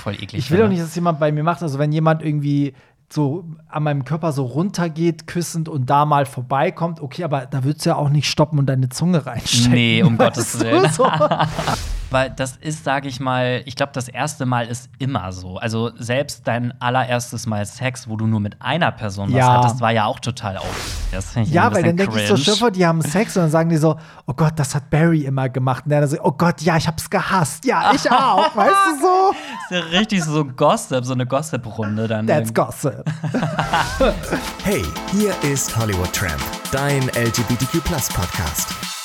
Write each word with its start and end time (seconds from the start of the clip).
voll 0.00 0.14
eklig 0.14 0.34
Ich 0.34 0.50
will 0.50 0.58
finde. 0.58 0.64
auch 0.64 0.68
nicht, 0.70 0.82
dass 0.82 0.94
jemand 0.94 1.20
bei 1.20 1.30
mir 1.32 1.42
macht. 1.44 1.62
Also, 1.62 1.78
wenn 1.78 1.92
jemand 1.92 2.22
irgendwie 2.22 2.74
so 3.12 3.44
an 3.68 3.82
meinem 3.82 4.04
Körper 4.04 4.32
so 4.32 4.44
runtergeht, 4.44 5.26
küssend 5.26 5.68
und 5.68 5.90
da 5.90 6.04
mal 6.04 6.26
vorbeikommt, 6.26 7.00
okay, 7.00 7.24
aber 7.24 7.46
da 7.46 7.64
würdest 7.64 7.84
du 7.84 7.90
ja 7.90 7.96
auch 7.96 8.08
nicht 8.08 8.28
stoppen 8.30 8.58
und 8.58 8.66
deine 8.66 8.88
Zunge 8.88 9.26
reinstecken. 9.26 9.72
Nee, 9.72 10.02
um 10.02 10.16
Gottes 10.18 10.60
Willen. 10.60 10.90
So. 10.92 11.06
Weil 12.10 12.30
das 12.30 12.56
ist, 12.56 12.82
sage 12.84 13.08
ich 13.08 13.20
mal, 13.20 13.62
ich 13.66 13.76
glaube, 13.76 13.92
das 13.94 14.08
erste 14.08 14.44
Mal 14.46 14.66
ist 14.66 14.90
immer 14.98 15.30
so. 15.32 15.58
Also 15.58 15.90
selbst 15.96 16.42
dein 16.46 16.78
allererstes 16.80 17.46
Mal 17.46 17.64
Sex, 17.66 18.08
wo 18.08 18.16
du 18.16 18.26
nur 18.26 18.40
mit 18.40 18.60
einer 18.60 18.90
Person 18.90 19.28
was 19.28 19.38
Ja. 19.38 19.52
hattest, 19.62 19.80
war 19.80 19.92
ja 19.92 20.06
auch 20.06 20.18
total 20.18 20.56
auf. 20.56 20.96
Das 21.12 21.30
finde 21.32 21.48
ich 21.48 21.54
Ja, 21.54 21.72
weil 21.72 21.82
dann 21.84 21.96
denke 21.96 22.16
ich 22.18 22.26
so, 22.28 22.34
cringe. 22.34 22.44
Schiffer, 22.44 22.70
die 22.70 22.84
haben 22.86 23.00
Sex 23.02 23.36
und 23.36 23.44
dann 23.44 23.50
sagen 23.50 23.70
die 23.70 23.76
so, 23.76 23.96
oh 24.26 24.32
Gott, 24.34 24.54
das 24.56 24.74
hat 24.74 24.90
Barry 24.90 25.24
immer 25.24 25.48
gemacht. 25.48 25.84
Und 25.84 25.90
der 25.90 26.00
dann 26.00 26.10
so, 26.10 26.16
oh 26.22 26.32
Gott, 26.32 26.60
ja, 26.62 26.76
ich 26.76 26.86
hab's 26.88 27.08
gehasst. 27.08 27.64
Ja, 27.64 27.92
ich 27.94 28.10
auch, 28.10 28.54
weißt 28.56 28.74
du 28.96 29.00
so? 29.00 29.34
Das 29.70 29.78
ist 29.84 29.92
ja 29.92 29.98
richtig 29.98 30.24
so 30.24 30.44
Gossip, 30.44 31.04
so 31.04 31.12
eine 31.12 31.26
Gossip-Runde 31.26 32.08
dann. 32.08 32.26
That's 32.26 32.52
gossip. 32.52 33.04
Hey, 34.64 34.84
hier 35.12 35.32
ist 35.42 35.76
Hollywood 35.76 36.12
Tramp, 36.12 36.40
dein 36.72 37.02
LGBTQ 37.14 37.82
Podcast. 37.84 38.99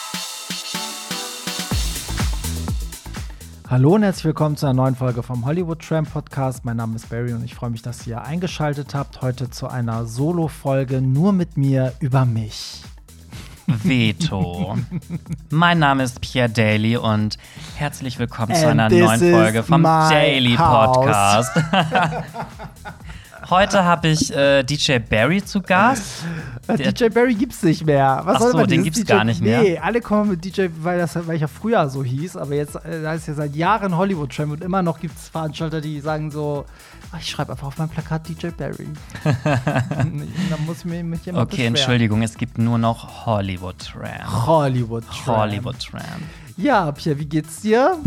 Hallo 3.76 3.96
und 3.96 4.04
herzlich 4.04 4.24
willkommen 4.24 4.56
zu 4.56 4.68
einer 4.68 4.74
neuen 4.74 4.96
Folge 4.96 5.22
vom 5.22 5.46
Hollywood 5.46 5.86
Tramp 5.86 6.10
Podcast. 6.10 6.64
Mein 6.64 6.78
Name 6.78 6.96
ist 6.96 7.10
Barry 7.10 7.34
und 7.34 7.44
ich 7.44 7.54
freue 7.56 7.72
mich, 7.72 7.82
dass 7.82 8.08
ihr 8.08 8.22
eingeschaltet 8.22 8.96
habt. 8.96 9.22
Heute 9.22 9.50
zu 9.50 9.68
einer 9.68 10.06
Solo-Folge 10.06 11.02
nur 11.02 11.34
mit 11.34 11.58
mir 11.58 11.92
über 12.00 12.24
mich. 12.24 12.84
Veto. 13.68 14.78
mein 15.50 15.80
Name 15.80 16.04
ist 16.04 16.22
Pierre 16.22 16.50
Daly 16.50 16.96
und 16.96 17.38
herzlich 17.76 18.18
willkommen 18.18 18.56
zu 18.56 18.66
And 18.66 18.80
einer 18.80 18.88
this 18.88 19.02
neuen 19.02 19.34
Folge 19.34 19.62
vom 19.62 19.84
Daily 19.84 20.56
house. 20.56 20.96
Podcast. 20.96 21.52
Heute 23.50 23.84
habe 23.84 24.08
ich 24.08 24.36
äh, 24.36 24.64
DJ 24.64 24.98
Barry 25.00 25.44
zu 25.44 25.62
Gast. 25.62 26.24
Äh, 26.68 26.78
Der- 26.78 26.92
DJ 26.92 27.10
Barry 27.10 27.36
gibt's 27.36 27.62
nicht 27.62 27.86
mehr. 27.86 28.22
Was 28.24 28.38
Ach 28.38 28.42
soll 28.42 28.52
so, 28.54 28.58
man 28.58 28.68
den 28.68 28.84
gibt's 28.84 29.00
DJ 29.00 29.06
gar 29.14 29.24
nicht 29.24 29.42
mehr. 29.42 29.62
Nee, 29.62 29.78
alle 29.78 30.02
kommen 30.02 30.32
mit 30.32 30.44
DJ, 30.44 30.68
weil, 30.82 30.98
das, 30.98 31.16
weil 31.28 31.36
ich 31.36 31.42
ja 31.42 31.48
früher 31.48 31.88
so 31.90 32.04
hieß, 32.04 32.38
aber 32.38 32.56
jetzt 32.56 32.76
äh, 32.76 33.02
da 33.04 33.14
ist 33.14 33.28
ja 33.28 33.34
seit 33.36 33.56
Jahren 33.56 33.96
Hollywood 33.96 34.36
Tramp 34.36 34.52
und 34.54 34.64
immer 34.64 34.82
noch 34.82 35.00
gibt's 35.00 35.30
Veranstalter, 35.30 35.80
die 35.82 36.00
sagen 36.00 36.32
so, 36.32 36.66
ach, 37.12 37.20
ich 37.20 37.30
schreibe 37.30 37.52
einfach 37.52 37.68
auf 37.68 37.78
mein 37.78 37.90
Plakat 37.90 38.28
DJ 38.28 38.48
Barry. 38.48 38.88
dann 39.44 40.66
muss 40.66 40.84
mir 40.84 41.04
mich 41.04 41.26
jemand 41.26 41.44
Okay, 41.46 41.56
beschweren. 41.58 41.76
Entschuldigung, 41.76 42.22
es 42.24 42.36
gibt 42.36 42.58
nur 42.58 42.78
noch 42.80 43.26
Hollywood 43.28 43.78
Tramp. 43.80 44.48
Hollywood 44.48 45.04
Tramp. 45.08 45.38
Hollywood 45.40 45.80
Tramp. 45.80 46.04
Ja, 46.58 46.92
Pierre, 46.92 47.20
wie 47.20 47.26
geht's 47.26 47.62
dir? 47.62 47.98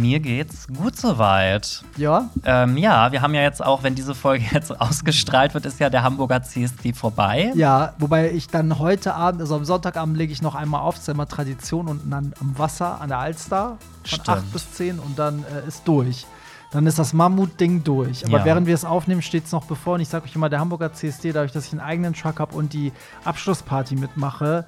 Mir 0.00 0.20
geht's 0.20 0.66
gut 0.68 0.96
soweit. 0.96 1.82
Ja, 1.96 2.30
Ähm, 2.44 2.76
ja, 2.76 3.12
wir 3.12 3.22
haben 3.22 3.34
ja 3.34 3.42
jetzt 3.42 3.64
auch, 3.64 3.82
wenn 3.82 3.94
diese 3.94 4.14
Folge 4.14 4.44
jetzt 4.52 4.80
ausgestrahlt 4.80 5.54
wird, 5.54 5.66
ist 5.66 5.80
ja 5.80 5.90
der 5.90 6.02
Hamburger 6.02 6.42
CSD 6.42 6.92
vorbei. 6.92 7.52
Ja, 7.54 7.92
wobei 7.98 8.30
ich 8.32 8.48
dann 8.48 8.78
heute 8.78 9.14
Abend, 9.14 9.40
also 9.40 9.56
am 9.56 9.64
Sonntagabend 9.64 10.16
lege 10.16 10.32
ich 10.32 10.42
noch 10.42 10.54
einmal 10.54 10.80
auf, 10.80 10.94
das 10.94 11.04
ist 11.04 11.08
immer 11.08 11.28
Tradition 11.28 11.88
unten 11.88 12.10
dann 12.10 12.32
am 12.40 12.58
Wasser 12.58 13.00
an 13.00 13.08
der 13.10 13.18
Alster 13.18 13.78
von 14.04 14.20
Stimmt. 14.20 14.28
8 14.28 14.52
bis 14.52 14.72
10 14.74 14.98
und 14.98 15.18
dann 15.18 15.44
äh, 15.44 15.68
ist 15.68 15.86
durch. 15.86 16.26
Dann 16.70 16.86
ist 16.86 16.98
das 16.98 17.12
Mammut-Ding 17.12 17.84
durch. 17.84 18.24
Aber 18.24 18.38
Ja. 18.38 18.44
während 18.46 18.66
wir 18.66 18.74
es 18.74 18.86
aufnehmen, 18.86 19.20
steht 19.20 19.44
es 19.44 19.52
noch 19.52 19.66
bevor. 19.66 19.94
Und 19.96 20.00
ich 20.00 20.08
sage 20.08 20.24
euch 20.24 20.34
immer, 20.34 20.48
der 20.48 20.58
Hamburger 20.58 20.90
CSD, 20.92 21.32
dadurch, 21.32 21.52
dass 21.52 21.66
ich 21.66 21.72
einen 21.72 21.82
eigenen 21.82 22.14
Truck 22.14 22.40
habe 22.40 22.54
und 22.56 22.72
die 22.72 22.92
Abschlussparty 23.24 23.96
mitmache, 23.96 24.64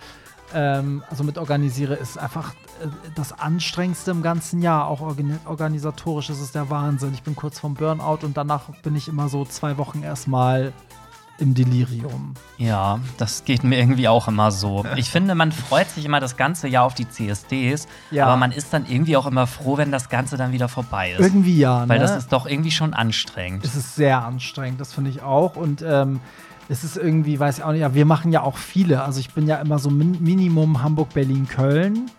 ähm, 0.53 1.03
also 1.11 1.25
mit 1.25 1.39
organisiere, 1.39 1.95
ist 1.95 2.19
einfach 2.19 2.53
äh, 2.83 2.89
das 3.15 3.33
Anstrengendste 3.39 4.11
im 4.11 4.23
ganzen 4.23 4.63
Jahr. 4.63 4.89
Auch 4.89 5.01
organi 5.01 5.39
organisatorisch 5.47 6.31
ist 6.31 6.41
es 6.41 6.53
der 6.53 6.71
Wahnsinn. 6.71 7.15
Ich 7.15 7.23
bin 7.23 7.37
kurz 7.37 7.59
vom 7.59 7.75
Burnout 7.75 8.19
und 8.23 8.37
danach 8.37 8.69
bin 8.83 8.97
ich 8.97 9.09
immer 9.09 9.29
so 9.29 9.45
zwei 9.45 9.79
Wochen 9.79 10.03
erstmal 10.03 10.73
im 11.39 11.53
Delirium. 11.55 12.35
Ja, 12.59 13.01
das 13.19 13.45
geht 13.45 13.65
mir 13.65 13.77
irgendwie 13.77 14.07
auch 14.07 14.29
immer 14.29 14.53
so. 14.53 14.85
Ich 14.97 15.11
finde, 15.11 15.35
man 15.35 15.51
freut 15.51 15.91
sich 15.91 16.05
immer 16.05 16.21
das 16.21 16.37
ganze 16.37 16.69
Jahr 16.69 16.85
auf 16.85 16.95
die 16.95 17.09
CSDs, 17.09 17.89
Ja. 18.13 18.27
aber 18.27 18.37
man 18.37 18.53
ist 18.53 18.73
dann 18.73 18.87
irgendwie 18.87 19.17
auch 19.17 19.27
immer 19.27 19.47
froh, 19.49 19.77
wenn 19.77 19.91
das 19.91 20.09
Ganze 20.09 20.37
dann 20.37 20.53
wieder 20.53 20.69
vorbei 20.69 21.13
ist. 21.13 21.21
Irgendwie 21.21 21.59
ja, 21.59 21.89
Weil 21.89 21.99
ne? 21.99 22.05
das 22.05 22.17
ist 22.17 22.33
doch 22.33 22.47
irgendwie 22.47 22.71
schon 22.71 22.95
anstrengend. 22.95 23.65
es 23.65 23.75
ist 23.75 23.97
sehr 23.97 24.25
anstrengend, 24.25 24.81
das 24.81 24.93
finde 24.93 25.11
ich 25.11 25.23
auch. 25.23 25.57
Und 25.57 25.83
ähm, 25.87 26.21
es 26.69 26.85
ist 26.85 26.97
irgendwie, 26.97 27.39
weiß 27.39 27.59
ich 27.59 27.65
auch 27.65 27.73
nicht, 27.73 27.81
ja, 27.81 27.95
wir 27.95 28.05
machen 28.05 28.33
ja 28.33 28.43
auch 28.43 28.57
viele. 28.57 29.03
Also 29.03 29.21
ich 29.21 29.33
bin 29.33 29.47
ja 29.47 29.57
immer 29.57 29.79
so 29.79 29.91
min 29.91 30.23
Minimum 30.23 30.83
Hamburg, 30.83 31.13
Berlin, 31.15 31.47
Köln. 31.49 32.11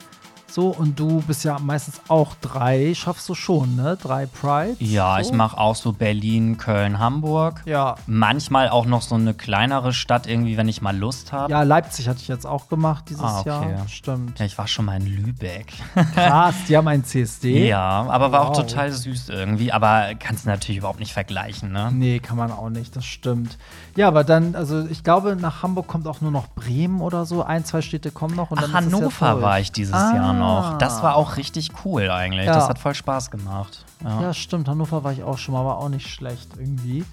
So, 0.55 0.69
und 0.69 0.97
du 0.97 1.21
bist 1.27 1.43
ja 1.43 1.59
meistens 1.59 1.99
auch 2.07 2.33
drei, 2.39 2.93
schaffst 2.95 3.27
du 3.27 3.35
schon, 3.35 3.75
ne? 3.75 3.97
Drei 4.01 4.25
Pride. 4.25 4.77
Ja, 4.79 5.15
so. 5.15 5.27
ich 5.29 5.35
mache 5.35 5.57
auch 5.57 5.75
so 5.75 5.91
Berlin, 5.91 6.57
Köln, 6.57 6.97
Hamburg. 6.97 7.61
Ja. 7.65 7.95
Manchmal 8.07 8.69
auch 8.69 8.85
noch 8.85 9.01
so 9.01 9.15
eine 9.15 9.33
kleinere 9.33 9.91
Stadt 9.91 10.27
irgendwie, 10.27 10.55
wenn 10.55 10.69
ich 10.69 10.81
mal 10.81 10.95
Lust 10.95 11.33
habe. 11.33 11.51
Ja, 11.51 11.63
Leipzig 11.63 12.07
hatte 12.07 12.19
ich 12.21 12.29
jetzt 12.29 12.47
auch 12.47 12.69
gemacht 12.69 13.03
dieses 13.09 13.21
Ah, 13.21 13.41
okay. 13.41 13.49
Jahr. 13.49 13.87
Stimmt. 13.89 14.39
Ja, 14.39 14.45
ich 14.45 14.57
war 14.57 14.65
schon 14.69 14.85
mal 14.85 14.95
in 14.95 15.07
Lübeck. 15.07 15.73
Krass, 16.13 16.55
die 16.69 16.77
haben 16.77 16.87
ein 16.87 17.03
CSD. 17.03 17.67
ja, 17.67 18.05
aber 18.07 18.31
war 18.31 18.43
auch 18.43 18.55
Wow. 18.55 18.65
total 18.65 18.93
süß 18.93 19.27
irgendwie. 19.27 19.73
Aber 19.73 20.11
kannst 20.17 20.45
du 20.45 20.49
natürlich 20.49 20.77
überhaupt 20.77 21.01
nicht 21.01 21.11
vergleichen, 21.11 21.73
ne? 21.73 21.89
Nee, 21.91 22.19
kann 22.19 22.37
man 22.37 22.53
auch 22.53 22.69
nicht, 22.69 22.95
das 22.95 23.03
stimmt. 23.03 23.57
Ja, 23.97 24.07
aber 24.07 24.23
dann, 24.23 24.55
also 24.55 24.85
ich 24.87 25.03
glaube, 25.03 25.35
nach 25.35 25.63
Hamburg 25.63 25.87
kommt 25.87 26.07
auch 26.07 26.21
nur 26.21 26.31
noch 26.31 26.47
Bremen 26.47 27.01
oder 27.01 27.25
so. 27.25 27.43
Ein, 27.43 27.65
zwei 27.65 27.81
Städte 27.81 28.11
kommen 28.11 28.37
noch. 28.37 28.51
Und 28.51 28.59
Ach, 28.59 28.71
dann 28.71 28.87
ist 28.87 28.93
es 28.93 28.99
ja 28.99 28.99
Hannover 29.27 29.41
war 29.41 29.59
ich 29.59 29.73
dieses 29.73 29.93
Ah. 29.93 30.13
Jahr 30.15 30.31
noch. 30.31 30.44
Das 30.79 31.03
war 31.03 31.15
auch 31.15 31.37
richtig 31.37 31.71
cool 31.83 32.09
eigentlich. 32.09 32.45
Ja. 32.45 32.53
Das 32.53 32.69
hat 32.69 32.79
voll 32.79 32.95
Spaß 32.95 33.31
gemacht. 33.31 33.85
Ja. 34.03 34.21
Ja, 34.21 34.33
stimmt. 34.33 34.67
Hannover 34.67 35.03
war 35.03 35.11
ich 35.11 35.23
auch 35.23 35.37
schon 35.37 35.53
mal, 35.53 35.65
war 35.65 35.77
auch 35.77 35.89
nicht 35.89 36.07
schlecht 36.07 36.49
irgendwie. 36.57 37.05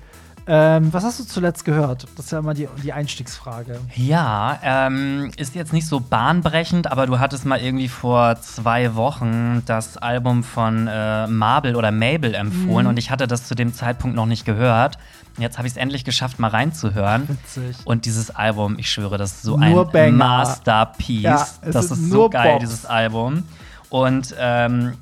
Ähm, 0.47 0.93
was 0.93 1.05
hast 1.05 1.21
du 1.21 1.25
zuletzt 1.25 1.65
gehört? 1.65 2.07
Das 2.17 2.27
ist 2.27 2.33
ja 2.33 2.41
immer 2.41 2.53
die, 2.55 2.69
die 2.83 2.93
Einstiegsfrage. 2.93 3.79
Ja, 3.95 4.59
ähm, 4.63 5.31
ist 5.37 5.55
jetzt 5.55 5.73
nicht 5.73 5.87
so 5.87 6.01
bahnbrechend, 6.01 6.91
aber 6.91 7.07
du 7.07 7.21
hattest 7.21 7.45
mal 7.47 7.61
irgendwie 7.61 7.89
vor 7.89 8.41
zwei 8.41 8.97
Wochen 8.97 9.63
das 9.67 9.97
Album 9.99 10.43
von 10.43 10.89
äh, 10.89 11.27
Marble 11.29 11.77
oder 11.77 11.93
Mabel 11.93 12.31
Mhm. 12.31 12.35
empfohlen 12.35 12.87
und 12.89 12.99
ich 12.99 13.11
hatte 13.11 13.27
das 13.29 13.47
zu 13.47 13.55
dem 13.55 13.73
Zeitpunkt 13.73 14.17
noch 14.17 14.27
nicht 14.27 14.45
gehört. 14.45 14.99
Jetzt 15.39 15.59
habe 15.59 15.67
ich 15.69 15.75
es 15.75 15.77
endlich 15.77 16.05
geschafft, 16.05 16.39
mal 16.41 16.49
reinzuhören. 16.49 17.29
Witzig. 17.29 17.77
Und 17.85 18.05
dieses 18.05 18.31
Album, 18.31 18.79
ich 18.79 18.91
schwöre, 18.91 19.19
das 19.19 19.33
ist 19.33 19.43
so 19.43 19.57
Nur 19.57 19.87
ein 19.87 19.93
Banger. 19.93 20.13
Masterpiece. 20.17 21.23
Ja, 21.23 21.47
das 21.71 21.89
sind 21.89 21.99
ist 22.01 22.11
so 22.11 22.29
geil, 22.29 22.53
Bops. 22.55 22.61
dieses 22.61 22.85
Album. 22.87 23.45
Und 23.91 24.35
ähm, 24.39 24.95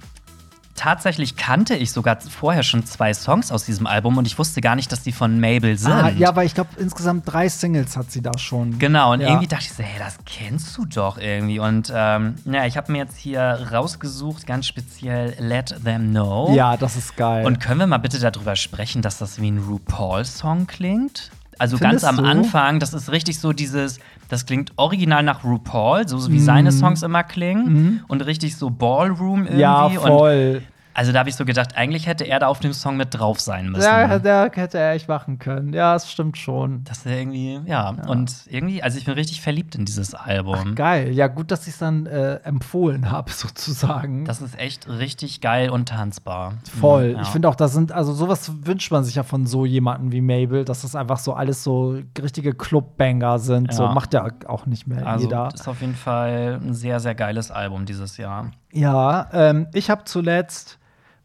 tatsächlich 0.80 1.36
kannte 1.36 1.74
ich 1.74 1.92
sogar 1.92 2.18
vorher 2.22 2.62
schon 2.62 2.86
zwei 2.86 3.12
Songs 3.12 3.52
aus 3.52 3.64
diesem 3.64 3.86
Album 3.86 4.16
und 4.16 4.26
ich 4.26 4.38
wusste 4.38 4.62
gar 4.62 4.76
nicht, 4.76 4.90
dass 4.90 5.02
die 5.02 5.12
von 5.12 5.38
Mabel 5.38 5.76
sind. 5.76 5.92
Ah, 5.92 6.08
ja, 6.08 6.34
weil 6.34 6.46
ich 6.46 6.54
glaube, 6.54 6.70
insgesamt 6.78 7.30
drei 7.30 7.50
Singles 7.50 7.98
hat 7.98 8.10
sie 8.10 8.22
da 8.22 8.36
schon. 8.38 8.78
Genau, 8.78 9.12
und 9.12 9.20
Ja. 9.20 9.28
irgendwie 9.28 9.46
dachte 9.46 9.64
ich 9.64 9.72
so, 9.74 9.82
hey, 9.82 9.98
das 9.98 10.16
kennst 10.24 10.76
du 10.78 10.86
doch 10.86 11.18
irgendwie. 11.18 11.58
Und 11.58 11.92
ähm, 11.94 12.36
ja, 12.46 12.64
ich 12.64 12.78
habe 12.78 12.90
mir 12.92 12.98
jetzt 12.98 13.18
hier 13.18 13.40
rausgesucht, 13.70 14.46
ganz 14.46 14.66
speziell 14.66 15.34
Let 15.38 15.74
Them 15.84 16.10
Know. 16.12 16.54
Ja, 16.54 16.78
das 16.78 16.96
ist 16.96 17.14
geil. 17.16 17.44
Und 17.44 17.60
können 17.60 17.80
wir 17.80 17.86
mal 17.86 17.98
bitte 17.98 18.18
darüber 18.18 18.56
sprechen, 18.56 19.02
dass 19.02 19.18
das 19.18 19.38
wie 19.40 19.50
ein 19.50 19.58
RuPaul-Song 19.58 20.66
klingt? 20.66 21.30
Also 21.58 21.76
Findest 21.76 22.06
ganz 22.06 22.18
am? 22.18 22.24
Anfang, 22.24 22.80
das 22.80 22.94
ist 22.94 23.10
richtig 23.12 23.38
so 23.38 23.52
dieses, 23.52 23.98
das 24.30 24.46
klingt 24.46 24.72
original 24.76 25.22
nach 25.22 25.44
RuPaul, 25.44 26.08
so 26.08 26.26
wie 26.30 26.36
Mhm. 26.38 26.38
seine 26.40 26.72
Songs 26.72 27.02
immer 27.02 27.22
klingen. 27.24 28.02
Und 28.08 28.24
richtig 28.24 28.56
so 28.56 28.70
Ballroom 28.70 29.42
irgendwie. 29.42 29.60
ja, 29.60 29.84
Und 29.84 29.96
voll. 29.98 30.62
Also 30.94 31.12
da 31.12 31.20
habe 31.20 31.28
ich 31.28 31.36
so 31.36 31.44
gedacht, 31.44 31.76
eigentlich 31.76 32.06
hätte 32.06 32.24
er 32.24 32.38
da 32.40 32.48
auf 32.48 32.60
dem 32.60 32.72
Song 32.72 32.96
mit 32.96 33.14
drauf 33.14 33.40
sein 33.40 33.70
müssen. 33.70 33.84
Ja, 33.84 34.18
der 34.18 34.50
hätte 34.52 34.78
er 34.78 34.92
echt 34.92 35.08
machen 35.08 35.38
können. 35.38 35.72
Ja, 35.72 35.92
das 35.92 36.10
stimmt 36.10 36.36
schon. 36.36 36.84
Das 36.84 36.98
ist 36.98 37.06
irgendwie, 37.06 37.60
ja. 37.66 37.90
Und 38.06 38.46
irgendwie, 38.46 38.82
also 38.82 38.98
ich 38.98 39.04
bin 39.04 39.14
richtig 39.14 39.40
verliebt 39.40 39.74
in 39.74 39.84
dieses 39.84 40.14
Album. 40.14 40.74
Geil. 40.74 41.12
Ja, 41.12 41.28
gut, 41.28 41.50
dass 41.50 41.66
ich 41.66 41.74
es 41.74 41.78
dann 41.78 42.06
äh, 42.06 42.36
empfohlen 42.42 43.10
habe, 43.10 43.30
sozusagen. 43.32 44.24
Das 44.24 44.40
ist 44.40 44.58
echt 44.58 44.88
richtig 44.88 45.40
geil 45.40 45.70
und 45.70 45.88
tanzbar. 45.88 46.54
Voll. 46.80 47.12
Ja. 47.12 47.22
Ich 47.22 47.28
finde 47.28 47.48
auch, 47.48 47.54
da 47.54 47.68
sind, 47.68 47.92
also 47.92 48.12
sowas 48.12 48.52
wünscht 48.64 48.90
man 48.90 49.04
sich 49.04 49.14
ja 49.14 49.22
von 49.22 49.46
so 49.46 49.64
jemanden 49.64 50.12
wie 50.12 50.20
Mabel, 50.20 50.64
dass 50.64 50.82
das 50.82 50.96
einfach 50.96 51.18
so 51.18 51.34
alles 51.34 51.62
so 51.62 51.98
richtige 52.20 52.52
Clubbanger 52.54 53.38
sind. 53.38 53.68
Ja. 53.68 53.72
So 53.72 53.86
macht 53.88 54.14
ja 54.14 54.26
auch 54.46 54.66
nicht 54.66 54.86
mehr 54.86 55.06
also 55.06 55.26
jeder. 55.26 55.48
das 55.50 55.62
ist 55.62 55.68
auf 55.68 55.80
jeden 55.80 55.94
Fall 55.94 56.60
ein 56.62 56.74
sehr, 56.74 57.00
sehr 57.00 57.14
geiles 57.14 57.50
Album 57.50 57.86
dieses 57.86 58.16
Jahr. 58.16 58.50
Ja, 58.72 59.28
ähm, 59.32 59.66
ich 59.72 59.90
habe 59.90 60.04
zuletzt, 60.04 60.78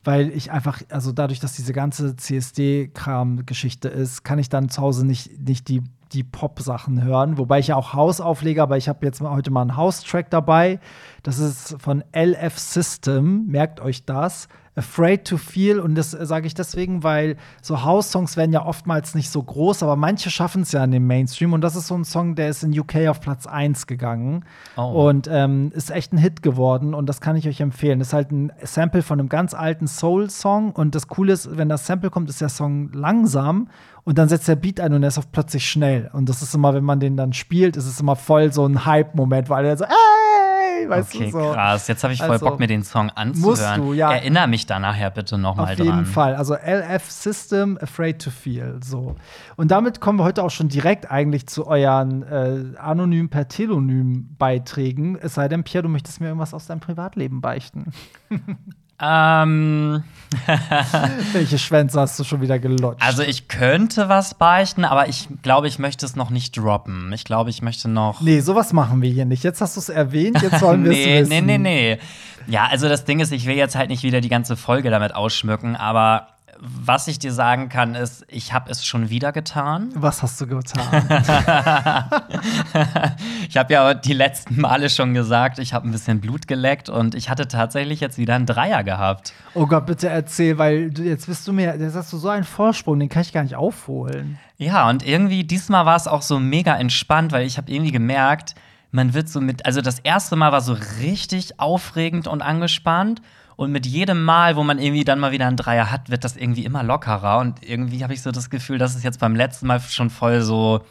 weil 0.05 0.29
ich 0.29 0.51
einfach, 0.51 0.81
also 0.89 1.11
dadurch, 1.11 1.39
dass 1.39 1.53
diese 1.53 1.73
ganze 1.73 2.15
CSD-Kram-Geschichte 2.15 3.89
ist, 3.89 4.23
kann 4.23 4.39
ich 4.39 4.49
dann 4.49 4.69
zu 4.69 4.81
Hause 4.81 5.05
nicht, 5.05 5.39
nicht 5.39 5.67
die, 5.67 5.83
die 6.13 6.23
Pop-Sachen 6.23 7.03
hören. 7.03 7.37
Wobei 7.37 7.59
ich 7.59 7.67
ja 7.67 7.75
auch 7.75 7.93
House 7.93 8.21
auflege, 8.21 8.61
aber 8.61 8.77
ich 8.77 8.87
habe 8.87 9.05
jetzt 9.05 9.19
heute 9.21 9.51
mal 9.51 9.61
einen 9.61 9.75
House-Track 9.75 10.29
dabei. 10.29 10.79
Das 11.23 11.39
ist 11.39 11.75
von 11.79 12.03
LF 12.15 12.57
System, 12.57 13.47
merkt 13.47 13.81
euch 13.81 14.05
das. 14.05 14.47
Afraid 14.75 15.25
to 15.25 15.37
Feel. 15.37 15.79
Und 15.79 15.95
das 15.95 16.11
sage 16.11 16.47
ich 16.47 16.53
deswegen, 16.53 17.03
weil 17.03 17.37
so 17.61 17.83
House-Songs 17.83 18.37
werden 18.37 18.51
ja 18.53 18.65
oftmals 18.65 19.15
nicht 19.15 19.29
so 19.29 19.41
groß, 19.41 19.83
aber 19.83 19.95
manche 19.95 20.29
schaffen 20.29 20.63
es 20.63 20.71
ja 20.71 20.83
in 20.83 20.91
dem 20.91 21.07
Mainstream. 21.07 21.53
Und 21.53 21.61
das 21.61 21.75
ist 21.75 21.87
so 21.87 21.95
ein 21.95 22.05
Song, 22.05 22.35
der 22.35 22.49
ist 22.49 22.63
in 22.63 22.77
UK 22.77 23.07
auf 23.07 23.21
Platz 23.21 23.47
1 23.47 23.87
gegangen. 23.87 24.45
Oh. 24.77 25.07
Und 25.07 25.27
ähm, 25.31 25.71
ist 25.73 25.91
echt 25.91 26.13
ein 26.13 26.17
Hit 26.17 26.41
geworden. 26.41 26.93
Und 26.93 27.07
das 27.07 27.21
kann 27.21 27.35
ich 27.35 27.47
euch 27.47 27.61
empfehlen. 27.61 27.99
Das 27.99 28.09
ist 28.09 28.13
halt 28.13 28.31
ein 28.31 28.51
Sample 28.63 29.01
von 29.01 29.19
einem 29.19 29.29
ganz 29.29 29.53
alten 29.53 29.87
Soul-Song. 29.87 30.71
Und 30.71 30.95
das 30.95 31.07
Coole 31.07 31.33
ist, 31.33 31.57
wenn 31.57 31.69
das 31.69 31.85
Sample 31.85 32.09
kommt, 32.09 32.29
ist 32.29 32.41
der 32.41 32.49
Song 32.49 32.91
langsam. 32.91 33.69
Und 34.05 34.19
dann 34.19 34.29
setzt 34.29 34.47
der 34.47 34.55
Beat 34.55 34.79
ein 34.79 34.93
und 34.93 35.01
er 35.01 35.07
ist 35.07 35.17
auf 35.17 35.31
plötzlich 35.31 35.67
schnell. 35.67 36.11
Und 36.13 36.29
das 36.29 36.43
ist 36.43 36.53
immer, 36.53 36.75
wenn 36.75 36.83
man 36.83 36.99
den 36.99 37.17
dann 37.17 37.33
spielt, 37.33 37.75
ist 37.75 37.87
es 37.87 37.99
immer 37.99 38.15
voll 38.15 38.53
so 38.53 38.63
ein 38.65 38.85
Hype-Moment, 38.85 39.49
weil 39.49 39.65
er 39.65 39.77
so, 39.77 39.83
ey, 39.83 40.34
weißt 40.89 41.15
okay, 41.15 41.25
du 41.25 41.31
so. 41.31 41.51
krass. 41.53 41.87
Jetzt 41.87 42.03
habe 42.03 42.13
ich 42.13 42.19
voll 42.19 42.31
Also, 42.31 42.45
Bock, 42.45 42.59
mir 42.59 42.67
den 42.67 42.83
Song 42.83 43.09
anzuhören. 43.09 43.81
du, 43.81 43.93
ja. 43.93 44.11
Erinner 44.11 44.47
mich 44.47 44.65
da 44.65 44.79
nachher 44.79 45.09
bitte 45.11 45.37
noch 45.37 45.55
mal 45.55 45.63
Auf 45.63 45.69
jeden 45.77 45.89
dran. 45.89 46.05
Fall. 46.05 46.35
Also 46.35 46.55
LF 46.55 47.09
System, 47.09 47.77
Afraid 47.81 48.21
to 48.21 48.29
Feel. 48.31 48.79
So. 48.83 49.15
Und 49.55 49.71
damit 49.71 50.01
kommen 50.01 50.19
wir 50.19 50.23
heute 50.23 50.43
auch 50.43 50.51
schon 50.51 50.69
direkt 50.69 51.09
eigentlich 51.11 51.47
zu 51.47 51.67
euren 51.67 52.23
äh, 52.23 52.77
anonym 52.77 53.29
per 53.29 53.47
Telonym 53.47 54.35
Beiträgen. 54.37 55.17
Es 55.19 55.35
sei 55.35 55.47
denn, 55.47 55.63
Pierre, 55.63 55.83
du 55.83 55.89
möchtest 55.89 56.21
mir 56.21 56.27
irgendwas 56.27 56.53
aus 56.53 56.67
deinem 56.67 56.79
Privatleben 56.79 57.41
beichten. 57.41 57.91
Ähm, 58.99 60.03
Welche 61.33 61.57
Schwänze 61.57 61.99
hast 61.99 62.19
du 62.19 62.23
schon 62.23 62.41
wieder 62.41 62.59
gelutscht? 62.59 63.01
also 63.01 63.23
ich 63.23 63.47
könnte 63.47 64.09
was 64.09 64.33
beichten, 64.33 64.85
aber 64.85 65.07
ich 65.07 65.27
glaube, 65.41 65.67
ich 65.67 65.79
möchte 65.79 66.05
es 66.05 66.15
noch 66.15 66.29
nicht 66.29 66.57
droppen. 66.57 67.11
Ich 67.13 67.23
glaube, 67.23 67.49
ich 67.49 67.61
möchte 67.61 67.87
noch. 67.89 68.21
nee, 68.21 68.39
sowas 68.39 68.73
machen 68.73 69.01
wir 69.01 69.09
hier 69.11 69.25
nicht. 69.25 69.43
Jetzt 69.43 69.61
hast 69.61 69.75
du 69.75 69.79
es 69.79 69.89
erwähnt, 69.89 70.41
jetzt 70.41 70.61
wollen 70.61 70.83
wir 70.85 70.91
es 70.91 70.97
nee, 70.97 71.19
wissen. 71.21 71.29
nee, 71.29 71.41
nee, 71.41 71.57
nee. 71.57 71.99
Ja, 72.47 72.67
also 72.67 72.87
das 72.87 73.05
Ding 73.05 73.19
ist, 73.19 73.31
ich 73.31 73.45
will 73.47 73.55
jetzt 73.55 73.75
halt 73.75 73.89
nicht 73.89 74.03
wieder 74.03 74.21
die 74.21 74.29
ganze 74.29 74.55
Folge 74.55 74.89
damit 74.91 75.15
ausschmücken, 75.15 75.75
aber 75.75 76.27
was 76.59 77.07
ich 77.07 77.19
dir 77.19 77.33
sagen 77.33 77.69
kann, 77.69 77.95
ist, 77.95 78.25
ich 78.27 78.53
habe 78.53 78.71
es 78.71 78.85
schon 78.85 79.09
wieder 79.09 79.31
getan. 79.31 79.89
Was 79.95 80.23
hast 80.23 80.39
du 80.41 80.47
getan? 80.47 81.09
Ich 83.47 83.57
habe 83.57 83.73
ja 83.73 83.81
aber 83.81 83.95
die 83.95 84.13
letzten 84.13 84.59
Male 84.59 84.89
schon 84.89 85.13
gesagt, 85.13 85.59
ich 85.59 85.73
habe 85.73 85.87
ein 85.87 85.91
bisschen 85.91 86.19
Blut 86.19 86.47
geleckt 86.47 86.89
und 86.89 87.15
ich 87.15 87.29
hatte 87.29 87.47
tatsächlich 87.47 87.99
jetzt 87.99 88.17
wieder 88.17 88.35
einen 88.35 88.45
Dreier 88.45 88.83
gehabt. 88.83 89.33
oh 89.53 89.65
Gott, 89.65 89.85
bitte 89.85 90.09
erzähl, 90.09 90.57
weil 90.57 90.89
du, 90.89 91.03
jetzt 91.03 91.27
bist 91.27 91.47
du 91.47 91.53
mir, 91.53 91.77
jetzt 91.77 91.95
hast 91.95 92.11
du 92.11 92.17
so 92.17 92.29
einen 92.29 92.43
Vorsprung, 92.43 92.99
den 92.99 93.07
kann 93.07 93.21
ich 93.21 93.31
gar 93.31 93.43
nicht 93.43 93.55
aufholen. 93.55 94.39
Ja, 94.57 94.89
und 94.89 95.05
irgendwie 95.05 95.43
diesmal 95.43 95.85
war 95.85 95.95
es 95.95 96.07
auch 96.07 96.21
so 96.21 96.39
mega 96.39 96.75
entspannt, 96.75 97.31
weil 97.31 97.45
ich 97.45 97.57
habe 97.57 97.71
irgendwie 97.71 97.91
gemerkt, 97.91 98.55
man 98.91 99.13
wird 99.13 99.29
so 99.29 99.41
mit, 99.41 99.65
also 99.65 99.81
das 99.81 99.99
erste 99.99 100.35
Mal 100.35 100.51
war 100.51 100.61
so 100.61 100.77
richtig 101.01 101.59
aufregend 101.59 102.27
und 102.27 102.41
angespannt. 102.41 103.21
Und 103.57 103.71
mit 103.71 103.85
jedem 103.85 104.25
Mal, 104.25 104.57
wo 104.57 104.63
man 104.63 104.79
irgendwie 104.79 105.05
dann 105.05 105.19
mal 105.19 105.31
wieder 105.31 105.47
einen 105.47 105.55
Dreier 105.55 105.89
hat, 105.89 106.09
wird 106.09 106.25
das 106.25 106.35
irgendwie 106.35 106.65
immer 106.65 106.83
lockerer. 106.83 107.37
Und 107.39 107.63
irgendwie 107.63 108.03
habe 108.03 108.13
ich 108.13 108.21
so 108.21 108.31
das 108.31 108.49
Gefühl, 108.49 108.77
dass 108.77 108.95
es 108.95 109.03
jetzt 109.03 109.19
beim 109.19 109.35
letzten 109.35 109.67
Mal 109.67 109.79
schon 109.79 110.09
voll 110.09 110.41
so, 110.41 110.81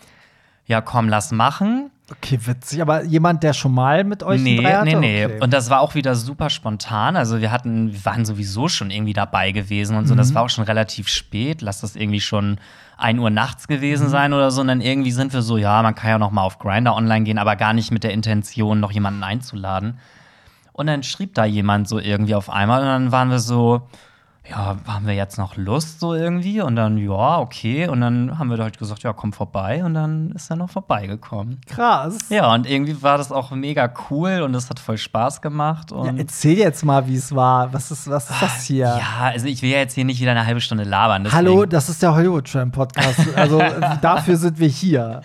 ja, 0.67 0.81
komm, 0.81 1.09
lass 1.09 1.31
machen. 1.31 1.91
Okay, 2.11 2.39
witzig. 2.45 2.83
Aber 2.83 3.03
jemand, 3.05 3.43
der 3.43 3.55
schon 3.55 3.73
mal 3.73 4.05
mit 4.05 4.23
euch 4.23 4.41
Nee, 4.43 4.61
Dreier 4.61 4.81
hatte? 4.81 4.91
nee, 4.91 4.97
nee. 4.97 5.25
Okay. 5.25 5.41
Und 5.41 5.53
das 5.55 5.71
war 5.71 5.81
auch 5.81 5.95
wieder 5.95 6.15
super 6.15 6.51
spontan. 6.51 7.17
Also 7.17 7.41
wir 7.41 7.51
hatten, 7.51 7.93
wir 7.95 8.05
waren 8.05 8.27
sowieso 8.27 8.69
schon 8.69 8.91
irgendwie 8.91 9.15
dabei 9.15 9.53
gewesen 9.53 9.97
und 9.97 10.07
so. 10.07 10.15
Das 10.15 10.35
war 10.35 10.43
auch 10.43 10.51
schon 10.51 10.65
relativ 10.65 11.09
spät. 11.09 11.63
Lass 11.63 11.81
das 11.81 11.97
irgendwie 11.97 12.21
schon 12.21 12.59
1 12.99 13.19
Uhr 13.19 13.31
nachts 13.31 13.69
gewesen 13.69 14.11
sein 14.11 14.35
oder 14.35 14.51
so. 14.51 14.61
Und 14.61 14.69
dann 14.69 14.83
irgendwie 14.83 15.13
sind 15.13 15.33
wir 15.33 15.41
so, 15.41 15.57
ja, 15.57 15.83
man 15.83 15.95
kann 15.95 16.11
ja 16.11 16.19
noch 16.19 16.31
mal 16.31 16.43
auf 16.43 16.59
Grinder 16.59 16.95
online 16.95 17.25
gehen, 17.25 17.39
aber 17.39 17.57
gar 17.57 17.73
nicht 17.73 17.91
mit 17.91 18.05
der 18.05 18.13
Intention, 18.13 18.81
noch 18.81 18.93
jemanden 18.93 19.23
einzuladen. 19.23 19.99
Und 20.75 20.89
dann 20.89 21.03
schrieb 21.05 21.35
da 21.35 21.47
jemand 21.47 21.89
so 21.89 21.99
irgendwie 21.99 22.35
auf 22.35 22.51
einmal 22.51 22.81
und 22.83 22.87
dann 22.89 23.13
waren 23.13 23.31
wir 23.31 23.39
so, 23.39 23.89
ja, 24.49 24.77
haben 24.87 25.07
wir 25.07 25.15
jetzt 25.15 25.39
noch 25.39 25.57
Lust 25.57 26.01
so 26.01 26.15
irgendwie? 26.15 26.61
Und 26.61 26.77
dann, 26.77 26.99
ja, 26.99 27.39
okay. 27.39 27.89
Und 27.89 28.03
dann 28.03 28.39
haben 28.39 28.51
wir 28.51 28.59
halt 28.59 28.79
gesagt, 28.79 29.03
ja, 29.03 29.15
komm 29.15 29.33
vorbei. 29.33 29.83
Und 29.85 29.95
dann 29.95 30.33
ist 30.33 30.51
er 30.51 30.57
noch 30.57 30.69
vorbeigekommen. 30.69 31.61
Krass. 31.67 32.29
Ja, 32.29 32.53
und 32.53 32.69
irgendwie 32.69 33.03
war 33.03 33.17
das 33.17 33.33
auch 33.33 33.53
mega 33.53 33.91
cool 34.11 34.43
und 34.43 34.55
es 34.55 34.69
hat 34.69 34.79
voll 34.79 34.99
Spaß 34.99 35.41
gemacht. 35.41 35.93
Ja, 35.93 35.97
Und 35.97 36.19
erzähl 36.19 36.59
jetzt 36.59 36.85
mal, 36.85 37.07
wie 37.07 37.17
es 37.17 37.35
war. 37.35 37.73
Was 37.73 37.91
ist, 37.91 38.11
was 38.11 38.29
ist 38.29 38.43
das 38.43 38.63
hier? 38.65 38.85
ja, 38.85 39.31
also 39.33 39.47
ich 39.47 39.63
will 39.63 39.71
ja 39.71 39.79
jetzt 39.79 39.95
hier 39.95 40.05
nicht 40.05 40.21
wieder 40.21 40.33
eine 40.33 40.45
halbe 40.45 40.61
Stunde 40.61 40.85
labern. 40.85 41.25
Deswegen. 41.25 41.37
Hallo, 41.39 41.65
das 41.65 41.89
ist 41.89 42.03
der 42.03 42.15
Hollywood 42.15 42.51
Tram 42.51 42.71
Podcast. 42.71 43.21
Also 43.37 43.59
dafür 44.03 44.37
sind 44.37 44.59
wir 44.59 44.69
hier. 44.69 45.23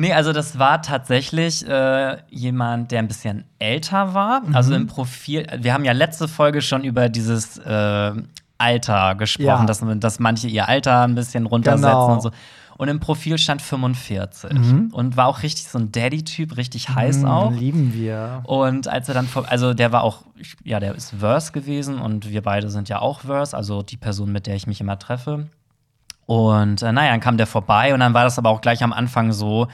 Nee, 0.00 0.12
also 0.12 0.32
das 0.32 0.58
war 0.60 0.80
tatsächlich 0.80 1.66
äh, 1.68 2.18
jemand, 2.30 2.92
der 2.92 3.00
ein 3.00 3.08
bisschen 3.08 3.44
älter 3.58 4.14
war. 4.14 4.42
Mhm. 4.42 4.54
Also 4.54 4.72
im 4.74 4.86
Profil. 4.86 5.44
Wir 5.58 5.74
haben 5.74 5.84
ja 5.84 5.90
letzte 5.92 6.28
Folge 6.28 6.62
schon 6.62 6.84
über 6.84 7.08
dieses 7.08 7.58
äh, 7.58 8.12
Alter 8.58 9.14
gesprochen, 9.16 9.44
Ja. 9.44 9.64
dass, 9.66 9.82
dass 9.84 10.18
manche 10.20 10.46
ihr 10.46 10.68
Alter 10.68 11.02
ein 11.02 11.16
bisschen 11.16 11.46
runtersetzen 11.46 11.82
Genau. 11.90 12.12
und 12.12 12.22
so. 12.22 12.30
Und 12.76 12.86
im 12.86 13.00
Profil 13.00 13.38
stand 13.38 13.60
45 13.60 14.50
und 14.92 15.16
war 15.16 15.26
auch 15.26 15.42
richtig 15.42 15.66
so 15.66 15.80
ein 15.80 15.90
Daddy-Typ, 15.90 16.56
richtig 16.56 16.88
heiß 16.90 17.24
auch. 17.24 17.50
Mhm, 17.50 17.58
Lieben 17.58 17.92
wir. 17.92 18.42
Und 18.44 18.86
als 18.86 19.08
er 19.08 19.14
dann 19.14 19.26
vor, 19.26 19.46
also 19.50 19.74
der 19.74 19.90
war 19.90 20.04
auch, 20.04 20.22
ja, 20.62 20.78
der 20.78 20.94
ist 20.94 21.12
Verse 21.18 21.50
gewesen 21.50 21.98
und 21.98 22.30
wir 22.30 22.40
beide 22.42 22.70
sind 22.70 22.88
ja 22.88 23.00
auch 23.00 23.22
Verse, 23.22 23.56
also 23.56 23.82
die 23.82 23.96
Person, 23.96 24.30
mit 24.30 24.46
der 24.46 24.54
ich 24.54 24.68
mich 24.68 24.80
immer 24.80 24.96
treffe. 24.96 25.48
Und 26.28 26.82
äh, 26.82 26.92
naja, 26.92 27.12
dann 27.12 27.20
kam 27.20 27.38
der 27.38 27.46
vorbei 27.46 27.94
und 27.94 28.00
dann 28.00 28.12
war 28.12 28.22
das 28.22 28.38
aber 28.38 28.50
auch 28.50 28.60
gleich 28.60 28.82
am 28.84 28.92
Anfang 28.92 29.32
so, 29.32 29.66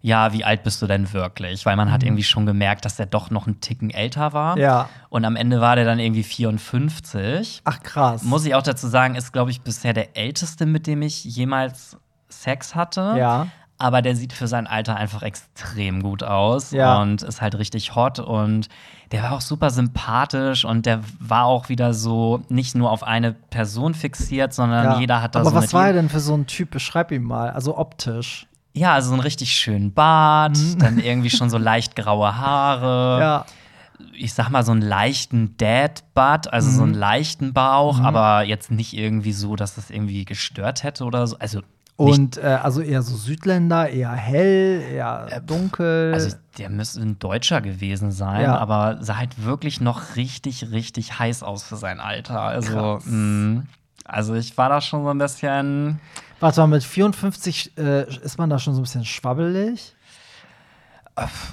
ja, 0.00 0.32
wie 0.32 0.42
alt 0.42 0.64
bist 0.64 0.82
du 0.82 0.88
denn 0.88 1.12
wirklich? 1.12 1.64
Weil 1.66 1.76
man 1.76 1.92
hat 1.92 2.02
irgendwie 2.02 2.24
schon 2.24 2.46
gemerkt, 2.46 2.84
dass 2.84 2.96
der 2.96 3.06
doch 3.06 3.30
noch 3.30 3.46
einen 3.46 3.60
Ticken 3.60 3.90
älter 3.90 4.32
war. 4.32 4.56
Mhm. 4.56 4.62
Ja. 4.62 4.88
Und 5.08 5.24
am 5.24 5.36
Ende 5.36 5.60
war 5.60 5.76
der 5.76 5.84
dann 5.84 6.00
irgendwie 6.00 6.24
54. 6.24 7.62
Ach, 7.62 7.80
krass. 7.80 8.24
Muss 8.24 8.44
ich 8.44 8.56
auch 8.56 8.62
dazu 8.62 8.88
sagen, 8.88 9.14
ist, 9.14 9.32
glaube 9.32 9.52
ich, 9.52 9.60
bisher 9.60 9.92
der 9.92 10.16
älteste, 10.16 10.66
mit 10.66 10.88
dem 10.88 11.00
ich 11.00 11.22
jemals 11.22 11.96
Sex 12.28 12.74
hatte. 12.74 13.14
Ja. 13.16 13.46
Aber 13.84 14.00
der 14.00 14.16
sieht 14.16 14.32
für 14.32 14.48
sein 14.48 14.66
Alter 14.66 14.96
einfach 14.96 15.22
extrem 15.22 16.02
gut 16.02 16.22
aus 16.22 16.70
Ja. 16.70 17.02
und 17.02 17.22
ist 17.22 17.42
halt 17.42 17.54
richtig 17.58 17.94
hot 17.94 18.18
und 18.18 18.68
der 19.12 19.22
war 19.24 19.32
auch 19.32 19.42
super 19.42 19.68
sympathisch 19.68 20.64
und 20.64 20.86
der 20.86 21.00
war 21.20 21.44
auch 21.44 21.68
wieder 21.68 21.92
so 21.92 22.42
nicht 22.48 22.74
nur 22.74 22.90
auf 22.90 23.02
eine 23.02 23.32
Person 23.32 23.92
fixiert, 23.92 24.54
sondern 24.54 24.84
Ja. 24.84 24.98
jeder 25.00 25.20
hat 25.20 25.34
da 25.34 25.40
Aber 25.40 25.50
so 25.50 25.56
was 25.56 25.64
mit 25.64 25.72
war 25.74 25.88
er 25.88 25.92
denn 25.92 26.08
für 26.08 26.20
so 26.20 26.34
ein 26.34 26.46
Typ? 26.46 26.70
Beschreib 26.70 27.12
ihn 27.12 27.22
mal. 27.24 27.50
Also 27.50 27.76
optisch. 27.76 28.46
Ja, 28.72 28.94
also 28.94 29.08
so 29.08 29.14
einen 29.14 29.22
richtig 29.22 29.52
schönen 29.52 29.92
Bart, 29.92 30.56
dann 30.78 30.98
irgendwie 30.98 31.30
schon 31.30 31.50
so 31.50 31.58
leicht 31.58 31.94
graue 31.94 32.36
Haare. 32.38 33.16
Mhm. 33.16 33.22
Ja. 33.22 33.44
Ich 34.14 34.34
sag 34.34 34.48
mal 34.48 34.64
so 34.64 34.72
einen 34.72 34.82
leichten 34.82 35.56
Dad-Butt, 35.56 36.52
also 36.52 36.68
so 36.70 36.78
Mhm. 36.78 36.88
einen 36.88 36.94
leichten 36.94 37.52
Bauch, 37.52 38.00
aber 38.00 38.42
jetzt 38.42 38.70
nicht 38.72 38.92
irgendwie 38.92 39.32
so, 39.32 39.54
dass 39.54 39.76
das 39.76 39.88
irgendwie 39.90 40.24
gestört 40.24 40.82
hätte 40.82 41.04
oder 41.04 41.26
so. 41.28 41.38
Also 41.38 41.60
Und 41.96 42.38
äh, 42.38 42.58
also 42.62 42.80
eher 42.80 43.02
so 43.02 43.16
Südländer, 43.16 43.88
eher 43.88 44.10
hell, 44.10 44.82
eher 44.92 45.40
dunkel. 45.40 46.12
Also 46.12 46.34
der 46.58 46.68
müsste 46.68 47.00
ein 47.00 47.18
Deutscher 47.20 47.60
gewesen 47.60 48.10
sein, 48.10 48.42
Ja. 48.42 48.58
aber 48.58 48.98
sah 49.00 49.16
halt 49.16 49.44
wirklich 49.44 49.80
noch 49.80 50.16
richtig, 50.16 50.72
richtig 50.72 51.18
heiß 51.20 51.42
aus 51.44 51.62
für 51.62 51.76
sein 51.76 52.00
Alter. 52.00 52.40
Also, 52.40 52.98
mh, 53.04 53.62
also 54.04 54.34
ich 54.34 54.56
war 54.58 54.68
da 54.68 54.80
schon 54.80 55.04
so 55.04 55.10
ein 55.10 55.18
bisschen. 55.18 56.00
Warte 56.40 56.60
mal, 56.62 56.66
mit 56.66 56.82
54 56.84 57.78
äh, 57.78 58.08
ist 58.22 58.38
man 58.38 58.50
da 58.50 58.58
schon 58.58 58.74
so 58.74 58.80
ein 58.80 58.84
bisschen 58.84 59.04
schwabbelig. 59.04 59.94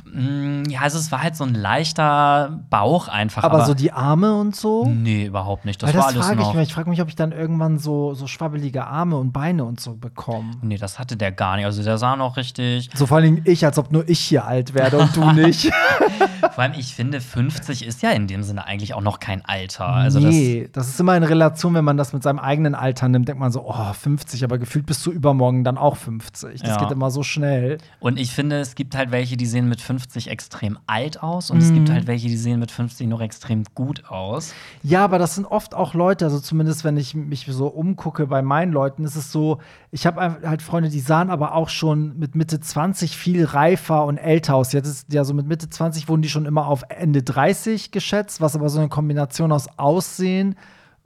Mh, 0.06 0.64
ja, 0.70 0.80
also 0.82 0.98
es 0.98 1.12
war 1.12 1.22
halt 1.22 1.36
so 1.36 1.44
ein 1.44 1.54
leichter 1.54 2.60
Bauch 2.72 3.08
einfach. 3.08 3.44
Aber, 3.44 3.64
so 3.66 3.76
die 3.76 3.92
Arme 3.92 4.36
und 4.40 4.56
so. 4.56 4.86
Nee, 4.86 5.26
überhaupt 5.26 5.66
nicht. 5.66 5.82
Das 5.84 5.90
Weil 5.94 6.00
war 6.00 6.08
das 6.08 6.16
alles 6.16 6.26
frage 6.28 6.42
ich 6.42 6.48
noch. 6.48 6.54
mich. 6.56 6.68
Ich 6.70 6.74
frage 6.74 6.90
mich, 6.90 7.02
ob 7.02 7.08
ich 7.10 7.16
dann 7.16 7.32
irgendwann 7.32 7.78
so, 7.78 8.16
so 8.16 8.26
schwabbelige 8.26 8.88
Arme 8.88 9.18
und 9.18 9.32
Beine 9.34 9.64
und 9.64 9.80
so 9.80 9.94
bekomme. 9.94 10.52
Nee, 10.64 10.78
das 10.78 10.98
hatte 10.98 11.16
der 11.16 11.32
gar 11.32 11.58
nicht. 11.58 11.66
Also 11.66 11.84
der 11.84 12.00
sah 12.00 12.16
noch 12.16 12.38
richtig. 12.38 12.90
So 12.96 13.06
vor 13.06 13.18
allem 13.18 13.42
ich, 13.46 13.64
als 13.64 13.78
ob 13.78 13.92
nur 13.92 14.10
ich 14.10 14.20
hier 14.20 14.46
alt 14.46 14.74
werde 14.74 14.98
und 14.98 15.16
du 15.16 15.32
nicht. 15.32 15.72
Vor 16.54 16.64
allem, 16.64 16.74
ich 16.78 16.94
finde, 16.96 17.22
50 17.22 17.86
ist 17.86 18.02
ja 18.02 18.12
in 18.12 18.28
dem 18.28 18.44
Sinne 18.44 18.66
eigentlich 18.66 18.94
auch 18.94 19.02
noch 19.02 19.20
kein 19.20 19.44
Alter. 19.46 19.88
Also 19.88 20.20
das, 20.20 20.34
nee, 20.36 20.70
das 20.74 20.90
ist 20.90 21.00
immer 21.00 21.16
in 21.16 21.24
Relation, 21.24 21.74
wenn 21.74 21.86
man 21.86 21.98
das 21.98 22.14
mit 22.14 22.24
seinem 22.24 22.40
eigenen 22.40 22.76
Alter 22.76 23.08
nimmt, 23.08 23.28
denkt 23.28 23.40
man 23.40 23.52
so, 23.52 23.64
oh, 23.66 23.94
50, 23.94 24.44
aber 24.44 24.58
gefühlt 24.58 24.86
bist 24.86 25.06
du 25.06 25.12
übermorgen 25.12 25.64
dann 25.64 25.78
auch 25.78 25.96
50. 25.96 26.60
Das 26.62 26.70
Ja. 26.70 26.78
geht 26.78 26.92
immer 26.92 27.10
so 27.12 27.24
schnell. 27.24 27.78
Und 28.00 28.20
ich 28.20 28.32
finde, 28.32 28.60
es 28.60 28.76
gibt 28.76 28.96
halt 28.98 29.12
welche, 29.12 29.38
die 29.38 29.46
sehen 29.46 29.70
mit 29.70 29.82
50 29.82 30.30
extrem 30.30 30.78
alt 30.88 31.24
aus 31.24 31.52
und 31.52 31.58
es 31.62 31.74
gibt 31.74 31.90
Mhm. 31.90 31.94
halt 31.94 32.08
welche, 32.08 32.28
die 32.28 32.38
sehen 32.38 32.60
mit 32.60 32.72
50 32.72 33.08
noch 33.08 33.22
extrem 33.22 33.64
gut 33.74 34.04
aus. 34.10 34.54
Ja, 34.84 35.04
aber 35.06 35.20
das 35.20 35.36
sind 35.36 35.46
oft 35.46 35.74
auch 35.74 35.94
Leute, 35.94 36.26
also 36.26 36.40
zumindest 36.40 36.84
wenn 36.84 36.98
ich 36.98 37.16
mich 37.16 37.46
so 37.48 37.68
umgucke 37.68 38.28
bei 38.28 38.42
meinen 38.42 38.72
Leuten, 38.72 39.04
ist 39.06 39.16
es 39.16 39.32
so, 39.32 39.60
ich 39.92 40.06
habe 40.06 40.40
halt 40.44 40.62
Freunde, 40.62 40.90
die 40.90 41.00
sahen 41.00 41.30
aber 41.30 41.54
auch 41.56 41.70
schon 41.70 42.18
mit 42.18 42.36
Mitte 42.36 42.60
20 42.60 43.16
viel 43.16 43.46
reifer 43.46 44.06
und 44.06 44.18
älter 44.18 44.56
aus. 44.56 44.74
Jetzt 44.74 44.88
ist 44.88 45.14
ja 45.14 45.24
so 45.24 45.34
mit 45.34 45.48
Mitte 45.48 45.70
20 45.70 46.10
wurden 46.10 46.22
die 46.22 46.30
schon 46.30 46.41
immer 46.46 46.68
auf 46.68 46.84
Ende 46.90 47.24
30 47.24 47.92
geschätzt, 47.92 48.42
was 48.42 48.56
aber 48.56 48.70
so 48.70 48.80
eine 48.80 48.90
Kombination 48.90 49.52
aus 49.52 49.68
Aussehen 49.78 50.56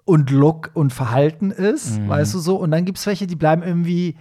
und 0.06 0.30
Look 0.30 0.72
und 0.74 0.94
Verhalten 0.94 1.52
ist, 1.52 2.08
weißt 2.08 2.34
du 2.34 2.40
so. 2.40 2.56
Und 2.58 2.72
dann 2.72 2.86
gibt 2.86 2.98
es 2.98 3.08
welche, 3.08 3.28
die 3.28 3.36
bleiben 3.36 3.64
irgendwie 3.64 4.16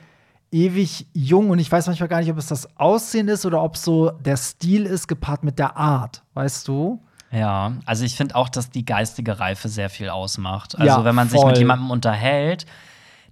ewig 0.50 1.06
jung 1.12 1.50
und 1.50 1.58
ich 1.58 1.70
weiß 1.70 1.86
manchmal 1.88 2.08
gar 2.08 2.20
nicht, 2.20 2.30
ob 2.30 2.38
es 2.38 2.46
das 2.46 2.78
Aussehen 2.78 3.28
ist 3.28 3.44
oder 3.44 3.62
ob 3.62 3.76
so 3.76 4.10
der 4.10 4.36
Stil 4.36 4.86
ist 4.86 5.08
gepaart 5.08 5.42
mit 5.42 5.58
der 5.58 5.76
Art, 5.76 6.22
weißt 6.34 6.68
du? 6.68 7.02
Ja, 7.32 7.72
also 7.84 8.04
ich 8.04 8.16
finde 8.16 8.36
auch, 8.36 8.48
dass 8.48 8.70
die 8.70 8.84
geistige 8.84 9.40
Reife 9.40 9.68
sehr 9.68 9.90
viel 9.90 10.08
ausmacht. 10.08 10.78
Also 10.78 10.86
Ja, 10.86 11.04
wenn 11.04 11.16
man 11.16 11.28
sich 11.28 11.40
voll. 11.40 11.50
mit 11.50 11.58
jemandem 11.58 11.90
unterhält, 11.90 12.66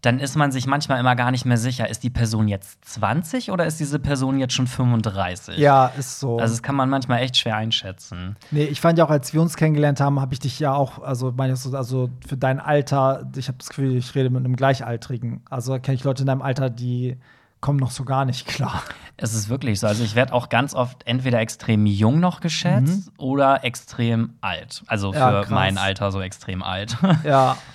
dann 0.02 0.18
ist 0.18 0.36
man 0.36 0.50
sich 0.50 0.66
manchmal 0.66 0.98
immer 0.98 1.14
gar 1.14 1.30
nicht 1.30 1.44
mehr 1.44 1.56
sicher, 1.56 1.88
ist 1.88 2.02
die 2.02 2.10
Person 2.10 2.48
jetzt 2.48 2.84
20 2.84 3.52
oder 3.52 3.66
ist 3.66 3.78
diese 3.78 4.00
Person 4.00 4.38
jetzt 4.40 4.52
schon 4.52 4.66
35? 4.66 5.56
Ja, 5.58 5.86
ist 5.96 6.18
so. 6.18 6.38
Also 6.38 6.54
das 6.54 6.62
kann 6.62 6.74
man 6.74 6.90
manchmal 6.90 7.20
echt 7.22 7.36
schwer 7.36 7.56
einschätzen. 7.56 8.36
Nee, 8.50 8.64
ich 8.64 8.80
fand 8.80 8.98
ja 8.98 9.04
auch, 9.04 9.10
als 9.10 9.32
wir 9.32 9.40
uns 9.40 9.56
kennengelernt 9.56 10.00
haben, 10.00 10.20
habe 10.20 10.34
ich 10.34 10.40
dich 10.40 10.58
ja 10.58 10.74
auch, 10.74 11.00
also 11.00 11.32
meine 11.36 11.52
ich 11.52 11.60
so, 11.60 11.76
also 11.76 12.10
für 12.26 12.36
dein 12.36 12.58
Alter, 12.58 13.30
ich 13.36 13.46
habe 13.46 13.58
das 13.58 13.68
Gefühl, 13.68 13.96
ich 13.96 14.12
rede 14.16 14.28
mit 14.28 14.44
einem 14.44 14.56
Gleichaltrigen. 14.56 15.42
Also 15.48 15.78
kenne 15.78 15.94
ich 15.94 16.02
Leute 16.02 16.24
in 16.24 16.26
deinem 16.26 16.42
Alter, 16.42 16.68
die 16.68 17.16
kommen 17.60 17.78
noch 17.78 17.92
so 17.92 18.04
gar 18.04 18.24
nicht 18.24 18.48
klar. 18.48 18.82
Es 19.16 19.34
ist 19.34 19.48
wirklich 19.48 19.78
so. 19.78 19.86
Also 19.86 20.02
ich 20.02 20.16
werde 20.16 20.32
auch 20.32 20.48
ganz 20.48 20.74
oft 20.74 21.06
entweder 21.06 21.38
extrem 21.38 21.86
jung 21.86 22.18
noch 22.18 22.40
geschätzt 22.40 23.12
oder 23.18 23.62
extrem 23.62 24.34
alt. 24.40 24.82
Also 24.88 25.12
für 25.12 25.18
Mhm. 25.18 25.22
Ja, 25.22 25.44
mein 25.48 25.78
Alter 25.78 26.10
so 26.10 26.20
extrem 26.20 26.64
alt. 26.64 26.96
Ja. 27.22 27.56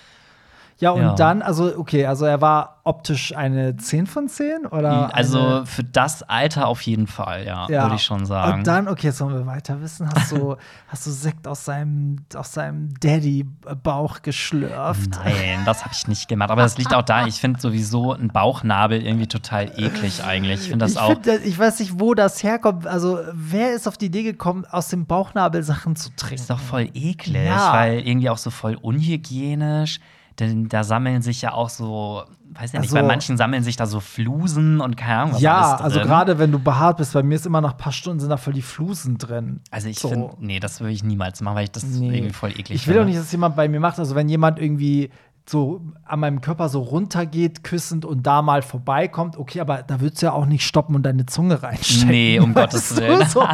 Ja, 0.80 0.92
und 0.92 1.02
Ja. 1.02 1.16
dann, 1.16 1.42
also, 1.42 1.76
okay, 1.76 2.06
also 2.06 2.26
er 2.26 2.40
war 2.40 2.82
optisch 2.84 3.36
eine 3.36 3.76
10 3.78 4.06
von 4.06 4.30
10 4.30 4.68
oder? 4.68 5.10
also 5.14 5.64
für 5.66 5.84
das 5.84 6.22
Alter 6.24 6.68
auf 6.68 6.82
jeden 6.84 7.08
Fall, 7.08 7.46
ja, 7.48 7.68
ja. 7.68 7.84
würde 7.84 7.96
ich 7.96 8.04
schon 8.04 8.26
sagen. 8.28 8.60
Und 8.60 8.68
dann, 8.68 8.88
okay, 8.88 9.08
jetzt 9.08 9.20
wollen 9.20 9.34
wir 9.34 9.46
weiter 9.48 9.82
wissen. 9.82 10.08
Hast 10.14 10.32
du, 10.32 10.56
hast 10.88 11.06
du 11.08 11.10
Sekt 11.12 11.48
aus 11.48 11.66
seinem, 11.66 12.18
aus 12.36 12.54
seinem 12.54 12.94
Daddy-Bauch 13.00 14.22
geschlürft? 14.22 15.10
Nein, 15.12 15.64
das 15.66 15.84
habe 15.84 15.94
ich 15.94 16.08
nicht 16.08 16.28
gemacht. 16.28 16.52
Aber 16.52 16.62
das 16.62 16.78
liegt 16.78 16.94
auch 16.94 17.02
da, 17.02 17.26
ich 17.26 17.42
finde 17.42 17.60
sowieso 17.60 18.14
einen 18.14 18.30
Bauchnabel 18.30 19.04
irgendwie 19.04 19.28
total 19.28 19.72
eklig 19.80 20.24
eigentlich. 20.24 20.62
Ich 20.62 20.70
finde 20.70 20.86
das 20.86 20.92
ich, 20.94 21.00
auch. 21.00 21.14
find, 21.14 21.28
das- 21.28 21.42
ich 21.42 21.58
weiß 21.58 21.80
nicht, 21.80 22.00
wo 22.00 22.14
das 22.14 22.44
herkommt. 22.44 22.88
Also, 22.88 23.20
wer 23.34 23.74
ist 23.74 23.88
auf 23.88 23.98
die 23.98 24.06
Idee 24.06 24.24
gekommen, 24.24 24.66
aus 24.70 24.90
dem 24.90 25.06
Bauchnabel 25.08 25.64
Sachen 25.64 25.96
zu 25.96 26.10
trinken? 26.16 26.36
ist 26.36 26.50
doch 26.50 26.60
voll 26.60 26.90
eklig, 26.94 27.46
Ja. 27.48 27.74
weil 27.74 28.00
irgendwie 28.08 28.30
auch 28.30 28.38
so 28.38 28.50
voll 28.52 28.76
unhygienisch. 28.82 30.00
Denn 30.40 30.70
da 30.70 30.84
sammeln 30.84 31.24
sich 31.24 31.42
ja 31.42 31.54
auch 31.54 31.70
so, 31.70 32.22
weiß 32.54 32.74
ich 32.74 32.80
nicht, 32.80 32.92
Also- 32.92 32.96
bei 32.96 33.02
manchen 33.04 33.38
sammeln 33.38 33.64
sich 33.64 33.76
da 33.76 33.88
so 33.88 34.00
Flusen 34.00 34.82
und 34.82 34.96
keine 34.96 35.22
Ahnung, 35.22 35.34
was 35.36 35.42
ja, 35.42 35.76
also 35.78 36.00
gerade 36.02 36.38
wenn 36.38 36.52
du 36.52 36.60
behaart 36.60 36.98
bist, 36.98 37.14
bei 37.14 37.24
mir 37.24 37.36
ist 37.36 37.46
immer 37.48 37.62
nach 37.62 37.72
ein 37.72 37.78
paar 37.78 37.92
Stunden 37.92 38.20
sind 38.20 38.30
da 38.30 38.38
voll 38.38 38.54
die 38.54 38.62
Flusen 38.62 39.18
drin. 39.18 39.62
Also 39.72 39.88
ich 39.90 39.98
So. 40.00 40.10
finde, 40.10 40.30
nee, 40.40 40.60
das 40.60 40.80
würde 40.80 40.94
ich 40.94 41.04
niemals 41.04 41.42
machen, 41.42 41.56
weil 41.56 41.64
ich 41.64 41.72
das 41.72 41.84
Nee. 41.86 42.16
irgendwie 42.18 42.34
voll 42.34 42.52
eklig 42.52 42.72
Ich 42.72 42.88
will 42.88 42.94
finde. 42.96 43.02
auch 43.02 43.06
nicht, 43.08 43.20
dass 43.20 43.32
jemand 43.32 43.56
bei 43.56 43.68
mir 43.68 43.80
macht. 43.80 43.98
Also 44.00 44.14
wenn 44.16 44.30
jemand 44.30 44.60
irgendwie 44.60 45.10
so 45.50 45.82
an 46.04 46.20
meinem 46.20 46.42
Körper 46.42 46.68
so 46.70 46.82
runtergeht, 46.82 47.64
küssend 47.64 48.04
und 48.06 48.28
da 48.28 48.42
mal 48.42 48.62
vorbeikommt, 48.62 49.38
okay, 49.38 49.62
aber 49.62 49.82
da 49.82 50.02
würdest 50.02 50.22
du 50.22 50.26
ja 50.28 50.34
auch 50.34 50.46
nicht 50.46 50.68
stoppen 50.68 50.94
und 50.94 51.04
deine 51.04 51.26
Zunge 51.26 51.64
reinstecken. 51.64 52.10
Nee, 52.10 52.40
um 52.40 52.54
Gottes 52.54 52.96
Willen. 52.98 53.26
So. 53.28 53.42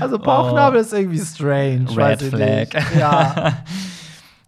also 0.00 0.18
Bauchnabel 0.18 0.80
ist 0.80 0.92
irgendwie 0.92 1.18
strange. 1.18 1.86
Red 1.90 1.96
weiß 1.96 2.22
ich 2.22 2.32
nicht. 2.32 2.72
Flag. 2.74 2.96
Ja. 2.98 3.52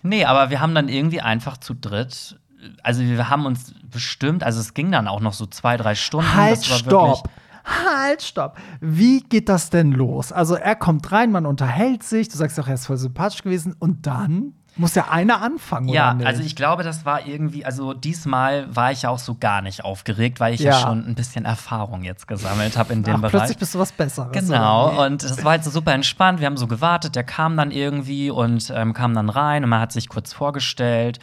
Nee, 0.05 0.25
aber 0.27 0.51
wir 0.51 0.61
haben 0.61 0.75
dann 0.75 0.89
irgendwie 0.89 1.21
einfach 1.23 1.57
zu 1.57 1.75
dritt, 1.75 2.39
also 2.83 3.03
wir 3.03 3.31
haben 3.31 3.47
uns 3.47 3.75
bestimmt, 3.91 4.45
also 4.45 4.61
es 4.61 4.75
ging 4.75 4.93
dann 4.93 5.09
auch 5.09 5.21
noch 5.21 5.33
so 5.33 5.47
zwei, 5.47 5.77
drei 5.77 5.95
Stunden. 5.95 6.35
Halt, 6.35 6.59
das 6.59 6.87
war 6.87 6.93
wirklich- 6.93 7.19
stopp. 7.19 7.31
Halt, 7.65 8.23
stopp. 8.23 8.59
Wie 8.81 9.21
geht 9.23 9.49
das 9.49 9.71
denn 9.71 9.93
los? 9.93 10.33
Also 10.33 10.55
er 10.55 10.77
kommt 10.77 11.11
rein, 11.13 11.33
man 11.33 11.47
unterhält 11.47 12.03
sich, 12.03 12.29
du 12.29 12.37
sagst 12.37 12.61
auch, 12.61 12.69
er 12.69 12.75
ist 12.75 12.87
voll 12.87 12.99
sympathisch 12.99 13.43
gewesen 13.43 13.75
und 13.79 14.07
dann 14.07 14.53
muss 14.77 14.95
ja 14.95 15.09
einer 15.09 15.41
anfangen, 15.41 15.89
Ja, 15.89 16.09
oder 16.09 16.15
nicht? 16.19 16.27
also 16.27 16.43
ich 16.43 16.57
glaube, 16.57 16.83
das 16.83 17.05
war 17.05 17.27
irgendwie, 17.27 17.65
also 17.65 17.95
diesmal 17.95 18.75
war 18.75 18.91
ich 18.93 19.03
ja 19.03 19.11
auch 19.11 19.19
so 19.19 19.37
gar 19.39 19.63
nicht 19.63 19.85
aufgeregt, 19.85 20.41
weil 20.41 20.55
ich 20.55 20.61
ja, 20.61 20.73
Ja. 20.73 20.81
schon 20.81 21.07
ein 21.07 21.15
bisschen 21.15 21.45
Erfahrung 21.45 22.03
jetzt 22.03 22.27
gesammelt 22.27 22.77
habe 22.77 22.93
in 22.93 23.03
dem 23.03 23.15
Ach, 23.17 23.21
Bereich. 23.21 23.31
plötzlich 23.33 23.59
bist 23.59 23.75
du 23.75 23.79
was 23.79 23.93
Besseres. 23.93 24.33
Genau, 24.33 24.93
oder 24.95 25.07
und 25.07 25.23
das 25.23 25.45
war 25.45 25.53
halt 25.53 25.65
so 25.65 25.71
super 25.71 25.93
entspannt. 25.93 26.41
Wir 26.41 26.47
haben 26.47 26.57
so 26.57 26.67
gewartet, 26.67 27.15
der 27.15 27.25
kam 27.25 27.57
dann 27.57 27.71
irgendwie 27.71 28.31
und 28.31 28.73
ähm, 28.75 28.93
kam 28.95 29.15
dann 29.15 29.29
rein 29.29 29.63
und 29.65 29.71
man 29.71 29.81
hat 29.81 29.93
sich 29.93 30.09
kurz 30.09 30.33
vorgestellt. 30.33 31.19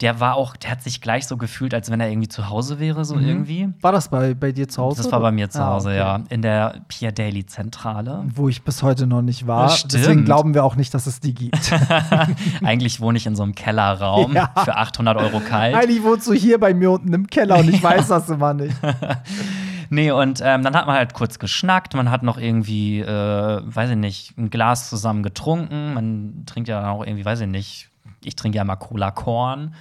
Der 0.00 0.18
war 0.18 0.34
auch, 0.34 0.56
der 0.56 0.72
hat 0.72 0.82
sich 0.82 1.00
gleich 1.00 1.26
so 1.26 1.36
gefühlt, 1.36 1.72
als 1.72 1.88
wenn 1.90 2.00
er 2.00 2.08
irgendwie 2.10 2.26
zu 2.28 2.48
Hause 2.48 2.80
wäre, 2.80 3.04
so 3.04 3.16
irgendwie. 3.16 3.68
War 3.80 3.92
das 3.92 4.08
bei, 4.08 4.34
bei 4.34 4.50
dir 4.50 4.68
zu 4.68 4.82
Hause? 4.82 5.02
Das 5.02 5.12
war 5.12 5.20
bei 5.20 5.30
mir 5.30 5.48
zu 5.50 5.62
Ah, 5.62 5.74
Hause, 5.74 5.90
okay. 5.90 5.98
ja. 5.98 6.20
In 6.30 6.42
der 6.42 6.80
Pierre 6.88 7.12
Daily 7.12 7.46
Zentrale. 7.46 8.24
Wo 8.34 8.48
ich 8.48 8.62
bis 8.64 8.82
heute 8.82 9.06
noch 9.06 9.22
nicht 9.22 9.46
war. 9.46 9.72
Deswegen 9.84 10.24
glauben 10.24 10.52
wir 10.52 10.64
auch 10.64 10.74
nicht, 10.74 10.92
dass 10.94 11.06
es 11.06 11.20
die 11.20 11.32
gibt. 11.32 11.72
Eigentlich 12.64 13.00
wohne 13.00 13.18
ich 13.18 13.26
in 13.26 13.36
so 13.36 13.42
einem 13.44 13.54
Kellerraum 13.54 14.34
Ja. 14.34 14.50
für 14.64 14.76
800 14.76 15.16
Euro 15.16 15.40
kalt. 15.40 15.74
Eigentlich 15.76 16.02
wohnst 16.02 16.26
du 16.26 16.32
hier 16.32 16.58
bei 16.58 16.74
mir 16.74 16.90
unten 16.90 17.12
im 17.12 17.26
Keller 17.28 17.58
und 17.58 17.68
ich 17.68 17.82
weiß 17.82 18.08
das 18.08 18.28
immer 18.30 18.52
nicht. 18.54 18.76
Nee, 19.90 20.10
und 20.10 20.40
ähm, 20.42 20.62
dann 20.64 20.74
hat 20.74 20.86
man 20.86 20.96
halt 20.96 21.12
kurz 21.14 21.38
geschnackt. 21.38 21.94
Man 21.94 22.10
hat 22.10 22.22
noch 22.24 22.38
irgendwie, 22.38 23.00
äh, 23.00 23.06
weiß 23.62 23.90
ich 23.90 23.96
nicht, 23.96 24.36
ein 24.36 24.50
Glas 24.50 24.88
zusammen 24.88 25.22
getrunken. 25.22 25.94
Man 25.94 26.42
trinkt 26.46 26.68
ja 26.68 26.90
auch 26.90 27.04
irgendwie, 27.06 27.24
weiß 27.24 27.40
ich 27.42 27.46
nicht, 27.46 27.90
ich 28.26 28.36
trinke 28.36 28.58
ja 28.58 28.64
mal 28.64 28.76
Cola 28.76 29.10
Korn. 29.10 29.74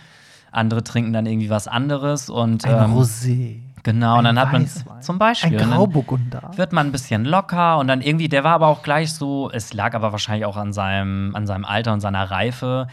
Andere 0.52 0.84
trinken 0.84 1.14
dann 1.14 1.26
irgendwie 1.26 1.50
was 1.50 1.68
anderes. 1.68 2.30
Und, 2.30 2.66
Ein 2.66 2.92
ähm, 2.92 2.98
Rosé. 2.98 3.60
Genau, 3.84 4.14
und 4.14 4.26
ein 4.26 4.36
dann 4.36 4.40
hat 4.40 4.54
man 4.54 4.64
Weißwein. 4.64 5.02
zum 5.02 5.20
Beispiel. 5.20 5.60
Ein 5.60 5.68
und 5.68 5.74
Grauburgunder. 5.74 6.52
wird 6.56 6.72
man 6.72 6.88
ein 6.88 6.92
bisschen 6.94 7.26
locker 7.26 7.78
und 7.80 7.88
dann 7.88 8.02
irgendwie, 8.02 8.30
der 8.30 8.46
war 8.46 8.54
aber 8.54 8.68
auch 8.68 8.82
gleich 8.82 9.14
so, 9.14 9.52
es 9.52 9.74
lag 9.74 9.94
aber 9.94 10.14
wahrscheinlich 10.14 10.46
auch 10.46 10.56
an 10.56 10.72
seinem, 10.72 11.36
an 11.36 11.46
seinem 11.46 11.66
Alter 11.66 11.92
und 11.92 12.00
seiner 12.00 12.32
Reife. 12.32 12.88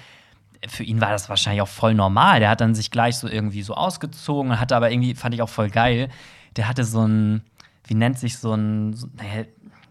Für 0.67 0.83
ihn 0.83 1.01
war 1.01 1.11
das 1.11 1.29
wahrscheinlich 1.29 1.63
auch 1.63 1.69
voll 1.69 1.95
normal. 1.95 2.41
Der 2.41 2.51
hat 2.51 2.61
dann 2.61 2.75
sich 2.75 2.91
gleich 2.91 3.17
so 3.17 3.29
irgendwie 3.29 3.63
so 3.63 3.75
ausgezogen 3.75 4.51
und 4.51 4.61
hatte 4.61 4.75
aber 4.75 4.91
irgendwie, 4.91 5.15
fand 5.15 5.33
ich 5.35 5.43
auch 5.43 5.49
voll 5.49 5.71
geil, 5.71 6.09
der 6.57 6.69
hatte 6.69 6.83
so 6.85 7.07
ein, 7.07 7.43
wie 7.85 7.95
nennt 7.95 8.19
sich 8.19 8.39
so 8.39 8.53
ein, 8.53 8.93
so, 8.95 9.07
naja, 9.17 9.45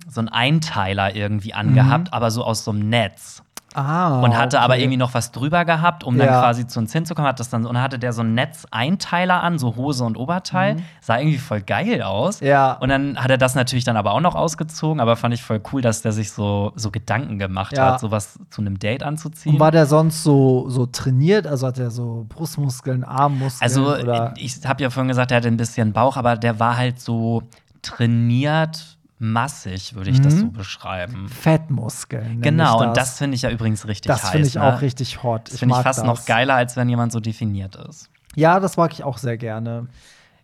so 0.09 0.19
ein 0.21 0.27
Einteiler 0.27 1.15
irgendwie 1.15 1.53
angehabt, 1.53 2.13
aber 2.13 2.29
so 2.29 2.43
aus 2.43 2.65
so 2.65 2.71
einem 2.71 2.89
Netz. 2.89 3.41
Ah, 3.75 4.21
Und 4.21 4.35
hatte 4.37 4.59
aber 4.61 4.73
okay. 4.73 4.83
irgendwie 4.83 4.97
noch 4.97 5.13
was 5.13 5.31
drüber 5.31 5.63
gehabt, 5.63 6.03
um 6.03 6.17
dann 6.17 6.27
Ja. 6.27 6.39
quasi 6.41 6.65
zu 6.65 6.79
uns 6.79 6.91
hinzukommen. 6.91 7.29
Hat 7.29 7.39
das 7.39 7.49
dann, 7.49 7.65
und 7.65 7.75
dann 7.75 7.83
hatte 7.83 7.99
der 7.99 8.13
so 8.13 8.21
einen 8.21 8.33
Netzeinteiler 8.33 9.43
an, 9.43 9.59
so 9.59 9.75
Hose 9.75 10.03
und 10.03 10.17
Oberteil. 10.17 10.77
Sah 11.01 11.19
irgendwie 11.19 11.37
voll 11.37 11.61
geil 11.61 12.01
aus. 12.01 12.41
Mhm. 12.41 12.47
Ja. 12.47 12.73
Und 12.73 12.89
dann 12.89 13.17
hat 13.21 13.29
er 13.29 13.37
das 13.37 13.55
natürlich 13.55 13.83
dann 13.83 13.95
aber 13.97 14.11
auch 14.13 14.21
noch 14.21 14.35
ausgezogen. 14.35 14.99
Aber 14.99 15.15
fand 15.15 15.33
ich 15.33 15.43
voll 15.43 15.61
cool, 15.71 15.81
dass 15.81 16.01
der 16.01 16.11
sich 16.11 16.31
so, 16.31 16.71
so 16.75 16.89
Gedanken 16.91 17.37
gemacht 17.37 17.77
Ja. 17.77 17.93
hat, 17.93 17.99
sowas 17.99 18.39
zu 18.49 18.61
einem 18.61 18.79
Date 18.79 19.03
anzuziehen. 19.03 19.53
Und 19.53 19.59
war 19.59 19.71
der 19.71 19.85
sonst 19.85 20.23
so, 20.23 20.67
so 20.69 20.85
trainiert? 20.87 21.45
Also 21.45 21.67
hat 21.67 21.77
er 21.77 21.91
so 21.91 22.25
Brustmuskeln, 22.29 23.03
Armmuskeln? 23.03 23.61
also, 23.61 23.95
oder? 23.95 24.33
ich 24.37 24.65
habe 24.65 24.81
ja 24.81 24.89
vorhin 24.89 25.09
gesagt, 25.09 25.31
er 25.31 25.37
hatte 25.37 25.47
ein 25.47 25.57
bisschen 25.57 25.93
Bauch, 25.93 26.17
aber 26.17 26.37
der 26.37 26.59
war 26.59 26.75
halt 26.77 26.99
so 26.99 27.43
trainiert, 27.81 28.97
massig, 29.19 29.95
würde 29.95 30.09
ich 30.09 30.21
das 30.21 30.35
Mhm. 30.35 30.39
so 30.39 30.47
beschreiben. 30.47 31.27
Fettmuskeln. 31.29 32.41
Genau, 32.41 32.81
ich 32.81 32.87
und 32.87 32.97
das 32.97 33.17
finde 33.17 33.35
ich 33.35 33.41
ja 33.43 33.49
übrigens 33.49 33.85
richtig 33.87 34.07
Das 34.09 34.23
heiß. 34.23 34.31
finde 34.31 34.47
ich 34.47 34.55
ne? 34.55 34.63
auch 34.63 34.81
richtig 34.81 35.23
hot. 35.23 35.49
Das 35.51 35.59
finde 35.59 35.75
ich 35.75 35.81
fast 35.81 35.99
das. 35.99 36.05
noch 36.05 36.25
geiler, 36.25 36.55
als 36.55 36.75
wenn 36.77 36.89
jemand 36.89 37.11
so 37.11 37.19
definiert 37.19 37.75
ist. 37.75 38.09
Ja, 38.35 38.59
das 38.59 38.77
mag 38.77 38.93
ich 38.93 39.03
auch 39.03 39.17
sehr 39.17 39.37
gerne. 39.37 39.87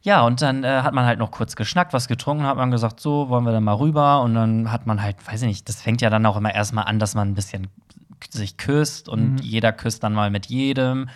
Ja, 0.01 0.21
und 0.21 0.41
dann 0.41 0.63
äh, 0.63 0.81
hat 0.83 0.93
man 0.93 1.05
halt 1.05 1.17
noch 1.17 1.31
kurz 1.31 1.55
geschnackt, 1.55 1.93
was 1.93 2.07
getrunken, 2.07 2.43
hat 2.45 2.57
man 2.57 2.69
gesagt, 2.69 2.99
so, 2.99 3.29
wollen 3.29 3.43
wir 3.45 3.51
dann 3.51 3.63
mal 3.63 3.73
rüber? 3.73 4.21
Und 4.21 4.35
dann 4.35 4.71
hat 4.71 4.85
man 4.85 5.01
halt, 5.01 5.15
weiß 5.27 5.41
ich 5.43 5.47
nicht, 5.47 5.67
das 5.69 5.81
fängt 5.81 6.01
ja 6.01 6.09
dann 6.11 6.25
auch 6.27 6.37
immer 6.37 6.53
erstmal 6.53 6.85
an, 6.85 6.99
dass 6.99 7.15
man 7.15 7.29
ein 7.29 7.33
bisschen 7.33 7.67
sich 8.29 8.57
küsst 8.57 9.09
und 9.09 9.39
jeder 9.39 9.71
küsst 9.71 10.03
dann 10.03 10.13
mal 10.13 10.29
mit 10.29 10.45
jedem. 10.47 11.09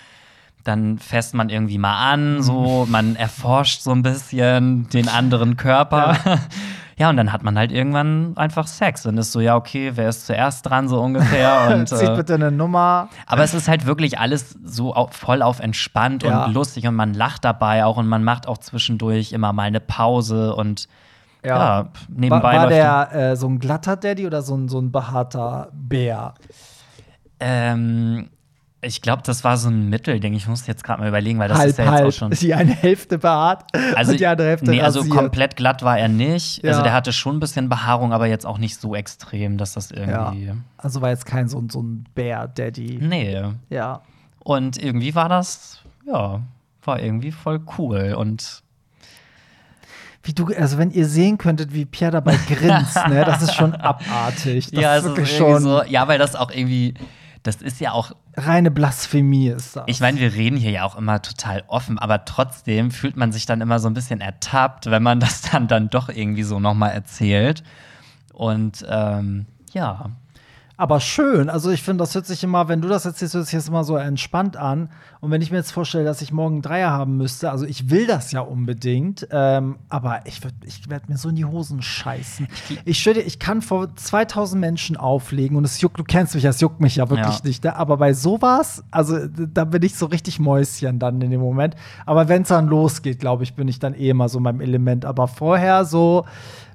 Dann 0.64 0.98
fässt 0.98 1.34
man 1.34 1.50
irgendwie 1.50 1.78
mal 1.78 2.12
an, 2.14 2.42
so, 2.42 2.88
man 2.90 3.16
erforscht 3.16 3.82
so 3.82 3.92
ein 3.92 4.02
bisschen 4.02 4.90
den 4.90 5.08
anderen 5.08 5.56
Körper. 5.58 6.16
Ja. 6.26 6.40
und 7.08 7.16
dann 7.16 7.32
hat 7.32 7.44
man 7.44 7.58
halt 7.58 7.72
irgendwann 7.72 8.36
einfach 8.36 8.68
Sex 8.68 9.06
und 9.06 9.18
ist 9.18 9.32
so, 9.32 9.40
ja, 9.40 9.56
okay, 9.56 9.92
wer 9.96 10.10
ist 10.10 10.26
zuerst 10.26 10.66
dran, 10.70 10.90
so 10.90 11.00
ungefähr. 11.00 11.70
Und, 11.74 11.88
Zieht 11.88 12.10
äh, 12.10 12.16
bitte 12.18 12.34
eine 12.34 12.52
Nummer. 12.52 13.08
aber 13.26 13.44
es 13.44 13.54
ist 13.54 13.70
halt 13.70 13.86
wirklich 13.86 14.20
alles 14.20 14.58
so 14.66 14.94
voll 15.12 15.42
auf 15.42 15.62
entspannt 15.62 16.24
Ja. 16.24 16.44
und 16.48 16.54
lustig 16.54 16.86
und 16.88 16.96
man 16.96 17.14
lacht 17.14 17.46
dabei 17.46 17.86
auch 17.86 17.96
und 17.96 18.08
man 18.08 18.26
macht 18.26 18.48
auch 18.50 18.58
zwischendurch 18.58 19.32
immer 19.32 19.54
mal 19.54 19.64
eine 19.64 19.80
Pause 19.80 20.54
und 20.56 20.90
ja, 21.46 21.58
War, 21.58 21.90
nebenbei 22.10 22.58
war 22.58 22.66
läuft 22.66 22.72
der 22.72 23.12
äh, 23.32 23.36
so 23.38 23.48
ein 23.48 23.60
glatter 23.60 23.96
Daddy 23.96 24.28
oder 24.28 24.42
so 24.42 24.56
ein, 24.58 24.68
so 24.68 24.80
ein 24.82 24.92
behaarter 24.92 25.70
Bär? 25.72 26.34
ähm, 27.40 28.30
ich 28.82 29.02
glaube, 29.02 29.22
das 29.26 29.44
war 29.44 29.58
so 29.58 29.68
ein 29.70 29.90
Mittelding. 29.90 30.34
Ich 30.34 30.48
muss 30.48 30.66
jetzt 30.66 30.84
gerade 30.86 31.02
mal 31.02 31.08
überlegen, 31.10 31.38
weil 31.40 31.50
das 31.50 31.58
halb, 31.58 31.70
ist 31.70 31.78
ja 31.80 31.84
jetzt 31.86 31.94
halb. 31.94 32.08
auch 32.08 32.12
schon. 32.14 32.32
Die 32.40 32.54
eine 32.54 32.72
Hälfte 32.74 33.18
behaart 33.18 33.66
Also, 33.96 34.12
und 34.14 34.20
die 34.22 34.26
andere 34.28 34.48
Hälfte 34.48 34.70
nee, 34.72 34.82
also 34.82 35.00
rasiert. 35.00 35.16
komplett 35.18 35.56
glatt 35.58 35.84
war 35.84 35.98
er 36.00 36.08
nicht. 36.08 36.64
Also 36.64 36.80
Ja. 36.80 36.84
der 36.84 36.94
hatte 36.94 37.12
schon 37.12 37.36
ein 37.38 37.40
bisschen 37.42 37.68
Behaarung, 37.68 38.14
aber 38.14 38.28
jetzt 38.28 38.46
auch 38.46 38.58
nicht 38.58 38.80
so 38.80 38.96
extrem, 38.96 39.58
dass 39.58 39.74
das 39.74 39.90
Ja. 39.90 40.32
irgendwie. 40.32 40.54
Also 40.78 41.02
war 41.02 41.10
jetzt 41.10 41.26
kein 41.26 41.50
so, 41.50 41.60
ein- 41.60 41.70
so 41.70 41.82
ein 41.84 42.06
Bär-Daddy. 42.16 43.00
Nee. 43.02 43.42
Ja. 43.70 44.02
Und 44.40 44.82
irgendwie 44.82 45.14
war 45.14 45.28
das, 45.28 45.80
ja, 46.08 46.40
war 46.86 47.00
irgendwie 47.02 47.32
voll 47.32 47.60
cool. 47.78 48.16
Und 48.18 48.64
Wie 50.24 50.34
du, 50.34 50.48
also 50.58 50.78
wenn 50.78 50.92
ihr 50.92 51.06
sehen 51.08 51.38
könntet, 51.38 51.74
wie 51.74 51.86
Pierre 51.86 52.12
dabei 52.12 52.38
grinst, 52.48 52.96
ne, 53.08 53.24
das 53.26 53.42
ist 53.42 53.56
schon 53.56 53.74
abartig. 53.76 54.70
Das 54.72 54.82
ja, 54.82 54.96
ist 54.98 55.04
wirklich 55.06 55.36
schon 55.36 55.62
so, 55.62 55.82
ja, 55.84 56.08
weil 56.10 56.20
das 56.20 56.36
auch 56.36 56.52
irgendwie, 56.52 56.94
das 57.50 57.62
ist 57.62 57.80
ja 57.80 57.92
auch 57.92 58.12
reine 58.36 58.72
Blasphemie 58.72 59.50
ist 59.50 59.76
das. 59.76 59.84
Ich 59.88 60.00
meine, 60.00 60.20
wir 60.20 60.34
reden 60.34 60.58
hier 60.58 60.72
ja 60.72 60.84
auch 60.84 60.96
immer 60.96 61.22
total 61.22 61.64
offen, 61.68 62.00
aber 62.00 62.26
trotzdem 62.26 62.92
fühlt 62.92 63.18
man 63.18 63.32
sich 63.32 63.46
dann 63.46 63.62
immer 63.62 63.80
so 63.80 63.90
ein 63.90 63.94
bisschen 63.94 64.22
ertappt, 64.22 64.90
wenn 64.90 65.04
man 65.04 65.20
das 65.20 65.42
dann, 65.42 65.68
dann 65.68 65.90
doch 65.90 66.10
irgendwie 66.10 66.44
so 66.44 66.60
nochmal 66.60 66.92
erzählt. 66.92 67.64
Und 68.34 68.86
ähm, 68.90 69.46
Ja, 69.74 70.12
Aber 70.80 71.02
schön. 71.02 71.50
Also 71.50 71.72
ich 71.72 71.84
finde, 71.84 72.04
das 72.04 72.16
hört 72.16 72.26
sich 72.26 72.42
immer, 72.42 72.70
wenn 72.70 72.80
du 72.80 72.88
das 72.88 73.04
erzählst, 73.04 73.34
hört 73.34 73.46
sich 73.48 73.60
das 73.60 73.68
immer 73.68 73.84
so 73.84 73.98
entspannt 73.98 74.56
an. 74.56 74.90
Und 75.20 75.30
wenn 75.30 75.42
ich 75.42 75.52
mir 75.52 75.58
jetzt 75.58 75.72
vorstelle, 75.72 76.06
dass 76.06 76.22
ich 76.22 76.32
morgen 76.32 76.62
Dreier 76.62 76.90
haben 76.92 77.18
müsste, 77.18 77.52
also 77.52 77.66
ich 77.66 77.90
will 77.90 78.08
das 78.08 78.32
ja 78.32 78.40
unbedingt, 78.40 79.28
ähm, 79.30 79.76
aber 79.90 80.22
ich, 80.26 80.38
würd- 80.40 80.54
ich 80.66 80.90
werde 80.90 81.12
mir 81.12 81.18
so 81.18 81.28
in 81.28 81.36
die 81.36 81.44
Hosen 81.44 81.82
scheißen. 81.82 82.48
Ich 82.86 82.98
stell 83.02 83.16
dir, 83.16 83.24
ich 83.24 83.40
kann 83.40 83.62
vor 83.62 83.94
2000 83.94 84.58
Menschen 84.62 84.96
auflegen 84.96 85.58
und 85.58 85.66
es 85.66 85.82
juckt, 85.82 86.00
du 86.00 86.06
kennst 86.06 86.34
mich, 86.34 86.46
es 86.46 86.62
juckt 86.62 86.80
mich 86.80 86.96
ja 86.96 87.10
wirklich 87.10 87.40
Ja. 87.40 87.42
nicht. 87.44 87.64
Ne? 87.66 87.76
Aber 87.76 87.98
bei 87.98 88.14
sowas, 88.14 88.82
also 88.90 89.18
da 89.28 89.66
bin 89.66 89.84
ich 89.84 89.96
so 89.96 90.06
richtig 90.06 90.40
Mäuschen 90.40 90.98
dann 90.98 91.20
in 91.22 91.30
dem 91.32 91.42
Moment. 91.42 91.76
Aber 92.06 92.30
wenn 92.30 92.44
es 92.44 92.48
dann 92.48 92.68
losgeht, 92.68 93.20
glaube 93.20 93.44
ich, 93.44 93.54
bin 93.54 93.68
ich 93.68 93.80
dann 93.80 93.94
eh 93.96 94.12
immer 94.12 94.30
so 94.30 94.38
in 94.38 94.46
meinem 94.46 94.62
Element. 94.62 95.04
Aber 95.04 95.28
vorher 95.28 95.84
so 95.84 96.24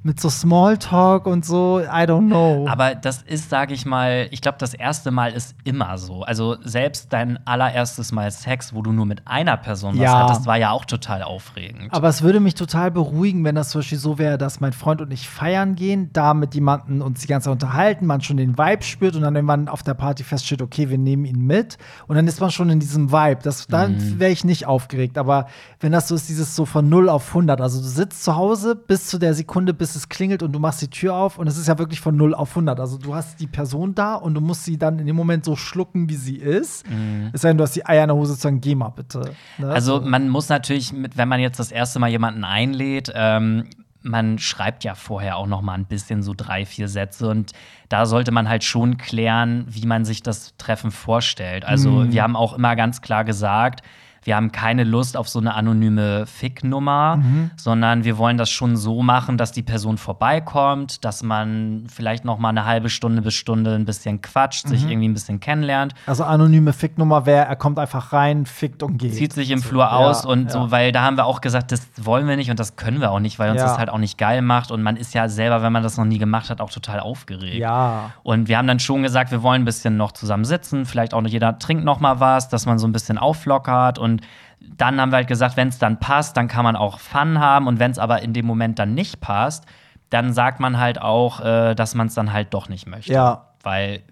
mit 0.04 0.20
so 0.20 0.28
Smalltalk 0.28 1.26
und 1.26 1.46
so, 1.46 1.80
I 1.80 2.04
don't 2.06 2.26
know. 2.26 2.66
Aber 2.68 2.94
das 2.94 3.22
ist, 3.22 3.48
sage 3.48 3.72
ich 3.72 3.86
mal, 3.86 4.28
ich 4.30 4.42
glaube, 4.42 4.58
das 4.60 4.74
erste 4.74 5.10
Mal 5.10 5.32
ist 5.32 5.56
immer 5.64 5.96
so. 5.96 6.22
Also 6.24 6.56
selbst 6.62 7.10
dein 7.14 7.44
allererstes 7.46 8.12
Mal 8.12 8.30
Sex, 8.30 8.74
wo 8.74 8.82
du 8.82 8.92
nur 8.92 9.06
mit 9.06 9.26
einer 9.26 9.56
Person 9.56 9.94
was 9.94 10.02
Ja. 10.02 10.18
hattest, 10.18 10.46
war 10.46 10.58
ja 10.58 10.72
auch 10.72 10.84
total 10.84 11.22
aufregend. 11.22 11.90
Aber 11.90 12.08
es 12.08 12.20
würde 12.20 12.38
mich 12.38 12.54
total 12.54 12.90
beruhigen, 12.90 13.44
wenn 13.44 13.54
das 13.54 13.70
zum 13.70 13.78
Beispiel 13.80 13.96
so 13.96 14.18
wäre, 14.18 14.36
dass 14.36 14.60
mein 14.60 14.74
Freund 14.74 15.00
und 15.00 15.10
ich 15.10 15.26
feiern 15.26 15.74
gehen, 15.74 16.10
da 16.12 16.34
mit 16.34 16.54
jemandem 16.54 17.00
uns 17.00 17.22
die 17.22 17.26
ganze 17.26 17.46
Zeit 17.46 17.52
unterhalten, 17.52 18.04
man 18.04 18.20
schon 18.20 18.36
den 18.36 18.58
Vibe 18.58 18.82
spürt 18.82 19.16
und 19.16 19.22
dann 19.22 19.34
irgendwann 19.34 19.68
auf 19.68 19.82
der 19.82 19.94
Party 19.94 20.22
feststeht, 20.22 20.60
okay, 20.60 20.90
wir 20.90 20.98
nehmen 20.98 21.24
ihn 21.24 21.40
mit 21.40 21.78
und 22.08 22.16
dann 22.16 22.26
ist 22.28 22.40
man 22.42 22.50
schon 22.50 22.68
in 22.68 22.78
diesem 22.78 23.10
Vibe. 23.10 23.40
Das, 23.42 23.68
dann 23.68 24.18
wäre 24.20 24.30
ich 24.32 24.44
nicht 24.44 24.66
aufgeregt. 24.66 25.16
Aber 25.16 25.46
wenn 25.80 25.92
das 25.92 26.08
so 26.08 26.14
ist, 26.14 26.28
dieses 26.28 26.54
so 26.54 26.66
von 26.66 26.90
0 26.90 27.08
auf 27.08 27.28
100, 27.28 27.62
also 27.62 27.80
du 27.80 27.86
sitzt 27.88 28.22
zu 28.22 28.36
Hause 28.36 28.76
bis 28.76 29.06
zu 29.06 29.18
der 29.18 29.32
Sekunde, 29.32 29.72
bis 29.72 29.93
es 29.96 30.08
klingelt 30.08 30.42
und 30.42 30.52
du 30.52 30.58
machst 30.58 30.80
die 30.82 30.88
Tür 30.88 31.14
auf 31.14 31.38
und 31.38 31.46
es 31.46 31.56
ist 31.56 31.68
ja 31.68 31.78
wirklich 31.78 32.00
von 32.00 32.16
0 32.16 32.34
auf 32.34 32.50
100. 32.50 32.78
Also 32.80 32.98
du 32.98 33.14
hast 33.14 33.40
die 33.40 33.46
Person 33.46 33.94
da 33.94 34.14
und 34.14 34.34
du 34.34 34.40
musst 34.40 34.64
sie 34.64 34.76
dann 34.78 34.98
in 34.98 35.06
dem 35.06 35.16
Moment 35.16 35.44
so 35.44 35.56
schlucken, 35.56 36.08
wie 36.08 36.14
sie 36.16 36.36
ist. 36.36 36.84
Es 37.32 37.42
sei 37.42 37.48
denn, 37.48 37.58
du 37.58 37.64
hast 37.64 37.76
die 37.76 37.86
Eier 37.86 38.02
in 38.04 38.08
der 38.08 38.16
Hose 38.16 38.34
zu 38.34 38.40
sagen, 38.40 38.60
geh 38.60 38.74
mal 38.74 38.90
bitte. 38.90 39.32
Ne? 39.58 39.68
Also 39.68 40.00
So. 40.00 40.06
man 40.06 40.28
muss 40.28 40.48
natürlich, 40.48 40.92
mit, 40.92 41.16
wenn 41.16 41.28
man 41.28 41.40
jetzt 41.40 41.58
das 41.58 41.72
erste 41.72 41.98
Mal 41.98 42.08
jemanden 42.10 42.44
einlädt, 42.44 43.12
ähm, 43.14 43.64
man 44.06 44.38
schreibt 44.38 44.84
ja 44.84 44.94
vorher 44.94 45.38
auch 45.38 45.46
noch 45.46 45.62
mal 45.62 45.72
ein 45.74 45.86
bisschen 45.86 46.22
so 46.22 46.34
drei, 46.36 46.66
vier 46.66 46.88
Sätze 46.88 47.28
und 47.28 47.52
da 47.88 48.04
sollte 48.04 48.32
man 48.32 48.48
halt 48.50 48.62
schon 48.62 48.98
klären, 48.98 49.64
wie 49.68 49.86
man 49.86 50.04
sich 50.04 50.22
das 50.22 50.54
Treffen 50.58 50.90
vorstellt. 50.90 51.64
Also 51.64 51.90
Mhm. 51.90 52.12
wir 52.12 52.22
haben 52.22 52.36
auch 52.36 52.52
immer 52.52 52.76
ganz 52.76 53.00
klar 53.00 53.24
gesagt, 53.24 53.80
wir 54.24 54.36
haben 54.36 54.50
keine 54.52 54.84
Lust 54.84 55.16
auf 55.16 55.28
so 55.28 55.38
eine 55.38 55.54
anonyme 55.54 56.26
Fick-Nummer, 56.26 57.16
Mhm. 57.16 57.50
sondern 57.56 58.04
wir 58.04 58.18
wollen 58.18 58.36
das 58.38 58.50
schon 58.50 58.76
so 58.76 59.02
machen, 59.02 59.36
dass 59.38 59.52
die 59.52 59.62
Person 59.62 59.96
vorbeikommt, 59.98 61.04
dass 61.04 61.22
man 61.22 61.84
vielleicht 61.88 62.24
noch 62.24 62.38
mal 62.38 62.48
eine 62.48 62.64
halbe 62.64 62.88
Stunde 62.90 63.22
bis 63.22 63.34
Stunde 63.34 63.74
ein 63.74 63.84
bisschen 63.84 64.20
quatscht, 64.20 64.64
Mhm. 64.66 64.70
sich 64.70 64.84
irgendwie 64.88 65.08
ein 65.08 65.14
bisschen 65.14 65.40
kennenlernt. 65.40 65.94
Also 66.06 66.24
anonyme 66.24 66.72
Ficknummer 66.72 67.26
wäre, 67.26 67.46
er 67.46 67.56
kommt 67.56 67.78
einfach 67.78 68.12
rein, 68.12 68.46
fickt 68.46 68.82
und 68.82 68.98
geht. 68.98 69.14
zieht 69.14 69.32
sich 69.32 69.50
im 69.50 69.58
So, 69.60 69.68
Flur 69.68 69.82
ja, 69.84 69.90
aus 69.90 70.24
und 70.24 70.44
ja. 70.46 70.50
so, 70.50 70.70
weil 70.70 70.92
da 70.92 71.02
haben 71.02 71.16
wir 71.16 71.26
auch 71.26 71.40
gesagt, 71.40 71.72
das 71.72 71.86
wollen 72.00 72.26
wir 72.26 72.36
nicht 72.36 72.50
und 72.50 72.58
das 72.58 72.76
können 72.76 73.00
wir 73.00 73.10
auch 73.10 73.20
nicht, 73.20 73.38
weil 73.38 73.50
uns 73.50 73.60
Ja. 73.60 73.66
das 73.68 73.78
halt 73.78 73.90
auch 73.90 73.98
nicht 73.98 74.18
geil 74.18 74.42
macht 74.42 74.70
und 74.70 74.82
man 74.82 74.96
ist 74.96 75.14
ja 75.14 75.28
selber, 75.28 75.62
wenn 75.62 75.72
man 75.72 75.82
das 75.82 75.96
noch 75.96 76.04
nie 76.04 76.18
gemacht 76.18 76.50
hat, 76.50 76.60
auch 76.60 76.70
total 76.70 77.00
aufgeregt. 77.00 77.56
Ja. 77.56 78.10
Und 78.22 78.48
wir 78.48 78.58
haben 78.58 78.66
dann 78.66 78.80
schon 78.80 79.02
gesagt, 79.02 79.30
wir 79.30 79.42
wollen 79.42 79.62
ein 79.62 79.64
bisschen 79.64 79.96
noch 79.96 80.12
zusammen 80.12 80.44
sitzen, 80.44 80.86
vielleicht 80.86 81.14
auch 81.14 81.20
noch 81.20 81.30
jeder 81.30 81.58
trinkt 81.58 81.84
noch 81.84 82.00
mal 82.00 82.20
was, 82.20 82.48
dass 82.48 82.66
man 82.66 82.78
so 82.78 82.86
ein 82.86 82.92
bisschen 82.92 83.18
auflockert 83.18 83.98
und 83.98 84.13
dann 84.60 85.00
haben 85.00 85.12
wir 85.12 85.16
halt 85.16 85.28
gesagt, 85.28 85.56
wenn 85.56 85.68
es 85.68 85.78
dann 85.78 86.00
passt, 86.00 86.36
dann 86.36 86.48
kann 86.48 86.64
man 86.64 86.76
auch 86.76 86.98
Fun 86.98 87.38
haben 87.38 87.66
und 87.66 87.78
wenn 87.78 87.90
es 87.90 87.98
aber 87.98 88.22
in 88.22 88.32
dem 88.32 88.46
Moment 88.46 88.78
dann 88.78 88.94
nicht 88.94 89.20
passt, 89.20 89.64
dann 90.10 90.32
sagt 90.32 90.60
man 90.60 90.78
halt 90.78 91.00
auch, 91.00 91.40
äh, 91.40 91.74
dass 91.74 91.94
man 91.94 92.06
es 92.06 92.14
dann 92.14 92.32
halt 92.32 92.54
doch 92.54 92.68
nicht 92.68 92.86
möchte. 92.86 93.12
Ja. 93.12 93.48
Weil 93.62 94.02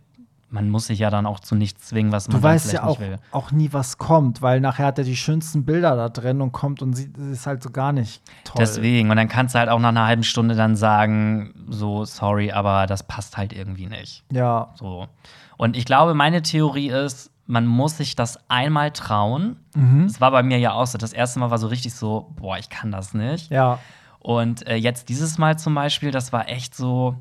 man 0.53 0.69
muss 0.69 0.87
sich 0.87 0.99
ja 0.99 1.09
dann 1.09 1.25
auch 1.25 1.41
zu 1.41 1.55
nichts 1.55 1.89
zwingen, 1.89 2.13
was 2.13 2.29
man 2.29 2.37
Du 2.37 2.43
weißt 2.43 2.69
vielleicht 2.69 2.85
ja 2.85 2.89
auch, 2.89 2.99
nicht 2.99 3.11
will. 3.11 3.19
auch 3.31 3.51
nie, 3.53 3.73
was 3.73 3.97
kommt, 3.97 4.43
weil 4.43 4.61
nachher 4.61 4.87
hat 4.87 4.99
er 4.99 5.05
die 5.05 5.17
schönsten 5.17 5.65
Bilder 5.65 5.97
da 5.97 6.11
drin 6.11 6.43
und 6.43 6.53
kommt 6.53 6.83
und 6.83 6.93
sieht, 6.93 7.17
ist 7.17 7.47
halt 7.47 7.63
so 7.63 7.71
gar 7.71 7.93
nicht 7.93 8.23
toll. 8.45 8.57
Deswegen. 8.59 9.11
Und 9.11 9.17
dann 9.17 9.29
kannst 9.29 9.55
du 9.55 9.59
halt 9.59 9.71
auch 9.71 9.79
nach 9.79 9.89
einer 9.89 10.07
halben 10.07 10.25
Stunde 10.25 10.55
dann 10.55 10.77
sagen, 10.77 11.55
so, 11.69 12.05
sorry, 12.05 12.53
aber 12.53 12.87
das 12.87 13.03
passt 13.03 13.39
halt 13.39 13.55
irgendwie 13.55 13.87
nicht. 13.87 14.25
Ja. 14.31 14.75
So. 14.75 15.09
Und 15.57 15.77
ich 15.77 15.87
glaube, 15.87 16.13
meine 16.13 16.43
Theorie 16.43 16.91
ist, 16.91 17.32
man 17.47 17.67
muss 17.67 17.97
sich 17.97 18.15
das 18.15 18.39
einmal 18.49 18.91
trauen. 18.93 19.57
Mhm. 19.75 20.07
Das 20.07 20.21
war 20.21 20.31
bei 20.31 20.43
mir 20.43 20.59
ja 20.59 20.73
auch 20.73 20.87
so. 20.87 20.99
Das 20.99 21.13
erste 21.13 21.41
Mal 21.41 21.51
war 21.51 21.59
so 21.59 21.67
richtig 21.67 21.95
so, 21.95 22.33
boah, 22.37 22.59
ich 22.59 22.69
kann 22.69 22.91
das 22.91 23.15
nicht. 23.15 23.51
Ja. 23.51 23.79
Und 24.19 24.67
äh, 24.69 24.77
jetzt 24.77 25.09
dieses 25.09 25.39
Mal 25.39 25.59
zum 25.59 25.75
Beispiel, 25.75 26.13
das 26.13 26.33
war 26.33 26.49
echt 26.49 26.75
so, 26.77 27.17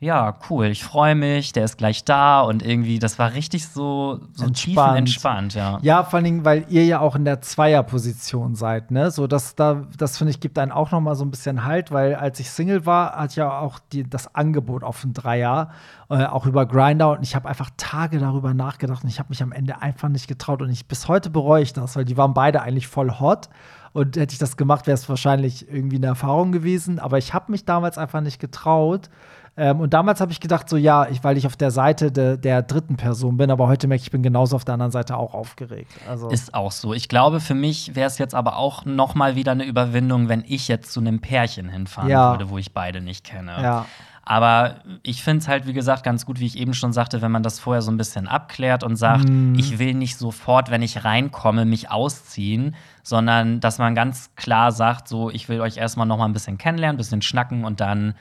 ja, 0.00 0.34
cool, 0.50 0.66
ich 0.66 0.84
freue 0.84 1.14
mich, 1.14 1.52
der 1.52 1.64
ist 1.64 1.78
gleich 1.78 2.04
da 2.04 2.42
und 2.42 2.62
irgendwie, 2.62 2.98
das 2.98 3.18
war 3.18 3.32
richtig 3.32 3.66
so, 3.68 4.20
so 4.34 4.44
Entspannt. 4.44 4.98
entspannt, 4.98 5.54
ja. 5.54 5.78
Ja, 5.82 6.02
vor 6.02 6.18
allen 6.18 6.24
Dingen, 6.24 6.44
weil 6.44 6.66
ihr 6.68 6.84
ja 6.84 7.00
auch 7.00 7.16
in 7.16 7.24
der 7.24 7.40
Zweierposition 7.40 8.54
seid, 8.54 8.90
ne? 8.90 9.10
So, 9.10 9.26
das, 9.26 9.54
da, 9.54 9.86
das 9.96 10.18
finde 10.18 10.32
ich, 10.32 10.40
gibt 10.40 10.58
einen 10.58 10.72
auch 10.72 10.90
noch 10.90 11.00
mal 11.00 11.14
so 11.14 11.24
ein 11.24 11.30
bisschen 11.30 11.64
Halt, 11.64 11.90
weil 11.90 12.16
als 12.16 12.38
ich 12.38 12.50
Single 12.50 12.84
war, 12.84 13.12
hatte 13.14 13.30
ich 13.30 13.36
ja 13.36 13.58
auch 13.58 13.78
die, 13.92 14.08
das 14.08 14.34
Angebot 14.34 14.82
auf 14.82 15.02
ein 15.04 15.14
Dreier, 15.14 15.70
äh, 16.10 16.26
auch 16.26 16.44
über 16.44 16.66
Grinder 16.66 17.12
und 17.12 17.22
ich 17.22 17.34
habe 17.34 17.48
einfach 17.48 17.70
Tage 17.78 18.18
darüber 18.18 18.52
nachgedacht 18.52 19.04
und 19.04 19.08
ich 19.08 19.18
habe 19.18 19.30
mich 19.30 19.42
am 19.42 19.52
Ende 19.52 19.80
einfach 19.80 20.08
nicht 20.08 20.28
getraut 20.28 20.60
und 20.60 20.70
ich 20.70 20.86
bis 20.86 21.08
heute 21.08 21.30
bereue 21.30 21.62
ich 21.62 21.72
das, 21.72 21.96
weil 21.96 22.04
die 22.04 22.18
waren 22.18 22.34
beide 22.34 22.60
eigentlich 22.60 22.88
voll 22.88 23.10
hot 23.20 23.48
und 23.94 24.16
hätte 24.16 24.32
ich 24.32 24.38
das 24.38 24.56
gemacht, 24.56 24.86
wäre 24.86 24.96
es 24.96 25.08
wahrscheinlich 25.08 25.70
irgendwie 25.70 25.96
eine 25.96 26.06
Erfahrung 26.06 26.52
gewesen, 26.52 26.98
aber 26.98 27.16
ich 27.16 27.32
habe 27.32 27.52
mich 27.52 27.64
damals 27.64 27.96
einfach 27.96 28.20
nicht 28.20 28.40
getraut. 28.40 29.08
Ähm, 29.56 29.78
und 29.80 29.94
damals 29.94 30.20
habe 30.20 30.32
ich 30.32 30.40
gedacht, 30.40 30.68
so 30.68 30.76
ja, 30.76 31.06
ich, 31.08 31.22
weil 31.22 31.36
ich 31.36 31.46
auf 31.46 31.54
der 31.56 31.70
Seite 31.70 32.10
de, 32.10 32.36
der 32.36 32.62
dritten 32.62 32.96
Person 32.96 33.36
bin, 33.36 33.50
aber 33.52 33.68
heute 33.68 33.86
merke 33.86 34.00
ich, 34.00 34.06
ich 34.08 34.10
bin 34.10 34.22
genauso 34.22 34.56
auf 34.56 34.64
der 34.64 34.74
anderen 34.74 34.90
Seite 34.90 35.16
auch 35.16 35.32
aufgeregt. 35.32 35.92
Also 36.08 36.28
Ist 36.28 36.54
auch 36.54 36.72
so. 36.72 36.92
Ich 36.92 37.08
glaube, 37.08 37.38
für 37.40 37.54
mich 37.54 37.94
wäre 37.94 38.08
es 38.08 38.18
jetzt 38.18 38.34
aber 38.34 38.56
auch 38.56 38.84
noch 38.84 39.14
mal 39.14 39.36
wieder 39.36 39.52
eine 39.52 39.64
Überwindung, 39.64 40.28
wenn 40.28 40.42
ich 40.46 40.66
jetzt 40.66 40.92
zu 40.92 40.98
einem 41.00 41.20
Pärchen 41.20 41.68
hinfahren 41.68 42.10
Ja. 42.10 42.32
würde, 42.32 42.50
wo 42.50 42.58
ich 42.58 42.72
beide 42.72 43.00
nicht 43.00 43.22
kenne. 43.24 43.52
ja, 43.62 43.86
Aber 44.24 44.76
ich 45.04 45.22
finde 45.22 45.38
es 45.42 45.48
halt, 45.48 45.66
wie 45.68 45.72
gesagt, 45.72 46.02
ganz 46.02 46.26
gut, 46.26 46.40
wie 46.40 46.46
ich 46.46 46.58
eben 46.58 46.74
schon 46.74 46.92
sagte, 46.92 47.22
wenn 47.22 47.30
man 47.30 47.42
das 47.44 47.60
vorher 47.60 47.82
so 47.82 47.90
ein 47.92 47.96
bisschen 47.96 48.26
abklärt 48.26 48.82
und 48.82 48.96
sagt, 48.96 49.28
Mhm. 49.28 49.54
ich 49.56 49.78
will 49.78 49.94
nicht 49.94 50.16
sofort, 50.16 50.70
wenn 50.72 50.82
ich 50.82 51.04
reinkomme, 51.04 51.64
mich 51.64 51.90
ausziehen, 51.92 52.74
sondern 53.04 53.60
dass 53.60 53.78
man 53.78 53.94
ganz 53.94 54.30
klar 54.34 54.72
sagt, 54.72 55.06
so, 55.06 55.30
ich 55.30 55.48
will 55.48 55.60
euch 55.60 55.76
erstmal 55.76 56.06
noch 56.06 56.16
mal 56.18 56.24
ein 56.24 56.32
bisschen 56.32 56.58
kennenlernen, 56.58 56.96
ein 56.96 56.98
bisschen 56.98 57.22
schnacken 57.22 57.64
und 57.64 57.80
dann, 57.80 58.14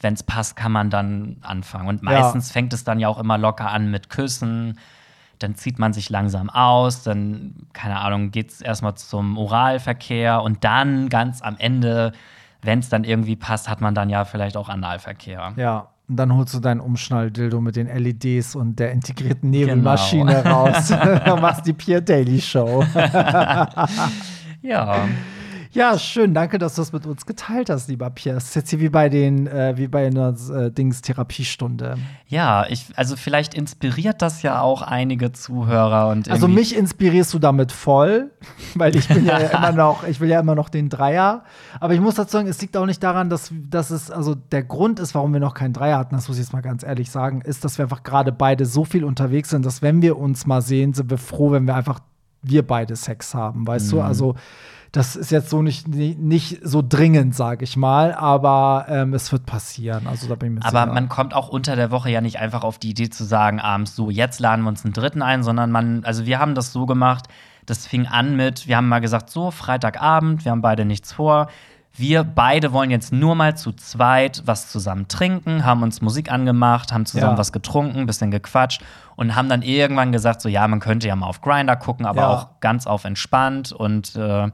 wenn 0.00 0.14
es 0.14 0.22
passt, 0.22 0.56
kann 0.56 0.72
man 0.72 0.90
dann 0.90 1.36
anfangen. 1.42 1.88
Und 1.88 2.02
meistens 2.02 2.50
fängt 2.50 2.72
es 2.72 2.84
dann 2.84 2.98
ja 3.00 3.08
auch 3.08 3.18
immer 3.18 3.38
locker 3.38 3.70
an 3.70 3.90
mit 3.90 4.10
Küssen. 4.10 4.78
Dann 5.38 5.54
zieht 5.54 5.78
man 5.78 5.92
sich 5.92 6.10
langsam 6.10 6.50
aus, 6.50 7.02
dann, 7.02 7.54
keine 7.72 7.98
Ahnung, 8.00 8.30
geht 8.30 8.50
es 8.50 8.60
erstmal 8.60 8.94
zum 8.96 9.38
Oralverkehr 9.38 10.42
und 10.42 10.64
dann 10.64 11.08
ganz 11.08 11.40
am 11.42 11.56
Ende, 11.58 12.12
wenn 12.62 12.78
es 12.80 12.88
dann 12.90 13.04
irgendwie 13.04 13.36
passt, 13.36 13.68
hat 13.68 13.80
man 13.80 13.94
dann 13.94 14.10
ja 14.10 14.24
vielleicht 14.26 14.56
auch 14.56 14.68
Analverkehr. 14.68 15.52
ja. 15.56 15.88
Und 16.08 16.16
dann 16.16 16.34
holst 16.34 16.52
du 16.54 16.58
deinen 16.58 16.80
Umschnalldildo 16.80 17.60
mit 17.60 17.76
den 17.76 17.86
LEDs 17.86 18.56
und 18.56 18.80
der 18.80 18.90
integrierten 18.90 19.48
Nebelmaschine 19.48 20.42
Genau. 20.42 20.66
raus 20.66 20.90
und 20.90 21.00
machst 21.40 21.64
die 21.66 21.72
Pierre 21.72 22.02
Daily 22.02 22.40
Show. 22.40 22.82
Ja. 24.60 24.60
ja, 25.72 25.98
schön. 25.98 26.34
Danke, 26.34 26.58
dass 26.58 26.74
du 26.74 26.82
das 26.82 26.92
mit 26.92 27.06
uns 27.06 27.26
geteilt 27.26 27.70
hast, 27.70 27.88
lieber 27.88 28.10
Pierre. 28.10 28.34
Das 28.34 28.46
ist 28.46 28.54
jetzt 28.56 28.70
hier 28.70 28.80
wie 28.80 28.88
bei 28.88 29.08
den, 29.08 29.46
äh, 29.46 29.74
wie 29.76 29.86
bei 29.86 30.06
einer 30.06 30.34
äh, 30.52 30.70
Dings 30.70 31.00
Therapiestunde. 31.00 31.96
Ja, 32.26 32.66
ich, 32.68 32.86
also 32.96 33.16
vielleicht 33.16 33.54
inspiriert 33.54 34.20
das 34.20 34.42
ja 34.42 34.60
auch 34.60 34.82
einige 34.82 35.32
Zuhörer 35.32 36.08
und 36.08 36.28
Also 36.30 36.48
mich 36.48 36.76
inspirierst 36.76 37.32
du 37.34 37.38
damit 37.38 37.70
voll, 37.70 38.32
weil 38.74 38.96
ich 38.96 39.06
bin 39.06 39.24
ja 39.24 39.38
immer 39.58 39.72
noch, 39.72 40.04
ich 40.04 40.20
will 40.20 40.28
ja 40.28 40.40
immer 40.40 40.56
noch 40.56 40.70
den 40.70 40.88
Dreier. 40.88 41.44
Aber 41.78 41.94
ich 41.94 42.00
muss 42.00 42.16
dazu 42.16 42.32
sagen, 42.32 42.48
es 42.48 42.60
liegt 42.60 42.76
auch 42.76 42.86
nicht 42.86 43.02
daran, 43.02 43.30
dass, 43.30 43.52
dass 43.70 43.90
es, 43.90 44.10
also 44.10 44.34
der 44.34 44.64
Grund 44.64 44.98
ist, 44.98 45.14
warum 45.14 45.32
wir 45.32 45.40
noch 45.40 45.54
keinen 45.54 45.72
Dreier 45.72 45.98
hatten, 45.98 46.16
das 46.16 46.26
muss 46.26 46.36
ich 46.36 46.44
jetzt 46.44 46.52
mal 46.52 46.62
ganz 46.62 46.82
ehrlich 46.82 47.10
sagen, 47.12 47.42
ist, 47.42 47.64
dass 47.64 47.78
wir 47.78 47.84
einfach 47.84 48.02
gerade 48.02 48.32
beide 48.32 48.66
so 48.66 48.84
viel 48.84 49.04
unterwegs 49.04 49.50
sind, 49.50 49.64
dass 49.64 49.82
wenn 49.82 50.02
wir 50.02 50.18
uns 50.18 50.46
mal 50.46 50.62
sehen, 50.62 50.94
sind 50.94 51.10
wir 51.10 51.18
froh, 51.18 51.52
wenn 51.52 51.64
wir 51.64 51.76
einfach 51.76 52.00
wir 52.42 52.66
beide 52.66 52.96
Sex 52.96 53.34
haben, 53.34 53.66
weißt 53.66 53.92
du? 53.92 54.00
Also 54.00 54.34
das 54.92 55.14
ist 55.14 55.30
jetzt 55.30 55.50
so 55.50 55.62
nicht, 55.62 55.86
nicht, 55.88 56.58
so 56.62 56.82
dringend, 56.86 57.34
sage 57.34 57.62
ich 57.64 57.76
mal, 57.76 58.12
aber 58.12 58.86
ähm, 58.88 59.14
es 59.14 59.30
wird 59.30 59.46
passieren. 59.46 60.06
Also 60.08 60.26
da 60.28 60.34
bin 60.34 60.48
ich 60.54 60.54
mir 60.60 60.66
Aber 60.66 60.80
sicher. 60.82 60.92
man 60.94 61.08
kommt 61.08 61.32
auch 61.34 61.48
unter 61.48 61.76
der 61.76 61.90
Woche 61.92 62.10
ja 62.10 62.20
nicht 62.20 62.38
einfach 62.40 62.64
auf 62.64 62.78
die 62.78 62.90
Idee 62.90 63.08
zu 63.08 63.22
sagen, 63.24 63.60
abends 63.60 63.94
so, 63.94 64.10
jetzt 64.10 64.40
laden 64.40 64.62
wir 64.64 64.68
uns 64.68 64.84
einen 64.84 64.92
dritten 64.92 65.22
ein, 65.22 65.42
sondern 65.44 65.70
man, 65.70 66.04
also 66.04 66.26
wir 66.26 66.38
haben 66.40 66.54
das 66.56 66.72
so 66.72 66.86
gemacht, 66.86 67.26
das 67.66 67.86
fing 67.86 68.06
an 68.08 68.36
mit, 68.36 68.66
wir 68.66 68.76
haben 68.76 68.88
mal 68.88 69.00
gesagt, 69.00 69.30
so, 69.30 69.50
Freitagabend, 69.52 70.44
wir 70.44 70.50
haben 70.50 70.62
beide 70.62 70.84
nichts 70.84 71.12
vor. 71.12 71.46
Wir 71.96 72.22
beide 72.24 72.72
wollen 72.72 72.90
jetzt 72.90 73.12
nur 73.12 73.34
mal 73.34 73.56
zu 73.56 73.72
zweit 73.72 74.42
was 74.46 74.70
zusammen 74.70 75.08
trinken, 75.08 75.64
haben 75.64 75.82
uns 75.82 76.00
Musik 76.00 76.30
angemacht, 76.32 76.92
haben 76.92 77.04
zusammen 77.04 77.32
Ja. 77.34 77.38
was 77.38 77.52
getrunken, 77.52 78.06
bisschen 78.06 78.30
gequatscht 78.30 78.82
und 79.16 79.34
haben 79.34 79.48
dann 79.48 79.62
irgendwann 79.62 80.10
gesagt, 80.12 80.40
so 80.40 80.48
ja, 80.48 80.66
man 80.68 80.78
könnte 80.80 81.08
ja 81.08 81.16
mal 81.16 81.26
auf 81.26 81.40
Grinder 81.42 81.76
gucken, 81.76 82.06
aber 82.06 82.22
Ja. 82.22 82.28
auch 82.28 82.46
ganz 82.60 82.86
auf 82.86 83.04
entspannt 83.04 83.72
und 83.72 84.14
äh, 84.16 84.50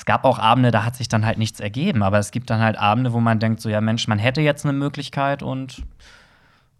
es 0.00 0.06
gab 0.06 0.24
auch 0.24 0.38
Abende, 0.38 0.70
da 0.70 0.82
hat 0.82 0.96
sich 0.96 1.08
dann 1.08 1.26
halt 1.26 1.36
nichts 1.36 1.60
ergeben, 1.60 2.02
aber 2.02 2.18
es 2.18 2.30
gibt 2.30 2.48
dann 2.48 2.60
halt 2.60 2.78
Abende, 2.78 3.12
wo 3.12 3.20
man 3.20 3.38
denkt, 3.38 3.60
so 3.60 3.68
ja 3.68 3.82
Mensch, 3.82 4.08
man 4.08 4.18
hätte 4.18 4.40
jetzt 4.40 4.64
eine 4.64 4.72
Möglichkeit 4.72 5.42
und 5.42 5.82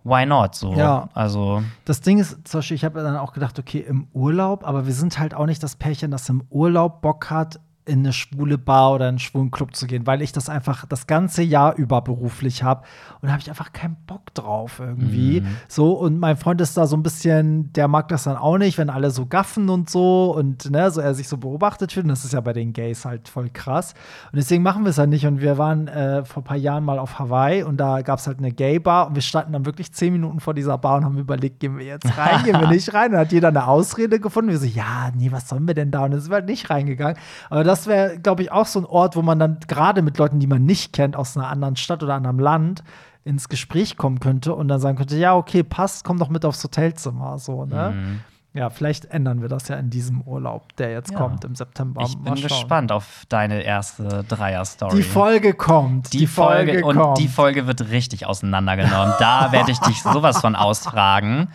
why 0.04 0.24
not 0.24 0.54
so? 0.54 0.72
Ja. 0.72 1.10
Also, 1.12 1.62
Das 1.84 2.00
Ding 2.00 2.18
ist, 2.18 2.48
zum 2.48 2.60
Beispiel, 2.60 2.76
ich 2.76 2.84
habe 2.86 3.02
dann 3.02 3.18
auch 3.18 3.34
gedacht, 3.34 3.58
okay, 3.58 3.80
im 3.86 4.08
Urlaub, 4.14 4.66
aber 4.66 4.86
wir 4.86 4.94
sind 4.94 5.18
halt 5.18 5.34
auch 5.34 5.44
nicht 5.44 5.62
das 5.62 5.76
Pärchen, 5.76 6.10
das 6.10 6.30
im 6.30 6.44
Urlaub 6.48 7.02
Bock 7.02 7.28
hat, 7.28 7.60
in 7.86 8.00
eine 8.00 8.12
schwule 8.12 8.58
Bar 8.58 8.94
oder 8.94 9.08
einen 9.08 9.18
schwulen 9.18 9.50
Club 9.50 9.74
zu 9.74 9.86
gehen, 9.86 10.06
weil 10.06 10.22
ich 10.22 10.32
das 10.32 10.48
einfach 10.48 10.86
das 10.86 11.06
ganze 11.06 11.42
Jahr 11.42 11.76
über 11.76 12.00
beruflich 12.02 12.62
habe 12.62 12.82
und 13.20 13.28
da 13.28 13.32
habe 13.32 13.42
ich 13.42 13.48
einfach 13.48 13.72
keinen 13.72 13.96
Bock 14.06 14.32
drauf 14.34 14.80
irgendwie. 14.80 15.42
So 15.68 15.92
und 15.92 16.18
mein 16.18 16.36
Freund 16.36 16.60
ist 16.60 16.76
da 16.76 16.86
so 16.86 16.96
ein 16.96 17.02
bisschen, 17.02 17.72
der 17.72 17.88
mag 17.88 18.08
das 18.08 18.24
dann 18.24 18.36
auch 18.36 18.58
nicht, 18.58 18.78
wenn 18.78 18.90
alle 18.90 19.10
so 19.10 19.26
gaffen 19.26 19.68
und 19.68 19.90
so 19.90 20.34
und 20.34 20.70
ne, 20.70 20.90
so 20.90 21.00
er 21.00 21.14
sich 21.14 21.28
so 21.28 21.36
beobachtet 21.36 21.92
fühlt. 21.92 22.04
Und 22.04 22.10
das 22.10 22.24
ist 22.24 22.32
ja 22.32 22.40
bei 22.40 22.52
den 22.52 22.72
Gays 22.72 23.04
halt 23.04 23.28
voll 23.28 23.50
krass. 23.50 23.94
Und 24.32 24.36
deswegen 24.36 24.62
machen 24.62 24.84
wir 24.84 24.90
es 24.90 24.98
halt 24.98 25.10
nicht. 25.10 25.26
Und 25.26 25.40
wir 25.40 25.58
waren 25.58 25.88
äh, 25.88 26.24
vor 26.24 26.42
ein 26.42 26.44
paar 26.44 26.56
Jahren 26.56 26.84
mal 26.84 26.98
auf 26.98 27.18
Hawaii 27.18 27.62
und 27.62 27.76
da 27.76 28.02
gab 28.02 28.18
es 28.18 28.26
halt 28.26 28.38
eine 28.38 28.52
Gay-Bar 28.52 29.08
und 29.08 29.14
wir 29.14 29.22
standen 29.22 29.52
dann 29.52 29.66
wirklich 29.66 29.92
zehn 29.92 30.12
Minuten 30.12 30.40
vor 30.40 30.54
dieser 30.54 30.78
Bar 30.78 30.98
und 30.98 31.04
haben 31.04 31.18
überlegt, 31.18 31.60
gehen 31.60 31.78
wir 31.78 31.84
jetzt 31.84 32.16
rein, 32.16 32.44
gehen 32.44 32.58
wir 32.58 32.68
nicht 32.70 32.92
rein. 32.94 33.06
Und 33.06 33.12
dann 33.12 33.20
hat 33.20 33.32
jeder 33.32 33.48
eine 33.48 33.66
Ausrede 33.66 34.20
gefunden. 34.20 34.50
Wir 34.50 34.58
so, 34.58 34.66
ja, 34.66 35.10
nee, 35.14 35.30
was 35.32 35.48
sollen 35.48 35.66
wir 35.66 35.74
denn 35.74 35.90
da? 35.90 36.04
Und 36.04 36.12
dann 36.12 36.20
sind 36.20 36.30
wir 36.30 36.36
halt 36.36 36.46
nicht 36.46 36.70
reingegangen. 36.70 37.16
Aber 37.48 37.64
das 37.70 37.86
wäre, 37.86 38.18
glaube 38.18 38.42
ich, 38.42 38.50
auch 38.52 38.66
so 38.66 38.80
ein 38.80 38.84
Ort, 38.84 39.14
wo 39.16 39.22
man 39.22 39.38
dann 39.38 39.58
gerade 39.68 40.02
mit 40.02 40.18
Leuten, 40.18 40.40
die 40.40 40.46
man 40.46 40.64
nicht 40.64 40.92
kennt, 40.92 41.14
aus 41.16 41.36
einer 41.36 41.48
anderen 41.48 41.76
Stadt 41.76 42.02
oder 42.02 42.14
anderem 42.14 42.38
Land, 42.40 42.82
ins 43.24 43.48
Gespräch 43.48 43.96
kommen 43.96 44.18
könnte 44.18 44.54
und 44.54 44.68
dann 44.68 44.80
sagen 44.80 44.96
könnte, 44.98 45.16
ja, 45.16 45.34
okay, 45.36 45.62
passt, 45.62 46.04
komm 46.04 46.18
doch 46.18 46.28
mit 46.30 46.44
aufs 46.44 46.64
Hotelzimmer. 46.64 47.38
So, 47.38 47.64
ne? 47.66 47.92
Mhm. 47.94 48.20
Ja, 48.52 48.68
vielleicht 48.70 49.04
ändern 49.04 49.42
wir 49.42 49.48
das 49.48 49.68
ja 49.68 49.76
in 49.76 49.90
diesem 49.90 50.22
Urlaub, 50.22 50.74
der 50.76 50.90
jetzt 50.90 51.12
Ja. 51.12 51.18
kommt 51.18 51.44
im 51.44 51.54
September. 51.54 52.02
ich 52.02 52.18
bin 52.18 52.34
gespannt 52.34 52.90
auf 52.90 53.22
deine 53.28 53.62
erste 53.62 54.24
Dreier-Story. 54.24 54.96
Die 54.96 55.02
Folge 55.04 55.54
kommt. 55.54 56.12
Die, 56.12 56.26
Folge, 56.26 56.84
und 56.84 56.96
kommt. 56.96 57.18
die 57.18 57.28
Folge 57.28 57.68
wird 57.68 57.90
richtig 57.90 58.26
auseinandergenommen. 58.26 59.14
da 59.20 59.52
werde 59.52 59.70
ich 59.70 59.78
dich 59.78 60.02
sowas 60.02 60.40
von 60.40 60.56
ausfragen. 60.56 61.48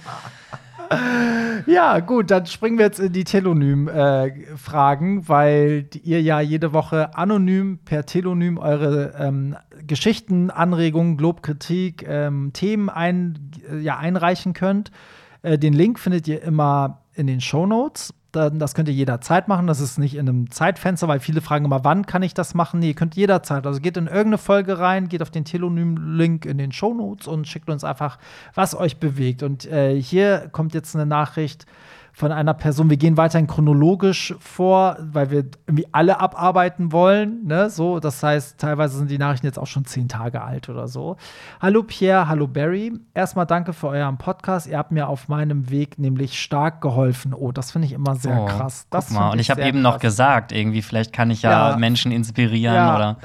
Ja, 1.68 2.00
gut, 2.00 2.32
dann 2.32 2.46
springen 2.46 2.78
wir 2.78 2.86
jetzt 2.86 3.00
in 3.00 3.12
die 3.14 3.24
Telonym-Fragen, 3.24 5.28
weil 5.28 5.84
die- 5.84 6.00
ihr 6.00 6.22
ja 6.22 6.40
jede 6.40 6.74
Woche 6.74 7.16
anonym 7.16 7.80
per 7.84 8.06
Telonym 8.06 8.58
eure 8.58 9.14
ähm, 9.20 9.56
Geschichten, 9.88 10.52
Anregungen, 10.52 11.18
Lobkritik, 11.18 12.06
ähm, 12.08 12.52
Themen 12.54 12.90
ein, 12.90 13.52
äh, 13.72 13.80
ja, 13.80 13.98
einreichen 13.98 14.54
könnt. 14.54 14.92
Äh, 15.42 15.58
den 15.58 15.74
Link 15.74 16.00
findet 16.00 16.28
ihr 16.28 16.42
immer 16.44 17.02
in 17.14 17.28
den 17.28 17.42
Shownotes. 17.42 18.14
Das 18.36 18.76
könnt 18.76 18.88
ihr 18.90 18.94
jederzeit 18.94 19.48
machen. 19.48 19.68
Das 19.68 19.80
ist 19.80 19.98
nicht 19.98 20.16
in 20.16 20.28
einem 20.28 20.52
Zeitfenster, 20.52 21.08
weil 21.08 21.20
viele 21.20 21.42
fragen 21.42 21.66
immer, 21.66 21.84
wann 21.84 22.06
kann 22.06 22.24
ich 22.24 22.34
das 22.34 22.54
machen? 22.54 22.80
Nee, 22.80 22.90
ihr 22.90 22.94
könnt 22.96 23.16
jederzeit. 23.16 23.66
Also 23.66 23.80
geht 23.80 23.98
in 23.98 24.08
irgendeine 24.08 24.38
Folge 24.38 24.80
rein, 24.80 25.08
geht 25.08 25.22
auf 25.22 25.32
den 25.32 25.46
Telonym-Link 25.46 26.46
in 26.46 26.58
den 26.58 26.72
Shownotes 26.72 27.28
und 27.28 27.48
schickt 27.48 27.70
uns 27.70 27.84
einfach, 27.84 28.20
was 28.54 28.76
euch 28.76 28.98
bewegt. 28.98 29.44
Und 29.44 29.66
äh, 29.66 30.00
hier 30.00 30.50
kommt 30.52 30.74
jetzt 30.74 30.96
eine 30.96 31.06
Nachricht 31.06 31.66
von 32.18 32.32
einer 32.32 32.54
Person. 32.54 32.90
Wir 32.90 32.96
gehen 32.96 33.18
weiterhin 33.18 33.46
chronologisch 33.46 34.34
vor, 34.40 34.96
weil 35.02 35.32
wir 35.32 35.44
irgendwie 35.68 35.86
alle 35.92 36.22
abarbeiten 36.22 36.94
wollen. 36.94 37.46
Ne? 37.46 37.70
So, 37.70 38.00
das 38.00 38.24
heißt, 38.24 38.58
teilweise 38.58 38.98
sind 38.98 39.12
die 39.12 39.18
Nachrichten 39.18 39.46
jetzt 39.48 39.60
auch 39.60 39.68
schon 39.68 39.84
zehn 39.84 40.08
Tage 40.08 40.42
alt 40.42 40.70
oder 40.70 40.88
so. 40.88 41.18
Hallo 41.62 41.84
Pierre, 41.84 42.30
hallo 42.30 42.48
Barry. 42.48 42.94
Erstmal 43.14 43.46
danke 43.46 43.74
für 43.74 43.90
euren 43.90 44.18
Podcast. 44.18 44.66
Ihr 44.66 44.78
habt 44.78 44.94
mir 44.94 45.10
auf 45.10 45.28
meinem 45.28 45.70
Weg 45.70 46.00
nämlich 46.00 46.40
stark 46.42 46.80
geholfen. 46.80 47.34
Oh, 47.34 47.52
das 47.52 47.72
finde 47.72 47.88
ich 47.88 47.92
immer 47.94 48.16
sehr 48.16 48.40
Oh, 48.40 48.46
krass. 48.46 48.88
Das 48.90 49.08
Guck 49.10 49.18
mal. 49.18 49.32
Und 49.32 49.40
ich 49.40 49.50
habe 49.50 49.64
eben 49.64 49.82
noch 49.82 49.96
krass. 49.96 50.02
gesagt, 50.04 50.52
irgendwie, 50.54 50.82
vielleicht 50.84 51.12
kann 51.12 51.30
ich 51.32 51.42
ja, 51.42 51.72
Ja. 51.72 51.78
Menschen 51.78 52.14
inspirieren 52.14 52.76
Ja. 52.76 52.96
oder. 52.96 53.18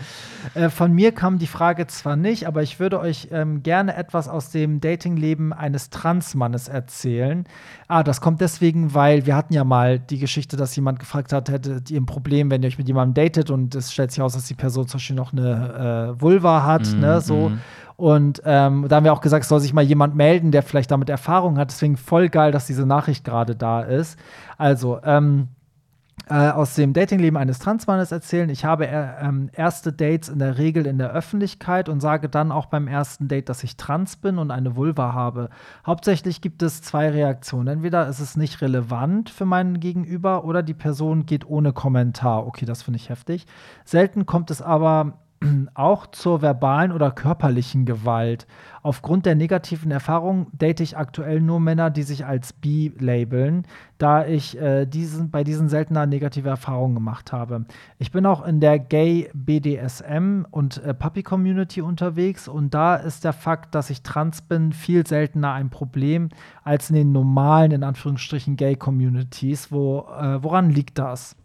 Äh, 0.55 0.69
von 0.69 0.93
mir 0.93 1.13
kam 1.13 1.39
die 1.39 1.47
Frage 1.47 1.87
zwar 1.87 2.17
nicht, 2.17 2.49
aber 2.49 2.63
ich 2.63 2.81
würde 2.81 2.99
euch 2.99 3.29
ähm, 3.31 3.63
gerne 3.63 3.95
etwas 3.95 4.27
aus 4.27 4.51
dem 4.51 4.81
Datingleben 4.81 5.53
eines 5.53 5.91
Transmannes 5.91 6.67
erzählen. 6.67 7.45
Ah, 7.87 8.03
das 8.03 8.21
kommt 8.21 8.41
deswegen, 8.41 8.80
weil 8.95 9.27
wir 9.27 9.37
hatten 9.37 9.55
ja 9.55 9.65
mal 9.65 9.99
die 9.99 10.19
Geschichte, 10.19 10.57
dass 10.57 10.75
jemand 10.77 10.99
gefragt 10.99 11.33
hat, 11.33 11.49
hättet 11.49 11.91
ihr 11.91 12.01
ein 12.01 12.07
Problem, 12.07 12.51
wenn 12.51 12.63
ihr 12.63 12.69
euch 12.69 12.79
mit 12.79 12.89
jemandem 12.89 13.25
datet 13.25 13.51
und 13.51 13.75
es 13.75 13.93
stellt 13.93 14.11
sich 14.11 14.23
aus, 14.23 14.35
dass 14.35 14.47
die 14.47 14.55
Person 14.55 14.89
zum 14.89 14.99
Beispiel 14.99 15.17
noch 15.17 15.33
eine 15.33 16.15
äh, 16.17 16.21
Vulva 16.21 16.65
hat, 16.65 16.87
ne, 16.95 17.21
so. 17.21 17.53
Und 17.97 18.41
ähm, 18.47 18.87
da 18.89 18.97
haben 18.97 19.05
wir 19.05 19.13
auch 19.13 19.21
gesagt, 19.21 19.43
es 19.43 19.51
soll 19.51 19.61
sich 19.61 19.75
mal 19.75 19.85
jemand 19.85 20.15
melden, 20.17 20.53
der 20.53 20.63
vielleicht 20.63 20.91
damit 20.91 21.11
Erfahrung 21.11 21.59
hat. 21.59 21.71
Deswegen 21.71 21.99
voll 21.99 22.31
geil, 22.31 22.51
dass 22.51 22.67
diese 22.67 22.87
Nachricht 22.87 23.25
gerade 23.25 23.55
da 23.55 23.83
ist. 23.83 24.19
Also, 24.57 25.01
ähm, 25.05 25.49
äh, 26.29 26.51
aus 26.51 26.75
dem 26.75 26.93
Datingleben 26.93 27.37
eines 27.37 27.59
Transmannes 27.59 28.13
erzählen. 28.13 28.49
Ich 28.51 28.65
habe 28.65 28.87
äh, 28.87 29.09
ähm, 29.21 29.51
erste 29.53 29.93
Dates 29.93 30.29
in 30.29 30.39
der 30.39 30.59
Regel 30.59 30.87
in 30.87 30.99
der 30.99 31.13
Öffentlichkeit 31.13 31.89
und 31.89 32.01
sage 32.01 32.29
dann 32.29 32.53
auch 32.53 32.67
beim 32.67 32.89
ersten 32.89 33.29
Date, 33.29 33.49
dass 33.49 33.65
ich 33.65 33.77
trans 33.77 34.17
bin 34.17 34.39
und 34.39 34.51
eine 34.51 34.77
Vulva 34.77 35.13
habe. 35.13 35.51
Hauptsächlich 35.87 36.41
gibt 36.41 36.63
es 36.63 36.83
zwei 36.83 37.11
Reaktionen. 37.11 37.69
Entweder 37.69 38.09
ist 38.09 38.21
es 38.21 38.37
nicht 38.37 38.61
relevant 38.61 39.31
für 39.31 39.47
meinen 39.47 39.81
Gegenüber 39.81 40.45
oder 40.45 40.63
die 40.63 40.75
Person 40.75 41.27
geht 41.27 41.49
ohne 41.49 41.73
Kommentar. 41.73 42.47
Okay, 42.47 42.67
das 42.67 42.83
finde 42.83 42.99
ich 42.99 43.09
heftig. 43.09 43.47
Selten 43.85 44.27
kommt 44.27 44.51
es 44.51 44.63
aber 44.63 45.15
auch 45.75 46.07
zur 46.07 46.43
verbalen 46.43 46.93
oder 46.93 47.11
körperlichen 47.11 47.87
Gewalt. 47.87 48.47
Aufgrund 48.83 49.25
der 49.25 49.35
negativen 49.35 49.91
Erfahrungen 49.91 50.49
date 50.53 50.81
ich 50.81 50.97
aktuell 50.97 51.41
nur 51.41 51.61
Männer, 51.61 51.91
die 51.91 52.03
sich 52.03 52.27
als 52.27 52.53
bi 52.53 52.93
labeln, 52.99 53.67
da 53.97 54.27
ich 54.27 54.61
äh, 54.61 54.85
diesen, 54.85 55.31
bei 55.31 55.43
diesen 55.43 55.69
seltener 55.69 56.07
negative 56.07 56.49
Erfahrungen 56.49 56.95
gemacht 56.95 57.33
habe. 57.33 57.65
Ich 57.99 58.11
bin 58.11 58.27
auch 58.27 58.45
in 58.45 58.61
der 58.61 58.79
Gay 58.79 59.31
BDSM 59.33 60.45
und 60.51 60.83
äh, 60.83 60.93
Puppy 60.93 61.23
Community 61.23 61.81
unterwegs 61.81 62.47
und 62.47 62.75
da 62.75 62.97
ist 62.97 63.25
der 63.25 63.33
Fakt, 63.33 63.75
dass 63.75 63.89
ich 63.89 64.03
trans 64.03 64.43
bin, 64.43 64.73
viel 64.73 65.07
seltener 65.07 65.53
ein 65.53 65.71
Problem 65.71 66.29
als 66.65 66.91
in 66.91 66.97
den 66.97 67.13
normalen, 67.13 67.73
in 67.73 67.83
Anführungsstrichen, 67.83 68.57
Gay 68.57 68.77
Communities. 68.77 69.73
Wo, 69.73 70.07
äh, 70.21 70.43
woran 70.43 70.71
liegt 70.71 70.99
das? 70.99 71.37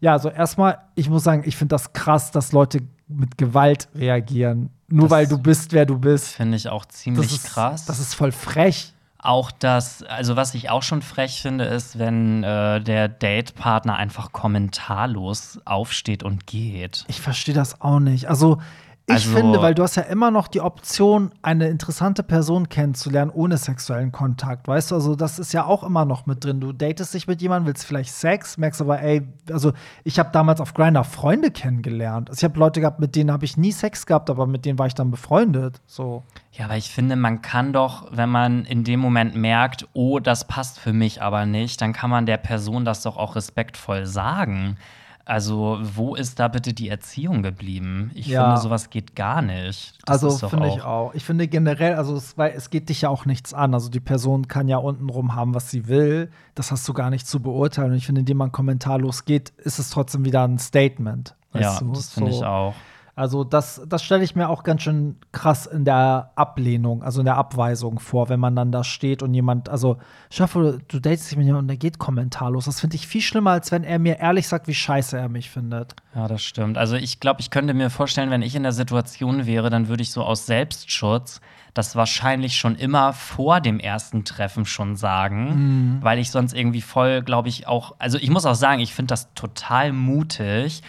Ja, 0.00 0.12
also 0.12 0.28
erstmal, 0.28 0.78
ich 0.96 1.08
muss 1.08 1.24
sagen, 1.24 1.44
ich 1.46 1.56
finde 1.56 1.74
das 1.74 1.92
krass, 1.92 2.30
dass 2.30 2.52
Leute 2.52 2.82
mit 3.16 3.38
Gewalt 3.38 3.88
reagieren. 3.94 4.70
Nur 4.88 5.04
Das- 5.08 5.10
weil 5.10 5.26
du 5.26 5.38
bist, 5.38 5.72
wer 5.72 5.86
du 5.86 5.98
bist. 5.98 6.28
Finde 6.28 6.56
ich 6.56 6.68
auch 6.68 6.84
ziemlich 6.86 7.32
ist, 7.32 7.46
krass. 7.46 7.84
Das 7.86 7.98
ist 8.00 8.14
voll 8.14 8.32
frech. 8.32 8.92
Auch 9.18 9.50
das, 9.50 10.02
also 10.02 10.36
was 10.36 10.54
ich 10.54 10.68
auch 10.68 10.82
schon 10.82 11.00
frech 11.00 11.40
finde, 11.40 11.64
ist, 11.64 11.98
wenn 11.98 12.44
äh, 12.44 12.80
der 12.82 13.08
Datepartner 13.08 13.96
einfach 13.96 14.32
kommentarlos 14.32 15.60
aufsteht 15.64 16.22
und 16.22 16.46
geht. 16.46 17.04
Ich 17.08 17.20
verstehe 17.22 17.54
das 17.54 17.80
auch 17.80 18.00
nicht. 18.00 18.28
Also, 18.28 18.58
ich 19.06 19.12
Also- 19.14 19.30
finde, 19.36 19.60
weil 19.60 19.74
du 19.74 19.82
hast 19.82 19.96
ja 19.96 20.02
immer 20.04 20.30
noch 20.30 20.48
die 20.48 20.62
Option, 20.62 21.30
eine 21.42 21.68
interessante 21.68 22.22
Person 22.22 22.70
kennenzulernen 22.70 23.30
ohne 23.30 23.58
sexuellen 23.58 24.12
Kontakt. 24.12 24.66
Weißt 24.66 24.90
du, 24.90 24.94
also 24.94 25.14
das 25.14 25.38
ist 25.38 25.52
ja 25.52 25.66
auch 25.66 25.82
immer 25.82 26.06
noch 26.06 26.24
mit 26.24 26.42
drin. 26.42 26.58
Du 26.58 26.72
datest 26.72 27.12
dich 27.12 27.26
mit 27.26 27.42
jemandem, 27.42 27.66
willst 27.66 27.84
vielleicht 27.84 28.14
Sex, 28.14 28.56
merkst 28.56 28.80
aber, 28.80 29.02
ey, 29.02 29.20
also 29.52 29.72
ich 30.04 30.18
habe 30.18 30.30
damals 30.32 30.60
auf 30.62 30.72
Grindr 30.72 31.04
Freunde 31.04 31.50
kennengelernt. 31.50 32.30
Also 32.30 32.38
ich 32.40 32.44
habe 32.44 32.58
Leute 32.58 32.80
gehabt, 32.80 32.98
mit 32.98 33.14
denen 33.14 33.30
habe 33.30 33.44
ich 33.44 33.58
nie 33.58 33.72
Sex 33.72 34.06
gehabt, 34.06 34.30
aber 34.30 34.46
mit 34.46 34.64
denen 34.64 34.78
war 34.78 34.86
ich 34.86 34.94
dann 34.94 35.10
befreundet. 35.10 35.82
So. 35.86 36.22
Ja, 36.52 36.64
aber 36.64 36.78
ich 36.78 36.90
finde, 36.90 37.16
man 37.16 37.42
kann 37.42 37.74
doch, 37.74 38.06
wenn 38.10 38.30
man 38.30 38.64
in 38.64 38.84
dem 38.84 39.00
Moment 39.00 39.34
merkt, 39.36 39.86
oh, 39.92 40.18
das 40.18 40.46
passt 40.46 40.78
für 40.80 40.94
mich 40.94 41.20
aber 41.20 41.44
nicht, 41.44 41.82
dann 41.82 41.92
kann 41.92 42.08
man 42.08 42.24
der 42.24 42.38
Person 42.38 42.86
das 42.86 43.02
doch 43.02 43.18
auch 43.18 43.36
respektvoll 43.36 44.06
sagen. 44.06 44.78
Also, 45.26 45.78
wo 45.82 46.14
ist 46.14 46.38
da 46.38 46.48
bitte 46.48 46.74
die 46.74 46.88
Erziehung 46.90 47.42
geblieben? 47.42 48.10
Ich 48.14 48.26
Ja. 48.26 48.44
finde, 48.44 48.60
sowas 48.60 48.90
geht 48.90 49.16
gar 49.16 49.40
nicht. 49.40 49.94
Das 50.04 50.22
Also 50.22 50.48
finde 50.48 50.68
ich 50.68 50.82
auch. 50.82 51.14
Ich 51.14 51.24
finde 51.24 51.48
generell, 51.48 51.94
also 51.94 52.14
es, 52.14 52.36
weil 52.36 52.52
es 52.54 52.68
geht 52.68 52.90
dich 52.90 53.00
ja 53.02 53.08
auch 53.08 53.24
nichts 53.24 53.54
an. 53.54 53.72
Also 53.72 53.88
die 53.88 54.00
Person 54.00 54.48
kann 54.48 54.68
ja 54.68 54.76
untenrum 54.76 55.34
haben, 55.34 55.54
was 55.54 55.70
sie 55.70 55.88
will. 55.88 56.30
Das 56.54 56.70
hast 56.72 56.86
du 56.86 56.92
gar 56.92 57.08
nicht 57.08 57.26
zu 57.26 57.40
beurteilen. 57.40 57.92
Und 57.92 57.96
ich 57.96 58.06
finde, 58.06 58.20
indem 58.20 58.36
man 58.36 58.52
kommentarlos 58.52 59.24
geht, 59.24 59.50
ist 59.58 59.78
es 59.78 59.88
trotzdem 59.90 60.24
wieder 60.26 60.44
ein 60.46 60.58
Statement. 60.58 61.34
Ja, 61.54 61.78
du? 61.78 61.92
das 61.92 62.10
finde 62.10 62.32
So. 62.32 62.38
ich 62.40 62.44
auch. 62.44 62.74
Also 63.16 63.44
das, 63.44 63.80
das 63.86 64.02
stelle 64.02 64.24
ich 64.24 64.34
mir 64.34 64.48
auch 64.48 64.64
ganz 64.64 64.82
schön 64.82 65.16
krass 65.30 65.66
in 65.66 65.84
der 65.84 66.32
Ablehnung, 66.34 67.04
also 67.04 67.20
in 67.20 67.26
der 67.26 67.36
Abweisung 67.36 68.00
vor, 68.00 68.28
wenn 68.28 68.40
man 68.40 68.56
dann 68.56 68.72
da 68.72 68.82
steht 68.82 69.22
und 69.22 69.32
jemand, 69.34 69.68
also 69.68 69.98
schaffe, 70.30 70.80
du 70.88 70.98
datest 70.98 71.30
dich 71.30 71.38
mit 71.38 71.46
jemandem 71.46 71.64
und 71.64 71.68
der 71.68 71.76
geht 71.76 71.98
kommentarlos. 71.98 72.64
Das 72.64 72.80
finde 72.80 72.96
ich 72.96 73.06
viel 73.06 73.20
schlimmer, 73.20 73.52
als 73.52 73.70
wenn 73.70 73.84
er 73.84 74.00
mir 74.00 74.18
ehrlich 74.18 74.48
sagt, 74.48 74.66
wie 74.66 74.74
scheiße 74.74 75.16
er 75.16 75.28
mich 75.28 75.48
findet. 75.48 75.94
Ja, 76.16 76.26
das 76.26 76.42
stimmt. 76.42 76.76
Also 76.76 76.96
ich 76.96 77.20
glaube, 77.20 77.40
ich 77.40 77.50
könnte 77.50 77.72
mir 77.72 77.88
vorstellen, 77.88 78.30
wenn 78.30 78.42
ich 78.42 78.56
in 78.56 78.64
der 78.64 78.72
Situation 78.72 79.46
wäre, 79.46 79.70
dann 79.70 79.86
würde 79.86 80.02
ich 80.02 80.10
so 80.10 80.24
aus 80.24 80.46
Selbstschutz 80.46 81.40
das 81.72 81.96
wahrscheinlich 81.96 82.56
schon 82.56 82.76
immer 82.76 83.12
vor 83.12 83.60
dem 83.60 83.80
ersten 83.80 84.24
Treffen 84.24 84.64
schon 84.64 84.94
sagen, 84.94 85.98
weil 86.02 86.20
ich 86.20 86.30
sonst 86.30 86.52
irgendwie 86.52 86.80
voll, 86.80 87.22
glaube 87.22 87.48
ich, 87.48 87.66
auch, 87.66 87.96
also 87.98 88.16
ich 88.16 88.30
muss 88.30 88.46
auch 88.46 88.54
sagen, 88.54 88.80
ich 88.80 88.94
finde 88.94 89.08
das 89.08 89.34
total 89.34 89.92
mutig, 89.92 90.82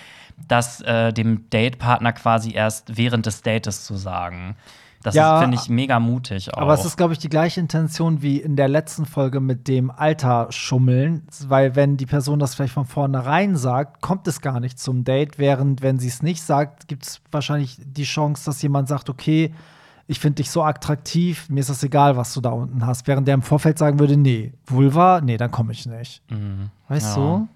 das 0.47 0.81
äh, 0.81 1.11
dem 1.13 1.49
Datepartner 1.49 2.13
quasi 2.13 2.51
erst 2.53 2.97
während 2.97 3.25
des 3.25 3.41
Dates 3.41 3.85
zu 3.85 3.95
sagen. 3.95 4.55
Das 5.03 5.13
Ja, 5.13 5.39
finde 5.39 5.55
ich, 5.61 5.69
mega 5.69 5.99
mutig 5.99 6.51
auch. 6.53 6.61
Aber 6.61 6.73
es 6.73 6.83
ist, 6.83 6.97
glaube 6.97 7.13
ich, 7.13 7.19
die 7.19 7.29
gleiche 7.29 7.59
Intention 7.59 8.23
wie 8.23 8.37
in 8.39 8.55
der 8.55 8.67
letzten 8.67 9.05
Folge 9.05 9.39
mit 9.39 9.67
dem 9.67 9.91
Alter 9.91 10.47
schummeln, 10.49 11.27
weil 11.47 11.75
wenn 11.75 11.95
die 11.95 12.07
Person 12.07 12.39
das 12.39 12.55
vielleicht 12.55 12.73
von 12.73 12.85
vornherein 12.85 13.55
sagt, 13.55 14.01
kommt 14.01 14.27
es 14.27 14.41
gar 14.41 14.59
nicht 14.59 14.79
zum 14.79 15.03
Date, 15.03 15.37
während 15.37 15.83
wenn 15.83 15.99
sie 15.99 16.07
es 16.07 16.23
nicht 16.23 16.41
sagt, 16.41 16.87
gibt 16.87 17.03
es 17.03 17.21
wahrscheinlich 17.31 17.77
die 17.85 18.03
Chance, 18.03 18.45
dass 18.45 18.61
jemand 18.63 18.87
sagt, 18.87 19.09
okay, 19.11 19.53
ich 20.07 20.19
finde 20.19 20.37
dich 20.37 20.49
so 20.49 20.63
attraktiv, 20.63 21.49
mir 21.49 21.59
ist 21.59 21.69
das 21.69 21.83
egal, 21.83 22.17
was 22.17 22.33
du 22.33 22.41
da 22.41 22.49
unten 22.49 22.85
hast. 22.85 23.07
Während 23.07 23.27
der 23.27 23.35
im 23.35 23.41
Vorfeld 23.43 23.77
sagen 23.77 23.99
würde, 23.99 24.17
nee, 24.17 24.53
Vulva, 24.65 25.21
nee, 25.21 25.37
dann 25.37 25.51
komme 25.51 25.71
ich 25.71 25.85
nicht. 25.85 26.23
Mhm. 26.31 26.69
Weißt 26.87 27.15
Ja. 27.15 27.23
du? 27.23 27.47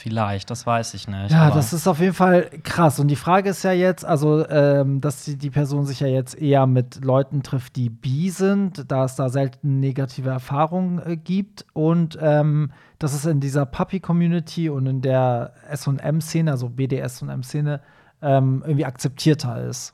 Vielleicht, 0.00 0.48
das 0.48 0.66
weiß 0.66 0.94
ich 0.94 1.08
nicht. 1.08 1.30
Ja, 1.30 1.50
das 1.50 1.74
ist 1.74 1.86
auf 1.86 2.00
jeden 2.00 2.14
Fall 2.14 2.48
krass. 2.62 2.98
Und 2.98 3.08
die 3.08 3.16
Frage 3.16 3.50
ist 3.50 3.62
ja 3.64 3.72
jetzt, 3.72 4.02
also, 4.02 4.48
ähm, 4.48 5.02
dass 5.02 5.24
die, 5.24 5.36
die 5.36 5.50
Person 5.50 5.84
sich 5.84 6.00
ja 6.00 6.06
jetzt 6.06 6.40
eher 6.40 6.66
mit 6.66 7.04
Leuten 7.04 7.42
trifft, 7.42 7.76
die 7.76 7.90
bi 7.90 8.30
sind, 8.30 8.90
da 8.90 9.04
es 9.04 9.16
da 9.16 9.28
selten 9.28 9.78
negative 9.78 10.30
Erfahrungen 10.30 11.02
äh, 11.04 11.16
gibt. 11.18 11.66
Und 11.74 12.16
ähm, 12.18 12.72
dass 12.98 13.12
es 13.12 13.26
in 13.26 13.40
dieser 13.40 13.66
Puppy-Community 13.66 14.70
und 14.70 14.86
in 14.86 15.02
der 15.02 15.52
SM-Szene, 15.70 16.50
also 16.50 16.70
BDS 16.70 17.20
und 17.20 17.28
M-Szene, 17.28 17.82
ähm, 18.22 18.62
irgendwie 18.64 18.86
akzeptierter 18.86 19.62
ist. 19.64 19.92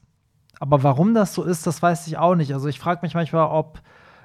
Aber 0.61 0.85
warum 0.85 1.15
das 1.15 1.35
so 1.35 1.43
ist, 1.43 1.67
das 1.67 1.83
weiß 1.83 2.07
ich 2.07 2.17
auch 2.17 2.37
nicht. 2.37 2.55
Also 2.55 2.69
ich 2.69 2.79
frage 2.79 3.01
mich 3.03 3.15
manchmal, 3.15 3.49
ob 3.49 3.81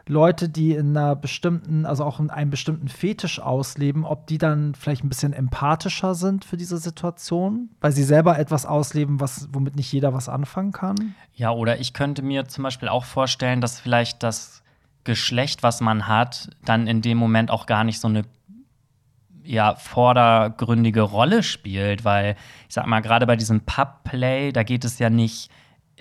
Leute, 0.07 0.49
die 0.49 0.73
in 0.73 0.95
einer 0.95 1.15
bestimmten, 1.15 1.85
also 1.85 2.03
auch 2.03 2.19
in 2.19 2.29
einem 2.29 2.49
bestimmten 2.49 2.87
Fetisch 2.87 3.39
ausleben, 3.39 4.05
ob 4.05 4.27
die 4.27 4.37
dann 4.37 4.75
vielleicht 4.75 5.03
ein 5.03 5.09
bisschen 5.09 5.33
empathischer 5.33 6.15
sind 6.15 6.45
für 6.45 6.57
diese 6.57 6.77
Situation, 6.77 7.69
weil 7.79 7.91
sie 7.91 8.03
selber 8.03 8.37
etwas 8.39 8.65
ausleben, 8.65 9.19
was, 9.19 9.47
womit 9.51 9.75
nicht 9.75 9.91
jeder 9.91 10.13
was 10.13 10.29
anfangen 10.29 10.71
kann. 10.71 11.15
Ja, 11.33 11.51
oder 11.51 11.79
ich 11.79 11.93
könnte 11.93 12.21
mir 12.21 12.47
zum 12.47 12.63
Beispiel 12.63 12.89
auch 12.89 13.05
vorstellen, 13.05 13.61
dass 13.61 13.79
vielleicht 13.79 14.23
das 14.23 14.63
Geschlecht, 15.03 15.63
was 15.63 15.81
man 15.81 16.07
hat, 16.07 16.49
dann 16.65 16.87
in 16.87 17.01
dem 17.01 17.17
Moment 17.17 17.49
auch 17.49 17.65
gar 17.65 17.83
nicht 17.83 17.99
so 17.99 18.07
eine 18.07 18.23
ja, 19.43 19.75
vordergründige 19.75 21.01
Rolle 21.01 21.43
spielt, 21.43 22.05
weil 22.05 22.35
ich 22.67 22.75
sag 22.75 22.85
mal, 22.85 23.01
gerade 23.01 23.25
bei 23.25 23.35
diesem 23.35 23.61
Pub-Play, 23.61 24.51
da 24.51 24.63
geht 24.63 24.85
es 24.85 24.99
ja 24.99 25.09
nicht 25.09 25.49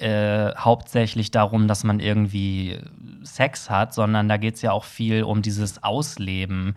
äh, 0.01 0.55
hauptsächlich 0.57 1.31
darum, 1.31 1.69
dass 1.69 1.85
man 1.85 2.01
irgendwie 2.01 2.79
Sex 3.23 3.71
hat, 3.71 3.95
sondern 3.95 4.29
da 4.29 4.37
geht 4.37 4.55
es 4.57 4.63
ja 4.63 4.73
auch 4.73 4.85
viel 4.85 5.23
um 5.23 5.43
dieses 5.43 5.83
Ausleben 5.83 6.75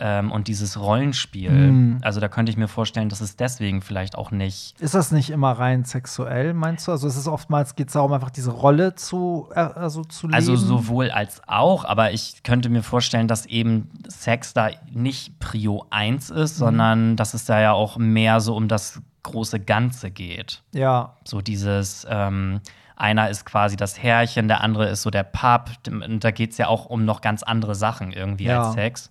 ähm, 0.00 0.30
und 0.30 0.48
dieses 0.48 0.78
Rollenspiel. 0.78 1.50
Mhm. 1.50 1.98
Also 2.02 2.20
da 2.20 2.28
könnte 2.28 2.50
ich 2.50 2.56
mir 2.56 2.68
vorstellen, 2.68 3.08
dass 3.08 3.20
es 3.20 3.36
deswegen 3.36 3.82
vielleicht 3.82 4.16
auch 4.16 4.30
nicht 4.30 4.80
Ist 4.80 4.94
das 4.94 5.12
nicht 5.12 5.30
immer 5.30 5.52
rein 5.52 5.84
sexuell, 5.84 6.54
meinst 6.54 6.86
du? 6.86 6.92
Also 6.92 7.08
es 7.08 7.16
ist 7.16 7.26
oftmals 7.26 7.74
geht 7.74 7.88
es 7.88 7.94
darum, 7.94 8.12
einfach 8.12 8.30
diese 8.30 8.50
Rolle 8.50 8.94
zu, 8.94 9.48
äh, 9.54 9.60
also 9.60 10.04
zu 10.04 10.26
leben. 10.26 10.34
Also 10.34 10.56
sowohl 10.56 11.10
als 11.10 11.42
auch, 11.46 11.84
aber 11.84 12.12
ich 12.12 12.42
könnte 12.42 12.68
mir 12.68 12.82
vorstellen, 12.82 13.28
dass 13.28 13.46
eben 13.46 13.90
Sex 14.06 14.54
da 14.54 14.70
nicht 14.92 15.38
Prio 15.40 15.86
1 15.90 16.30
ist, 16.30 16.56
sondern 16.56 17.16
dass 17.16 17.34
es 17.34 17.44
da 17.44 17.60
ja 17.60 17.72
auch 17.72 17.96
mehr 17.96 18.40
so 18.40 18.54
um 18.54 18.68
das 18.68 19.00
große 19.30 19.60
Ganze 19.60 20.10
geht. 20.10 20.62
ja, 20.72 21.14
So 21.24 21.40
dieses, 21.40 22.06
ähm, 22.10 22.60
einer 22.96 23.30
ist 23.30 23.44
quasi 23.46 23.76
das 23.76 24.02
Herrchen, 24.02 24.48
der 24.48 24.60
andere 24.62 24.88
ist 24.88 25.02
so 25.02 25.10
der 25.10 25.22
Pub. 25.22 25.70
Und 25.88 26.24
da 26.24 26.30
geht 26.32 26.50
es 26.52 26.58
ja 26.58 26.66
auch 26.66 26.86
um 26.86 27.04
noch 27.04 27.20
ganz 27.20 27.42
andere 27.44 27.74
Sachen 27.76 28.12
irgendwie 28.12 28.44
Ja. 28.46 28.64
als 28.64 28.74
Sex. 28.74 29.10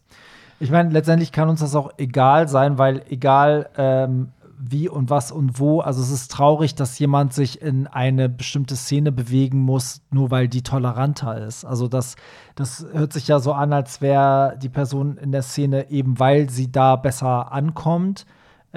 Ich 0.60 0.71
meine, 0.71 0.89
letztendlich 0.89 1.32
kann 1.32 1.47
uns 1.49 1.60
das 1.62 1.75
auch 1.75 1.91
egal 1.97 2.47
sein, 2.49 2.77
weil 2.77 3.03
egal 3.10 3.69
ähm, 3.77 4.30
wie 4.60 4.89
und 4.89 5.12
was 5.12 5.32
und 5.32 5.60
wo, 5.60 5.82
also 5.82 6.01
es 6.01 6.10
ist 6.10 6.32
traurig, 6.32 6.73
dass 6.73 6.97
jemand 6.97 7.32
sich 7.32 7.62
in 7.62 7.86
eine 7.86 8.27
bestimmte 8.27 8.75
Szene 8.75 9.12
bewegen 9.12 9.60
muss, 9.60 10.01
nur 10.10 10.32
weil 10.32 10.47
die 10.47 10.63
toleranter 10.63 11.38
ist. 11.45 11.63
Also 11.63 11.88
das, 11.88 12.15
das 12.56 12.84
hört 12.91 13.13
sich 13.13 13.27
ja 13.27 13.39
so 13.39 13.53
an, 13.53 13.71
als 13.71 14.01
wäre 14.01 14.58
die 14.62 14.69
Person 14.69 15.17
in 15.17 15.32
der 15.32 15.43
Szene 15.43 15.91
eben, 15.91 16.19
weil 16.19 16.49
sie 16.49 16.71
da 16.71 16.95
besser 16.95 17.51
ankommt. 17.51 18.25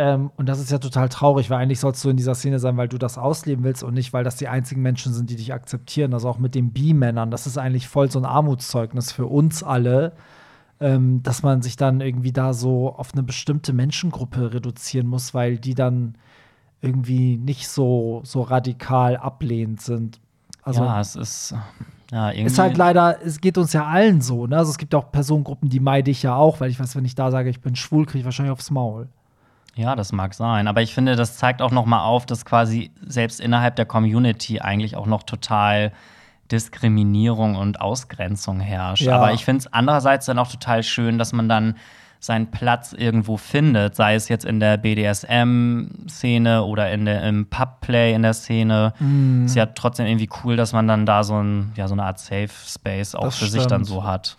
Ähm, 0.01 0.31
und 0.37 0.49
das 0.49 0.61
ist 0.61 0.71
ja 0.71 0.79
total 0.79 1.09
traurig, 1.09 1.51
weil 1.51 1.59
eigentlich 1.59 1.81
sollst 1.81 2.03
du 2.05 2.11
in 2.11 2.17
dieser 2.17 2.35
Szene 2.35 2.59
sein, 2.59 2.77
weil 2.77 2.89
du 2.89 2.97
das 2.97 3.19
ausleben 3.19 3.65
willst 3.65 3.83
und 3.83 3.95
nicht, 3.95 4.13
weil 4.13 4.25
das 4.25 4.37
die 4.37 4.49
einzigen 4.49 4.83
Menschen 4.83 5.13
sind, 5.13 5.29
die 5.31 5.37
dich 5.37 5.53
akzeptieren. 5.53 6.15
Also 6.15 6.29
auch 6.29 6.39
mit 6.39 6.55
den 6.55 6.73
B-Männern, 6.73 7.31
das 7.31 7.47
ist 7.47 7.59
eigentlich 7.59 7.89
voll 7.89 8.11
so 8.11 8.19
ein 8.19 8.25
Armutszeugnis 8.25 9.13
für 9.13 9.27
uns 9.27 9.63
alle 9.63 10.13
ähm, 10.81 11.23
dass 11.23 11.43
man 11.43 11.63
sich 11.63 11.77
dann 11.77 12.01
irgendwie 12.01 12.33
da 12.33 12.55
so 12.55 12.95
auf 12.95 13.13
eine 13.13 13.23
bestimmte 13.23 13.73
Menschengruppe 13.73 14.55
reduzieren 14.55 15.07
muss, 15.07 15.35
weil 15.35 15.59
die 15.59 15.75
dann 15.75 16.15
irgendwie 16.81 17.37
nicht 17.37 17.69
so, 17.69 18.23
so 18.25 18.41
radikal 18.41 19.17
ablehnend 19.19 19.83
sind. 19.83 20.21
Also 20.63 20.83
ja, 20.83 21.01
es 21.01 21.17
ist 21.17 21.55
ja 22.11 22.31
ist 22.31 22.59
halt 22.59 22.77
leider, 22.77 23.19
es 23.25 23.41
geht 23.41 23.57
uns 23.57 23.73
ja 23.73 23.87
allen 23.87 24.21
so, 24.21 24.47
ne? 24.47 24.57
Also 24.57 24.71
es 24.71 24.79
gibt 24.79 24.95
auch 24.95 25.13
Personengruppen, 25.13 25.69
die 25.69 25.81
meide 25.81 26.11
ich 26.11 26.23
ja 26.23 26.35
auch, 26.35 26.61
weil 26.61 26.71
ich 26.71 26.81
weiß, 26.81 26.97
wenn 26.97 27.05
ich 27.05 27.15
da 27.15 27.31
sage, 27.31 27.51
ich 27.51 27.61
bin 27.61 27.77
schwul, 27.77 28.07
kriege 28.07 28.21
ich 28.21 28.25
wahrscheinlich 28.25 28.53
aufs 28.53 28.71
Maul. 28.71 29.09
Ja, 29.81 29.97
das 29.97 30.13
mag 30.13 30.35
sein. 30.35 30.69
Aber 30.69 30.83
ich 30.83 30.93
finde, 30.95 31.17
das 31.17 31.37
zeigt 31.39 31.63
auch 31.63 31.71
noch 31.71 31.87
mal 31.87 32.05
auf, 32.05 32.27
dass 32.27 32.45
quasi 32.45 32.91
selbst 33.05 33.41
innerhalb 33.41 33.77
der 33.77 33.87
Community 33.87 34.61
eigentlich 34.61 34.95
auch 34.95 35.07
noch 35.07 35.23
total 35.23 35.93
Diskriminierung 36.53 37.57
und 37.57 37.81
Ausgrenzung 37.81 38.61
herrscht. 38.61 39.03
Ja. 39.05 39.17
Aber 39.17 39.33
ich 39.33 39.45
finde 39.45 39.61
es 39.61 39.73
andererseits 39.73 40.27
dann 40.27 40.39
auch 40.39 40.49
total 40.51 40.83
schön, 40.83 41.17
dass 41.19 41.33
man 41.33 41.49
dann 41.49 41.77
seinen 42.23 42.51
Platz 42.51 42.93
irgendwo 42.93 43.39
findet, 43.39 43.97
sei 43.97 44.15
es 44.15 44.29
jetzt 44.29 44.45
in 44.45 44.61
der 44.61 44.77
BDSM-Szene 44.77 46.65
oder 46.65 46.93
in 46.93 47.07
der, 47.07 47.23
im 47.23 47.47
Pub-Play 47.47 48.13
in 48.13 48.21
der 48.21 48.35
Szene. 48.35 48.93
Mhm. 48.99 49.47
Ist 49.47 49.57
ja 49.57 49.65
trotzdem 49.65 50.05
irgendwie 50.05 50.29
cool, 50.45 50.57
dass 50.57 50.75
man 50.75 50.87
dann 50.87 51.07
da 51.07 51.25
so, 51.25 51.43
ein, 51.43 51.73
ja, 51.77 51.89
so 51.89 51.95
eine 51.95 52.05
Art 52.05 52.19
Safe 52.19 52.51
Space 52.67 53.15
auch 53.15 53.25
Das 53.25 53.39
für 53.39 53.47
sich 53.47 53.63
dann 53.67 53.85
stimmt. 53.85 53.87
so 53.87 54.05
hat. 54.05 54.37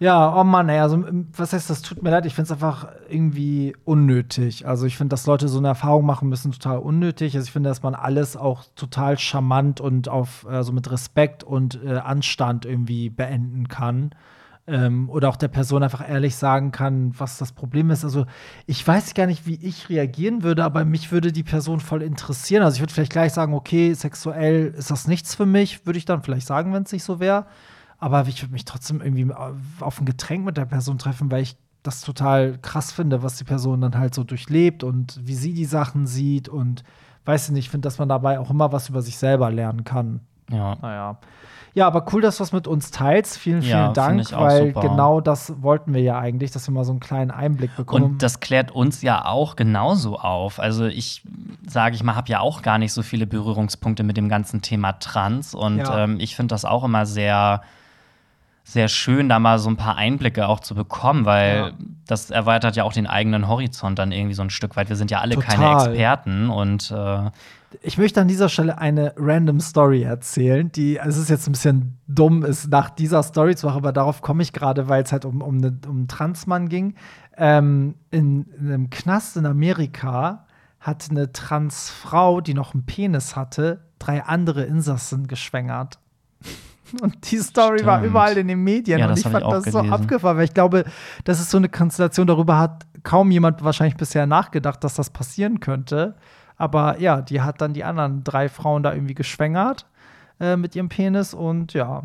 Ja, 0.00 0.40
oh 0.40 0.44
Mann, 0.44 0.68
ey, 0.68 0.78
also 0.78 0.94
m, 0.94 1.26
was 1.36 1.52
heißt, 1.52 1.68
das 1.68 1.82
tut 1.82 2.02
mir 2.04 2.10
leid, 2.10 2.24
ich 2.24 2.34
finde 2.34 2.46
es 2.46 2.52
einfach 2.52 2.86
irgendwie 3.08 3.74
unnötig. 3.84 4.64
Also 4.66 4.86
ich 4.86 4.96
finde, 4.96 5.10
dass 5.10 5.26
Leute 5.26 5.48
so 5.48 5.58
eine 5.58 5.68
Erfahrung 5.68 6.06
machen 6.06 6.28
müssen, 6.28 6.52
total 6.52 6.78
unnötig. 6.78 7.34
Also 7.34 7.46
ich 7.46 7.52
finde, 7.52 7.68
dass 7.68 7.82
man 7.82 7.96
alles 7.96 8.36
auch 8.36 8.64
total 8.76 9.18
charmant 9.18 9.80
und 9.80 10.08
auf, 10.08 10.46
also 10.48 10.72
mit 10.72 10.88
Respekt 10.92 11.42
und 11.42 11.82
äh, 11.84 11.96
Anstand 11.96 12.64
irgendwie 12.64 13.10
beenden 13.10 13.66
kann. 13.66 14.10
Ähm, 14.68 15.10
oder 15.10 15.30
auch 15.30 15.36
der 15.36 15.48
Person 15.48 15.82
einfach 15.82 16.08
ehrlich 16.08 16.36
sagen 16.36 16.70
kann, 16.70 17.12
was 17.18 17.38
das 17.38 17.50
Problem 17.50 17.90
ist. 17.90 18.04
Also 18.04 18.26
ich 18.66 18.86
weiß 18.86 19.14
gar 19.14 19.26
nicht, 19.26 19.46
wie 19.48 19.58
ich 19.66 19.88
reagieren 19.88 20.44
würde, 20.44 20.62
aber 20.62 20.84
mich 20.84 21.10
würde 21.10 21.32
die 21.32 21.42
Person 21.42 21.80
voll 21.80 22.02
interessieren. 22.02 22.62
Also 22.62 22.76
ich 22.76 22.82
würde 22.82 22.92
vielleicht 22.92 23.12
gleich 23.12 23.32
sagen, 23.32 23.52
okay, 23.54 23.94
sexuell 23.94 24.74
ist 24.76 24.92
das 24.92 25.08
nichts 25.08 25.34
für 25.34 25.46
mich, 25.46 25.86
würde 25.86 25.98
ich 25.98 26.04
dann 26.04 26.22
vielleicht 26.22 26.46
sagen, 26.46 26.72
wenn 26.72 26.84
es 26.84 26.92
nicht 26.92 27.04
so 27.04 27.18
wäre. 27.18 27.46
Aber 27.98 28.26
ich 28.28 28.42
würde 28.42 28.52
mich 28.52 28.64
trotzdem 28.64 29.00
irgendwie 29.00 29.32
auf 29.80 30.00
ein 30.00 30.04
Getränk 30.06 30.44
mit 30.44 30.56
der 30.56 30.66
Person 30.66 30.98
treffen, 30.98 31.30
weil 31.30 31.42
ich 31.42 31.56
das 31.82 32.00
total 32.02 32.58
krass 32.58 32.92
finde, 32.92 33.22
was 33.22 33.36
die 33.38 33.44
Person 33.44 33.80
dann 33.80 33.96
halt 33.98 34.14
so 34.14 34.24
durchlebt 34.24 34.84
und 34.84 35.18
wie 35.22 35.34
sie 35.34 35.52
die 35.54 35.64
Sachen 35.64 36.06
sieht 36.06 36.48
und 36.48 36.84
weiß 37.24 37.46
ich 37.48 37.52
nicht, 37.54 37.66
ich 37.66 37.70
finde, 37.70 37.86
dass 37.86 37.98
man 37.98 38.08
dabei 38.08 38.38
auch 38.40 38.50
immer 38.50 38.72
was 38.72 38.88
über 38.88 39.02
sich 39.02 39.16
selber 39.16 39.50
lernen 39.50 39.84
kann. 39.84 40.20
Ja. 40.50 40.76
Naja. 40.80 41.18
Ja, 41.74 41.86
aber 41.86 42.06
cool, 42.12 42.22
dass 42.22 42.38
du 42.38 42.42
was 42.42 42.52
mit 42.52 42.66
uns 42.66 42.90
teilst. 42.90 43.36
Vielen, 43.38 43.62
vielen 43.62 43.70
Ja, 43.72 43.92
Dank, 43.92 44.20
ich 44.20 44.34
auch 44.34 44.40
weil 44.40 44.68
super. 44.68 44.80
genau 44.80 45.20
das 45.20 45.62
wollten 45.62 45.92
wir 45.94 46.00
ja 46.00 46.18
eigentlich, 46.18 46.50
dass 46.50 46.66
wir 46.66 46.72
mal 46.74 46.84
so 46.84 46.92
einen 46.92 47.00
kleinen 47.00 47.30
Einblick 47.30 47.76
bekommen. 47.76 48.04
Und 48.04 48.22
das 48.22 48.40
klärt 48.40 48.70
uns 48.72 49.02
ja 49.02 49.26
auch 49.26 49.54
genauso 49.54 50.18
auf. 50.18 50.58
Also 50.58 50.86
ich 50.86 51.22
sage 51.68 51.94
ich 51.94 52.02
mal, 52.02 52.16
habe 52.16 52.28
ja 52.30 52.40
auch 52.40 52.62
gar 52.62 52.78
nicht 52.78 52.92
so 52.92 53.02
viele 53.02 53.26
Berührungspunkte 53.26 54.02
mit 54.02 54.16
dem 54.16 54.28
ganzen 54.28 54.62
Thema 54.62 54.92
Trans. 54.94 55.54
Und 55.54 55.78
Ja. 55.78 56.04
ähm, 56.04 56.18
ich 56.18 56.34
finde 56.34 56.52
das 56.54 56.64
auch 56.64 56.82
immer 56.82 57.04
sehr, 57.06 57.62
sehr 58.70 58.88
schön, 58.88 59.28
da 59.30 59.38
mal 59.38 59.58
so 59.58 59.70
ein 59.70 59.76
paar 59.76 59.96
Einblicke 59.96 60.46
auch 60.46 60.60
zu 60.60 60.74
bekommen, 60.74 61.24
weil 61.24 61.56
Ja. 61.56 61.70
das 62.06 62.30
erweitert 62.30 62.76
ja 62.76 62.84
auch 62.84 62.92
den 62.92 63.06
eigenen 63.06 63.48
Horizont 63.48 63.98
dann 63.98 64.12
irgendwie 64.12 64.34
so 64.34 64.42
ein 64.42 64.50
Stück 64.50 64.76
weit. 64.76 64.90
Wir 64.90 64.96
sind 64.96 65.10
ja 65.10 65.20
alle 65.20 65.36
keine 65.36 65.64
Total. 65.64 65.88
Experten 65.88 66.50
und 66.50 66.90
äh, 66.90 67.30
Ich 67.82 67.96
möchte 67.96 68.20
an 68.20 68.28
dieser 68.28 68.48
Stelle 68.50 68.76
eine 68.78 69.14
random 69.16 69.60
Story 69.60 70.02
erzählen, 70.02 70.70
die, 70.70 70.98
es 70.98 71.16
ist 71.16 71.30
jetzt 71.30 71.48
ein 71.48 71.52
bisschen 71.52 71.98
dumm, 72.08 72.44
ist 72.44 72.68
nach 72.68 72.90
dieser 72.90 73.22
Story 73.22 73.56
zu 73.56 73.66
machen, 73.66 73.78
aber 73.78 73.92
darauf 73.92 74.20
komme 74.20 74.42
ich 74.42 74.52
gerade, 74.52 74.88
weil 74.88 75.02
es 75.02 75.12
halt 75.12 75.24
um, 75.24 75.40
um, 75.40 75.56
eine, 75.58 75.78
um 75.86 75.96
einen 75.96 76.08
Transmann 76.08 76.68
ging. 76.68 76.94
Ähm, 77.38 77.94
in, 78.10 78.44
in 78.58 78.66
einem 78.66 78.90
Knast 78.90 79.36
in 79.38 79.46
Amerika 79.46 80.44
hat 80.80 81.06
eine 81.10 81.32
Transfrau, 81.32 82.40
die 82.42 82.54
noch 82.54 82.74
einen 82.74 82.84
Penis 82.84 83.34
hatte, 83.34 83.80
drei 83.98 84.22
andere 84.24 84.64
Insassen 84.64 85.26
geschwängert. 85.26 85.98
Und 87.02 87.30
die 87.30 87.38
Story 87.38 87.84
war 87.84 87.98
Stimmt. 87.98 88.10
überall 88.10 88.36
in 88.38 88.48
den 88.48 88.62
Medien 88.62 88.98
Ja, 88.98 89.08
und 89.08 89.18
ich 89.18 89.22
fand 89.24 89.44
ich 89.44 89.50
das 89.50 89.64
so 89.64 89.78
gelesen. 89.78 89.92
abgefahren, 89.92 90.36
weil 90.36 90.44
ich 90.44 90.54
glaube, 90.54 90.84
das 91.24 91.40
ist 91.40 91.50
so 91.50 91.58
eine 91.58 91.68
Konstellation, 91.68 92.26
darüber 92.26 92.58
hat 92.58 92.86
kaum 93.02 93.30
jemand 93.30 93.62
wahrscheinlich 93.62 93.96
bisher 93.96 94.26
nachgedacht, 94.26 94.82
dass 94.84 94.94
das 94.94 95.10
passieren 95.10 95.60
könnte. 95.60 96.14
Aber 96.56 96.98
ja, 97.00 97.22
die 97.22 97.40
hat 97.40 97.60
dann 97.60 97.72
die 97.72 97.84
anderen 97.84 98.24
drei 98.24 98.48
Frauen 98.48 98.82
da 98.82 98.92
irgendwie 98.92 99.14
geschwängert 99.14 99.86
äh, 100.40 100.56
mit 100.56 100.74
ihrem 100.74 100.88
Penis 100.88 101.34
und 101.34 101.72
ja. 101.74 102.02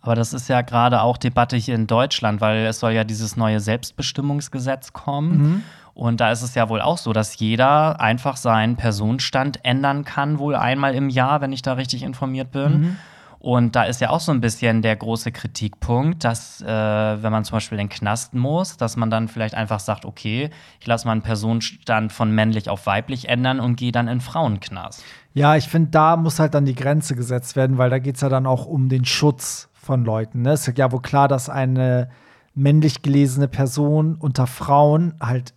Aber 0.00 0.14
das 0.14 0.32
ist 0.32 0.48
ja 0.48 0.62
gerade 0.62 1.02
auch 1.02 1.18
Debatte 1.18 1.56
hier 1.56 1.74
in 1.74 1.86
Deutschland, 1.86 2.40
weil 2.40 2.64
es 2.64 2.80
soll 2.80 2.92
ja 2.92 3.04
dieses 3.04 3.36
neue 3.36 3.60
Selbstbestimmungsgesetz 3.60 4.94
kommen. 4.94 5.62
Und 5.92 6.20
da 6.22 6.30
ist 6.30 6.40
es 6.40 6.54
ja 6.54 6.70
wohl 6.70 6.80
auch 6.80 6.96
so, 6.96 7.12
dass 7.12 7.38
jeder 7.38 8.00
einfach 8.00 8.38
seinen 8.38 8.76
Personenstand 8.76 9.62
ändern 9.62 10.06
kann, 10.06 10.38
wohl 10.38 10.54
einmal 10.54 10.94
im 10.94 11.10
Jahr, 11.10 11.42
wenn 11.42 11.52
ich 11.52 11.60
da 11.60 11.74
richtig 11.74 12.02
informiert 12.02 12.50
bin. 12.52 12.96
Und 13.40 13.74
da 13.74 13.84
ist 13.84 14.02
ja 14.02 14.10
auch 14.10 14.20
so 14.20 14.32
ein 14.32 14.42
bisschen 14.42 14.82
der 14.82 14.94
große 14.94 15.32
Kritikpunkt, 15.32 16.24
dass, 16.24 16.60
äh, 16.60 16.66
wenn 16.66 17.32
man 17.32 17.42
zum 17.44 17.56
Beispiel 17.56 17.78
in 17.78 17.86
den 17.86 17.92
Knast 17.92 18.34
muss, 18.34 18.76
dass 18.76 18.96
man 18.96 19.08
dann 19.08 19.28
vielleicht 19.28 19.54
einfach 19.54 19.80
sagt, 19.80 20.04
okay, 20.04 20.50
ich 20.78 20.86
lasse 20.86 21.08
meinen 21.08 21.22
Personenstand 21.22 22.12
von 22.12 22.30
männlich 22.30 22.68
auf 22.68 22.84
weiblich 22.84 23.30
ändern 23.30 23.58
und 23.58 23.76
gehe 23.76 23.92
dann 23.92 24.08
in 24.08 24.20
Frauenknast. 24.20 25.02
Ja, 25.32 25.56
ich 25.56 25.68
finde, 25.68 25.90
da 25.90 26.16
muss 26.16 26.38
halt 26.38 26.52
dann 26.52 26.66
die 26.66 26.74
Grenze 26.74 27.16
gesetzt 27.16 27.56
werden, 27.56 27.78
weil 27.78 27.88
da 27.88 27.98
geht 27.98 28.16
es 28.16 28.20
ja 28.20 28.28
dann 28.28 28.46
auch 28.46 28.66
um 28.66 28.90
den 28.90 29.06
Schutz 29.06 29.70
von 29.72 30.04
Leuten. 30.04 30.42
Ne? 30.42 30.52
Es 30.52 30.68
ist 30.68 30.76
ja 30.76 30.92
wohl 30.92 31.00
klar, 31.00 31.26
dass 31.26 31.48
eine 31.48 32.10
männlich 32.54 33.00
gelesene 33.00 33.48
Person 33.48 34.16
unter 34.16 34.46
Frauen 34.46 35.14
halt 35.18 35.54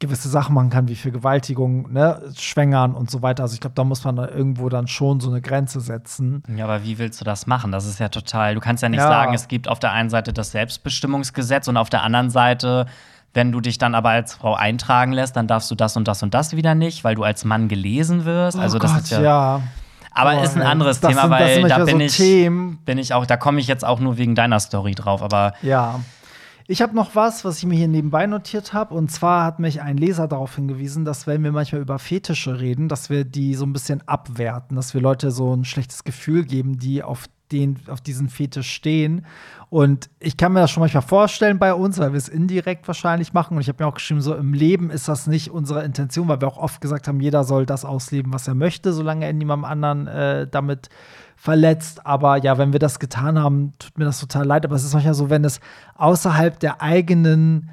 gewisse 0.00 0.28
Sachen 0.28 0.54
machen 0.54 0.70
kann, 0.70 0.86
wie 0.86 0.94
Vergewaltigung, 0.94 1.92
ne, 1.92 2.22
Schwängern 2.36 2.94
und 2.94 3.10
so 3.10 3.20
weiter. 3.22 3.42
Also 3.42 3.54
ich 3.54 3.60
glaube, 3.60 3.74
da 3.74 3.82
muss 3.84 4.04
man 4.04 4.14
da 4.16 4.28
irgendwo 4.28 4.68
dann 4.68 4.86
schon 4.86 5.18
so 5.20 5.28
eine 5.30 5.40
Grenze 5.40 5.80
setzen. 5.80 6.42
Ja, 6.56 6.64
aber 6.66 6.84
wie 6.84 6.98
willst 6.98 7.20
du 7.20 7.24
das 7.24 7.46
machen? 7.48 7.72
Das 7.72 7.84
ist 7.84 7.98
ja 7.98 8.08
total. 8.08 8.54
Du 8.54 8.60
kannst 8.60 8.82
ja 8.82 8.88
nicht 8.88 9.00
Ja. 9.00 9.08
sagen, 9.08 9.34
es 9.34 9.48
gibt 9.48 9.66
auf 9.68 9.80
der 9.80 9.90
einen 9.92 10.08
Seite 10.10 10.32
das 10.32 10.52
Selbstbestimmungsgesetz 10.52 11.68
und 11.68 11.76
auf 11.76 11.90
der 11.90 12.02
anderen 12.02 12.30
Seite, 12.30 12.86
wenn 13.34 13.52
du 13.52 13.60
dich 13.60 13.78
dann 13.78 13.94
aber 13.94 14.10
als 14.10 14.34
Frau 14.34 14.54
eintragen 14.54 15.12
lässt, 15.12 15.36
dann 15.36 15.46
darfst 15.46 15.70
du 15.70 15.74
das 15.74 15.96
und 15.96 16.06
das 16.08 16.22
und 16.22 16.32
das 16.34 16.54
wieder 16.56 16.74
nicht, 16.74 17.04
weil 17.04 17.14
du 17.14 17.24
als 17.24 17.44
Mann 17.44 17.68
gelesen 17.68 18.24
wirst. 18.24 18.56
also 18.58 18.76
oh 18.76 18.80
das 18.80 18.92
Gott, 18.94 19.02
ist 19.02 19.10
ja. 19.10 19.20
ja. 19.22 19.60
Aber 20.12 20.32
Boah, 20.34 20.42
ist 20.42 20.56
ein 20.56 20.62
anderes 20.62 21.00
Thema, 21.00 21.22
sind- 21.22 21.30
weil 21.30 21.68
da 21.68 21.78
bin 21.84 21.98
so 21.98 22.04
ich, 22.04 22.16
Themen. 22.16 22.78
bin 22.84 22.98
ich 22.98 23.14
auch, 23.14 23.26
da 23.26 23.36
komme 23.36 23.60
ich 23.60 23.66
jetzt 23.68 23.84
auch 23.84 24.00
nur 24.00 24.16
wegen 24.16 24.34
deiner 24.34 24.58
Story 24.58 24.94
drauf. 24.94 25.22
Aber 25.22 25.52
Ja. 25.62 26.00
Ich 26.70 26.82
habe 26.82 26.94
noch 26.94 27.14
was, 27.14 27.46
was 27.46 27.56
ich 27.56 27.64
mir 27.64 27.76
hier 27.76 27.88
nebenbei 27.88 28.26
notiert 28.26 28.74
habe. 28.74 28.94
Und 28.94 29.10
zwar 29.10 29.42
hat 29.42 29.58
mich 29.58 29.80
ein 29.80 29.96
Leser 29.96 30.28
darauf 30.28 30.54
hingewiesen, 30.54 31.06
dass 31.06 31.26
wenn 31.26 31.42
wir 31.42 31.50
manchmal 31.50 31.80
über 31.80 31.98
Fetische 31.98 32.60
reden, 32.60 32.88
dass 32.88 33.08
wir 33.08 33.24
die 33.24 33.54
so 33.54 33.64
ein 33.64 33.72
bisschen 33.72 34.06
abwerten, 34.06 34.76
dass 34.76 34.92
wir 34.92 35.00
Leute 35.00 35.30
so 35.30 35.56
ein 35.56 35.64
schlechtes 35.64 36.04
Gefühl 36.04 36.44
geben, 36.44 36.78
die 36.78 37.02
auf 37.02 37.24
den, 37.52 37.78
auf 37.88 38.02
diesen 38.02 38.28
Fetisch 38.28 38.70
stehen. 38.70 39.24
Und 39.70 40.10
ich 40.20 40.36
kann 40.36 40.52
mir 40.52 40.60
das 40.60 40.70
schon 40.70 40.82
manchmal 40.82 41.02
vorstellen 41.02 41.58
bei 41.58 41.72
uns, 41.72 41.96
weil 41.96 42.12
wir 42.12 42.18
es 42.18 42.28
indirekt 42.28 42.86
wahrscheinlich 42.86 43.32
machen. 43.32 43.56
Und 43.56 43.62
ich 43.62 43.68
habe 43.68 43.82
mir 43.82 43.88
auch 43.88 43.94
geschrieben, 43.94 44.20
so 44.20 44.34
im 44.34 44.52
Leben 44.52 44.90
ist 44.90 45.08
das 45.08 45.26
nicht 45.26 45.50
unsere 45.50 45.84
Intention, 45.84 46.28
weil 46.28 46.42
wir 46.42 46.48
auch 46.48 46.58
oft 46.58 46.82
gesagt 46.82 47.08
haben, 47.08 47.22
jeder 47.22 47.44
soll 47.44 47.64
das 47.64 47.86
ausleben, 47.86 48.30
was 48.30 48.46
er 48.46 48.54
möchte, 48.54 48.92
solange 48.92 49.24
er 49.24 49.32
niemandem 49.32 49.64
anderen 49.64 50.06
äh, 50.06 50.46
damit 50.46 50.90
verletzt. 51.38 52.04
Aber 52.04 52.36
ja, 52.36 52.58
wenn 52.58 52.72
wir 52.72 52.80
das 52.80 52.98
getan 52.98 53.38
haben, 53.38 53.72
tut 53.78 53.96
mir 53.96 54.04
das 54.04 54.20
total 54.20 54.44
leid. 54.44 54.64
Aber 54.66 54.74
es 54.74 54.84
ist 54.84 54.92
manchmal 54.92 55.14
so, 55.14 55.30
wenn 55.30 55.44
es 55.44 55.60
außerhalb 55.96 56.58
der 56.58 56.82
eigenen 56.82 57.70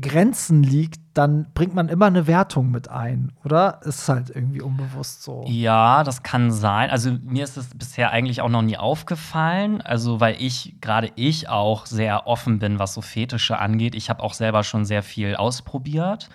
Grenzen 0.00 0.62
liegt, 0.62 1.00
dann 1.14 1.48
bringt 1.54 1.74
man 1.74 1.88
immer 1.88 2.06
eine 2.06 2.28
Wertung 2.28 2.70
mit 2.70 2.88
ein, 2.88 3.32
oder? 3.44 3.80
Ist 3.82 4.08
halt 4.08 4.30
irgendwie 4.30 4.60
unbewusst 4.60 5.24
so. 5.24 5.44
Ja, 5.48 6.04
das 6.04 6.22
kann 6.22 6.52
sein. 6.52 6.90
Also 6.90 7.10
mir 7.24 7.42
ist 7.42 7.56
es 7.56 7.70
bisher 7.74 8.12
eigentlich 8.12 8.40
auch 8.40 8.48
noch 8.48 8.62
nie 8.62 8.76
aufgefallen. 8.76 9.80
Also 9.82 10.20
weil 10.20 10.36
ich, 10.38 10.76
gerade 10.80 11.10
ich 11.16 11.48
auch 11.48 11.86
sehr 11.86 12.28
offen 12.28 12.60
bin, 12.60 12.78
was 12.78 12.94
so 12.94 13.00
Fetische 13.00 13.58
angeht. 13.58 13.96
Ich 13.96 14.08
habe 14.08 14.22
auch 14.22 14.34
selber 14.34 14.62
schon 14.62 14.84
sehr 14.84 15.02
viel 15.02 15.34
ausprobiert. 15.34 16.28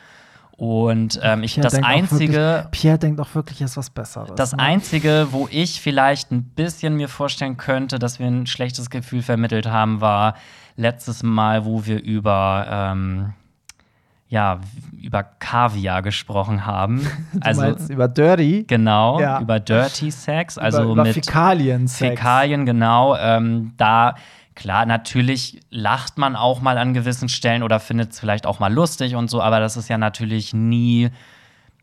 Und 0.56 1.20
ähm, 1.24 1.42
ich, 1.44 1.56
Pierre 1.56 1.64
das 1.70 1.84
Einzige, 1.84 2.34
Wirklich, 2.34 2.72
Pierre 2.72 3.00
denkt 3.00 3.20
auch 3.20 3.34
wirklich, 3.34 3.60
er 3.62 3.66
ist 3.66 3.76
was 3.76 3.90
Besseres. 3.90 4.32
das 4.36 4.52
ne? 4.54 4.60
Einzige, 4.60 5.28
wo 5.32 5.48
ich 5.50 5.82
vielleicht 5.82 6.32
ein 6.32 6.44
bisschen 6.44 6.96
mir 6.96 7.10
vorstellen 7.10 7.58
könnte, 7.58 7.98
dass 7.98 8.20
wir 8.20 8.28
ein 8.28 8.46
schlechtes 8.46 8.90
Gefühl 8.90 9.24
vermittelt 9.24 9.66
haben, 9.66 10.00
war 10.00 10.36
letztes 10.76 11.24
Mal, 11.24 11.66
wo 11.66 11.86
wir 11.86 12.02
über 12.02 12.68
ähm, 12.70 13.34
ja, 14.30 14.60
über 15.00 15.22
Kaviar 15.24 16.02
gesprochen 16.02 16.66
haben. 16.66 17.06
Also 17.42 17.76
über 17.90 18.08
Dirty, 18.08 18.64
genau, 18.68 19.20
Ja. 19.20 19.40
über 19.40 19.60
Dirty 19.60 20.10
Sex, 20.10 20.58
also 20.58 20.82
über, 20.84 20.92
über 20.94 21.04
mit 21.04 21.14
Fäkalien-Sex. 21.14 22.10
Fäkalien, 22.20 22.66
genau. 22.66 23.16
Ähm, 23.16 23.74
da, 23.78 24.16
klar, 24.56 24.86
natürlich 24.86 25.62
lacht 25.70 26.18
man 26.18 26.36
auch 26.36 26.62
mal 26.62 26.78
an 26.78 26.94
gewissen 26.94 27.30
Stellen 27.30 27.64
oder 27.64 27.80
findet 27.80 28.12
es 28.12 28.20
vielleicht 28.20 28.46
auch 28.46 28.60
mal 28.60 28.74
lustig 28.74 29.16
und 29.16 29.30
so, 29.30 29.42
aber 29.42 29.60
das 29.60 29.78
ist 29.78 29.90
ja 29.90 29.98
natürlich 29.98 30.54
nie 30.54 31.10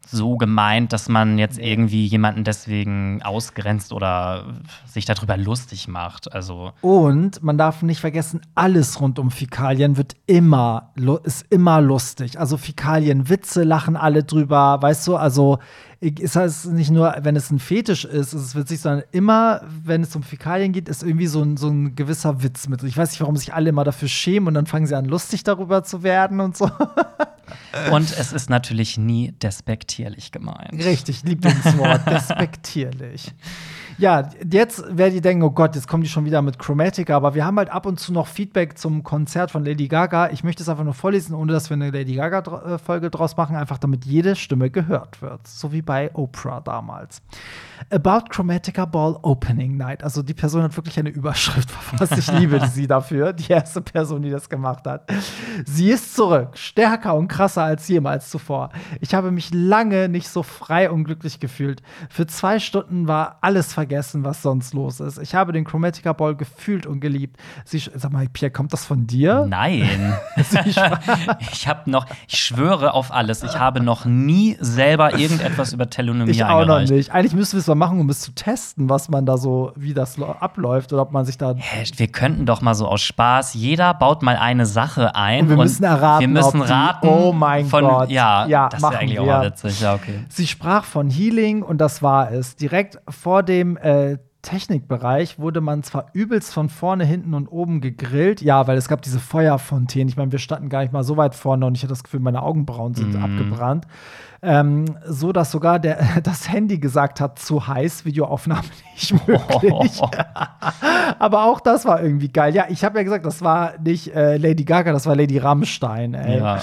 so 0.07 0.37
gemeint, 0.37 0.93
dass 0.93 1.09
man 1.09 1.39
jetzt 1.39 1.59
irgendwie 1.59 2.07
jemanden 2.07 2.43
deswegen 2.43 3.23
ausgrenzt 3.23 3.93
oder 3.93 4.45
sich 4.87 5.05
darüber 5.05 5.37
lustig 5.37 5.89
macht. 5.89 6.33
Also, 6.33 6.73
Und 6.81 7.43
man 7.43 7.59
darf 7.59 7.83
nicht 7.83 8.01
vergessen, 8.01 8.41
alles 8.55 9.01
rund 9.01 9.19
um 9.19 9.31
Fäkalien 9.31 9.97
wird 9.97 10.17
immer, 10.27 10.93
ist 11.23 11.47
immer 11.51 11.81
lustig. 11.81 12.41
Also 12.41 12.57
Fäkalien, 12.57 13.29
Witze 13.29 13.63
lachen 13.63 13.97
alle 13.97 14.25
drüber, 14.25 14.79
weißt 14.81 15.07
du, 15.07 15.17
also 15.17 15.59
ist 16.01 16.35
heißt 16.35 16.67
nicht 16.67 16.91
nur, 16.91 17.15
wenn 17.21 17.37
es 17.37 17.51
ein 17.51 17.59
Fetisch 17.59 18.07
ist, 18.07 18.33
ist 18.33 18.43
es 18.43 18.55
witzig, 18.55 18.81
sondern 18.81 19.05
immer, 19.13 19.61
wenn 19.85 20.03
es 20.03 20.17
um 20.17 20.23
Fäkalien 20.23 20.73
geht, 20.73 20.89
ist 20.89 21.03
irgendwie 21.03 21.27
so 21.27 21.43
ein, 21.43 21.59
so 21.59 21.69
ein 21.69 21.95
gewisser 21.95 22.43
Witz 22.43 22.69
mit. 22.69 22.83
Ich 22.85 22.97
weiß 22.97 23.11
nicht, 23.11 23.21
warum 23.21 23.37
sich 23.37 23.53
alle 23.53 23.69
immer 23.69 23.85
dafür 23.85 24.09
schämen 24.09 24.49
und 24.49 24.55
dann 24.55 24.67
fangen 24.67 24.87
sie 24.87 24.97
an, 24.97 25.05
lustig 25.05 25.45
darüber 25.45 25.85
zu 25.85 26.03
werden 26.03 26.41
und 26.41 26.57
so. 26.57 26.71
und 27.93 28.17
es 28.19 28.33
ist 28.33 28.49
natürlich 28.49 28.97
nie 28.97 29.33
despektierlich 29.33 30.33
gemeint. 30.33 30.85
Richtig, 30.85 31.23
Lieblingswort, 31.23 32.07
despektierlich. 32.11 33.35
Ja, 34.01 34.31
jetzt 34.51 34.97
werden 34.97 35.13
die 35.13 35.21
denken, 35.21 35.43
oh 35.43 35.51
Gott, 35.51 35.75
jetzt 35.75 35.87
kommen 35.87 36.03
die 36.03 36.09
schon 36.09 36.25
wieder 36.25 36.41
mit 36.41 36.59
Chromatica, 36.59 37.15
aber 37.15 37.35
wir 37.35 37.45
haben 37.45 37.59
halt 37.59 37.69
ab 37.69 37.85
und 37.85 38.01
zu 38.01 38.15
noch 38.15 38.29
Feedback 38.29 38.79
zum 38.79 39.03
Konzert 39.03 39.51
von 39.51 39.63
Lady 39.63 39.89
Gaga. 39.89 40.31
Ich 40.31 40.43
möchte 40.43 40.63
es 40.63 40.71
einfach 40.71 40.85
nur 40.85 40.95
vorlesen, 40.95 41.35
ohne 41.35 41.53
dass 41.53 41.69
wir 41.69 41.75
eine 41.75 41.91
Lady 41.91 42.15
Gaga-Folge 42.15 43.11
draus 43.11 43.37
machen, 43.37 43.57
einfach 43.57 43.77
damit 43.77 44.07
jede 44.07 44.37
Stimme 44.37 44.71
gehört 44.71 45.21
wird. 45.21 45.47
So 45.47 45.75
wie 45.75 45.83
bei 45.83 46.11
Oprah 46.15 46.63
damals. 46.63 47.21
About 47.91 48.31
Chromatica 48.31 48.87
Ball 48.87 49.19
Opening 49.21 49.77
Night. 49.77 50.03
Also 50.03 50.23
die 50.23 50.33
Person 50.33 50.63
hat 50.63 50.75
wirklich 50.79 50.99
eine 50.99 51.11
Überschrift 51.11 51.71
verfasst. 51.71 52.17
Ich 52.17 52.33
liebe 52.33 52.59
sie 52.69 52.87
dafür, 52.87 53.35
die 53.35 53.53
erste 53.53 53.83
Person, 53.83 54.23
die 54.23 54.31
das 54.31 54.49
gemacht 54.49 54.87
hat. 54.87 55.13
Sie 55.67 55.91
ist 55.91 56.15
zurück, 56.17 56.57
stärker 56.57 57.15
und 57.17 57.29
krasser 57.29 57.65
als 57.65 57.87
jemals 57.87 58.31
zuvor. 58.31 58.71
Ich 59.01 59.13
habe 59.13 59.31
mich 59.31 59.53
lange 59.53 60.09
nicht 60.09 60.29
so 60.29 60.43
frei 60.43 60.91
und 60.91 61.05
glücklich 61.05 61.39
gefühlt. 61.39 61.83
Für 62.09 62.27
zwei 62.27 62.59
Stunden 62.61 63.07
war 63.07 63.37
alles 63.43 63.75
vergessen, 63.75 63.90
was 63.91 64.43
sonst 64.43 64.75
los 64.75 65.01
ist. 65.01 65.19
Ich 65.19 65.35
habe 65.35 65.53
den 65.53 65.65
Chromatica 65.65 66.13
Ball 66.13 66.35
gefühlt 66.37 66.87
und 66.87 67.01
geliebt. 67.01 67.37
Sie, 67.65 67.79
sag 67.95 68.13
mal, 68.13 68.27
Pierre, 68.33 68.51
kommt 68.51 68.73
das 68.73 68.85
von 68.85 69.07
dir? 69.07 69.47
Nein. 69.49 70.15
ich 71.53 71.69
habe 71.69 71.91
noch, 71.91 72.07
ich 72.29 72.39
schwöre 72.39 72.95
auf 72.95 73.13
alles, 73.13 73.43
ich 73.43 73.59
habe 73.59 73.81
noch 73.83 74.05
nie 74.05 74.57
selber 74.61 75.19
irgendetwas 75.19 75.73
über 75.73 75.89
Telonomie 75.89 76.31
Ich 76.31 76.45
auch 76.45 76.65
noch 76.67 76.81
nicht. 76.81 77.11
Eigentlich 77.13 77.35
müssten 77.35 77.57
wir 77.57 77.61
es 77.61 77.67
mal 77.67 77.75
machen, 77.75 78.01
um 78.01 78.09
es 78.11 78.21
zu 78.21 78.33
testen, 78.33 78.89
was 78.89 79.09
man 79.09 79.27
da 79.27 79.37
so, 79.37 79.73
wie 79.77 79.95
das 79.95 80.21
abläuft 80.21 80.93
oder 80.93 81.03
ob 81.03 81.13
man 81.13 81.25
sich 81.25 81.39
da. 81.39 81.55
Wir 81.97 82.09
könnten 82.09 82.47
doch 82.47 82.61
mal 82.61 82.75
so 82.75 82.87
aus 82.87 83.03
Spaß, 83.03 83.55
jeder 83.55 83.95
baut 83.95 84.23
mal 84.23 84.37
eine 84.37 84.67
Sache 84.67 85.15
ein. 85.15 85.43
Und 85.45 85.49
wir 85.51 85.57
müssen 85.57 85.85
erraten, 85.85 86.21
Wir 86.21 86.29
müssen 86.29 86.61
die- 86.63 86.69
raten. 86.69 87.09
Oh 87.09 87.33
mein 87.33 87.67
von, 87.67 87.85
Gott. 87.85 88.11
Ja, 88.11 88.47
Ja, 88.47 88.69
das 88.69 88.81
machen 88.81 88.93
wäre 88.93 89.03
eigentlich 89.03 89.19
auch 89.19 89.25
wir. 89.27 89.33
mal 89.39 89.47
witzig. 89.47 89.81
Ja, 89.81 89.95
okay. 89.95 90.25
Sie 90.29 90.47
sprach 90.47 90.85
von 90.85 91.11
Healing 91.11 91.63
und 91.63 91.79
das 91.79 92.03
war 92.03 92.31
es. 92.31 92.57
Direkt 92.57 92.99
vor 93.09 93.43
dem 93.43 93.77
äh, 93.83 94.19
Technikbereich 94.43 95.39
wurde 95.39 95.61
man 95.61 95.83
zwar 95.83 96.07
übelst 96.15 96.55
von 96.55 96.71
vorne, 96.71 97.05
hinten 97.05 97.35
und 97.35 97.47
oben 97.49 97.81
gegrillt. 97.83 98.41
Ja, 98.41 98.67
weil 98.67 98.79
es 98.79 98.89
gab 98.89 99.03
diese 99.03 99.19
Feuerfontänen. 99.21 100.09
Ich 100.09 100.17
meine, 100.17 100.33
wir 100.33 100.39
standen 100.39 100.71
gar 100.71 100.81
nicht 100.81 100.93
mal 100.93 101.05
so 101.05 101.17
weit 101.19 101.35
vorne 101.35 101.67
und 101.67 101.77
ich 101.77 101.83
hatte 101.83 101.91
das 101.93 102.05
Gefühl, 102.05 102.21
meine 102.21 102.43
Augenbrauen 102.43 102.95
sind 102.95 103.15
Mhm. 103.15 103.23
abgebrannt. 103.23 103.87
Ähm, 104.43 104.97
so 105.07 105.33
dass 105.33 105.51
sogar 105.51 105.79
der, 105.79 106.21
das 106.23 106.51
Handy 106.51 106.79
gesagt 106.79 107.21
hat, 107.21 107.39
zu 107.39 107.67
heiß, 107.67 108.05
Videoaufnahme 108.05 108.63
nicht 108.95 109.13
möglich. 109.29 110.01
Aber 111.19 111.45
auch 111.45 111.61
das 111.61 111.85
war 111.85 112.03
irgendwie 112.03 112.29
geil. 112.29 112.55
Ja, 112.55 112.65
ich 112.69 112.85
habe 112.85 112.99
ja 112.99 113.05
gesagt, 113.05 113.27
das 113.27 113.43
war 113.43 113.75
nicht 113.79 114.15
äh, 114.15 114.39
Lady 114.39 114.65
Gaga, 114.65 114.93
das 114.93 115.07
war 115.07 115.15
Lady 115.15 115.39
Rammstein. 115.39 116.15
Ja. 116.15 116.61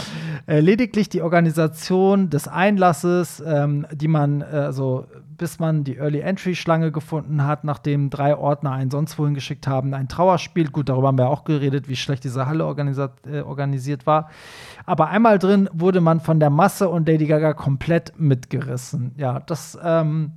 Äh, 0.48 0.62
lediglich 0.62 1.10
die 1.10 1.22
Organisation 1.22 2.30
des 2.30 2.48
Einlasses, 2.48 3.44
ähm, 3.46 3.86
die 3.92 4.08
man, 4.08 4.42
äh, 4.42 4.46
also 4.46 5.06
bis 5.38 5.60
man 5.60 5.84
die 5.84 5.98
Early 5.98 6.22
Entry 6.22 6.56
Schlange 6.56 6.92
gefunden 6.92 7.46
hat, 7.46 7.64
nachdem 7.64 8.10
drei 8.10 8.36
Ordner 8.36 8.72
einen 8.72 8.90
sonst 8.90 9.20
wohin 9.20 9.34
geschickt 9.34 9.68
haben, 9.68 9.94
ein 9.94 10.08
Trauerspiel. 10.08 10.70
Gut, 10.70 10.90
darüber 10.90 11.10
haben 11.10 11.18
wir 11.18 11.30
auch 11.30 11.44
geredet, 11.44 11.88
wie 11.90 11.96
schlecht 11.96 12.24
diese 12.24 12.48
Halle 12.48 12.64
äh, 12.64 13.42
organisiert 13.42 14.08
war. 14.08 14.30
Aber 14.88 15.10
einmal 15.10 15.38
drin 15.38 15.70
wurde 15.74 16.02
man 16.02 16.20
von 16.22 16.40
der 16.40 16.50
Masse 16.50 16.90
und 16.90 17.08
Lady 17.08 17.28
Gaga 17.28 17.54
komplett 17.54 18.14
mitgerissen. 18.20 19.12
Ja, 19.18 19.42
das, 19.42 19.78
ähm, 19.84 20.32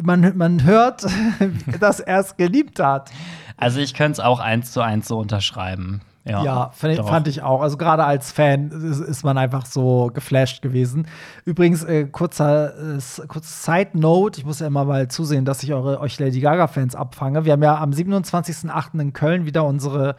man, 0.00 0.36
man 0.38 0.62
hört, 0.64 1.04
dass 1.80 2.00
er 2.00 2.20
es 2.20 2.36
geliebt 2.38 2.80
hat. 2.80 3.10
Also 3.58 3.80
ich 3.80 3.92
könnte 3.92 4.12
es 4.12 4.20
auch 4.20 4.40
eins 4.40 4.72
zu 4.72 4.80
eins 4.80 5.08
so 5.08 5.18
unterschreiben. 5.18 6.00
Ja, 6.24 6.44
Ja, 6.44 6.70
fand, 6.72 6.96
doch. 7.00 7.08
fand 7.08 7.26
ich 7.26 7.42
auch. 7.42 7.60
Also 7.60 7.76
gerade 7.76 8.04
als 8.04 8.30
Fan 8.30 8.70
ist, 8.70 9.00
ist 9.00 9.24
man 9.24 9.36
einfach 9.36 9.66
so 9.66 10.12
geflasht 10.14 10.62
gewesen. 10.62 11.08
Übrigens, 11.44 11.82
äh, 11.82 12.04
kurzer, 12.04 12.76
äh, 12.78 12.96
s- 12.98 13.20
kurze 13.26 13.48
Side 13.52 13.90
Note, 13.98 14.38
ich 14.38 14.46
muss 14.46 14.60
ja 14.60 14.68
immer 14.68 14.84
mal 14.84 15.08
zusehen, 15.08 15.44
dass 15.44 15.64
ich 15.64 15.74
eure, 15.74 15.98
euch 15.98 16.20
Lady 16.20 16.38
Gaga-Fans 16.38 16.94
abfange. 16.94 17.44
Wir 17.44 17.52
haben 17.54 17.62
ja 17.64 17.76
am 17.78 17.90
27.08. 17.90 19.00
in 19.00 19.12
Köln 19.12 19.46
wieder 19.46 19.64
unsere 19.64 20.14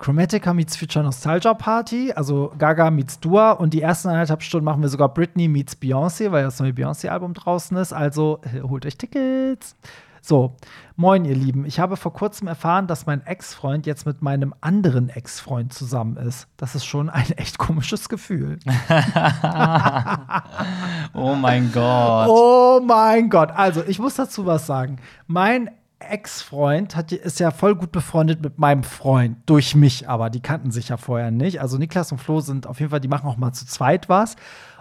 Chromatica 0.00 0.54
meets 0.54 0.76
Future 0.76 1.04
Nostalgia 1.04 1.52
Party, 1.52 2.10
also 2.16 2.54
Gaga 2.56 2.90
meets 2.90 3.20
Dua 3.20 3.52
und 3.52 3.74
die 3.74 3.82
ersten 3.82 4.08
eineinhalb 4.08 4.42
Stunden 4.42 4.64
machen 4.64 4.80
wir 4.80 4.88
sogar 4.88 5.12
Britney 5.12 5.46
meets 5.46 5.76
Beyoncé, 5.76 6.32
weil 6.32 6.42
das 6.42 6.58
neue 6.58 6.72
Beyoncé-Album 6.72 7.34
draußen 7.34 7.76
ist. 7.76 7.92
Also 7.92 8.40
äh, 8.42 8.62
holt 8.62 8.86
euch 8.86 8.96
Tickets. 8.96 9.76
So, 10.22 10.56
moin, 10.96 11.26
ihr 11.26 11.34
Lieben. 11.34 11.66
Ich 11.66 11.80
habe 11.80 11.98
vor 11.98 12.14
kurzem 12.14 12.48
erfahren, 12.48 12.86
dass 12.86 13.04
mein 13.04 13.26
Ex-Freund 13.26 13.86
jetzt 13.86 14.06
mit 14.06 14.22
meinem 14.22 14.54
anderen 14.62 15.10
Ex-Freund 15.10 15.74
zusammen 15.74 16.16
ist. 16.16 16.48
Das 16.56 16.74
ist 16.74 16.86
schon 16.86 17.10
ein 17.10 17.32
echt 17.32 17.58
komisches 17.58 18.08
Gefühl. 18.08 18.58
oh 21.14 21.34
mein 21.34 21.70
Gott. 21.72 22.28
Oh 22.28 22.80
mein 22.82 23.28
Gott. 23.28 23.50
Also, 23.50 23.82
ich 23.86 23.98
muss 23.98 24.14
dazu 24.14 24.46
was 24.46 24.66
sagen. 24.66 24.96
Mein 25.26 25.68
Ex-Freund 26.00 26.96
ist 27.12 27.40
ja 27.40 27.50
voll 27.50 27.76
gut 27.76 27.92
befreundet 27.92 28.42
mit 28.42 28.58
meinem 28.58 28.82
Freund, 28.82 29.36
durch 29.46 29.74
mich 29.74 30.08
aber. 30.08 30.30
Die 30.30 30.40
kannten 30.40 30.70
sich 30.70 30.88
ja 30.88 30.96
vorher 30.96 31.30
nicht. 31.30 31.60
Also 31.60 31.78
Niklas 31.78 32.10
und 32.10 32.18
Flo 32.18 32.40
sind 32.40 32.66
auf 32.66 32.80
jeden 32.80 32.90
Fall, 32.90 33.00
die 33.00 33.08
machen 33.08 33.28
auch 33.28 33.36
mal 33.36 33.52
zu 33.52 33.66
zweit 33.66 34.08
was. 34.08 34.36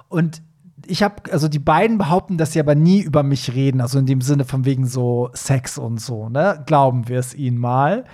Und 0.08 0.42
ich 0.88 1.04
habe, 1.04 1.32
also 1.32 1.48
die 1.48 1.60
beiden 1.60 1.98
behaupten, 1.98 2.38
dass 2.38 2.54
sie 2.54 2.60
aber 2.60 2.74
nie 2.74 3.02
über 3.02 3.22
mich 3.22 3.54
reden, 3.54 3.82
also 3.82 4.00
in 4.00 4.06
dem 4.06 4.22
Sinne 4.22 4.46
von 4.46 4.66
wegen 4.66 4.88
so 4.88 5.30
Sex 5.34 5.78
und 5.78 6.00
so, 6.00 6.30
ne? 6.30 6.64
Glauben 6.66 7.08
wir 7.08 7.20
es 7.20 7.36
ihnen 7.36 7.58
mal. 7.58 8.06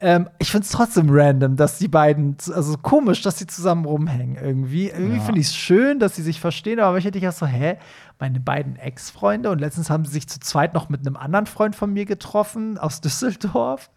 Ähm, 0.00 0.28
ich 0.38 0.52
finde 0.52 0.64
es 0.64 0.70
trotzdem 0.70 1.08
random, 1.10 1.56
dass 1.56 1.78
die 1.78 1.88
beiden, 1.88 2.36
also 2.54 2.76
komisch, 2.78 3.22
dass 3.22 3.38
sie 3.38 3.48
zusammen 3.48 3.84
rumhängen 3.84 4.36
irgendwie. 4.36 4.90
Irgendwie 4.90 5.16
ja. 5.16 5.22
finde 5.22 5.40
ich 5.40 5.48
es 5.48 5.56
schön, 5.56 5.98
dass 5.98 6.14
sie 6.14 6.22
sich 6.22 6.40
verstehen, 6.40 6.78
aber 6.78 6.98
ich 6.98 7.04
hätte 7.04 7.18
ja 7.18 7.32
so, 7.32 7.46
hä, 7.46 7.78
meine 8.20 8.38
beiden 8.38 8.76
Ex-Freunde 8.76 9.50
und 9.50 9.60
letztens 9.60 9.90
haben 9.90 10.04
sie 10.04 10.12
sich 10.12 10.28
zu 10.28 10.38
zweit 10.38 10.74
noch 10.74 10.88
mit 10.88 11.04
einem 11.04 11.16
anderen 11.16 11.46
Freund 11.46 11.74
von 11.74 11.92
mir 11.92 12.04
getroffen 12.04 12.78
aus 12.78 13.00
Düsseldorf. 13.02 13.90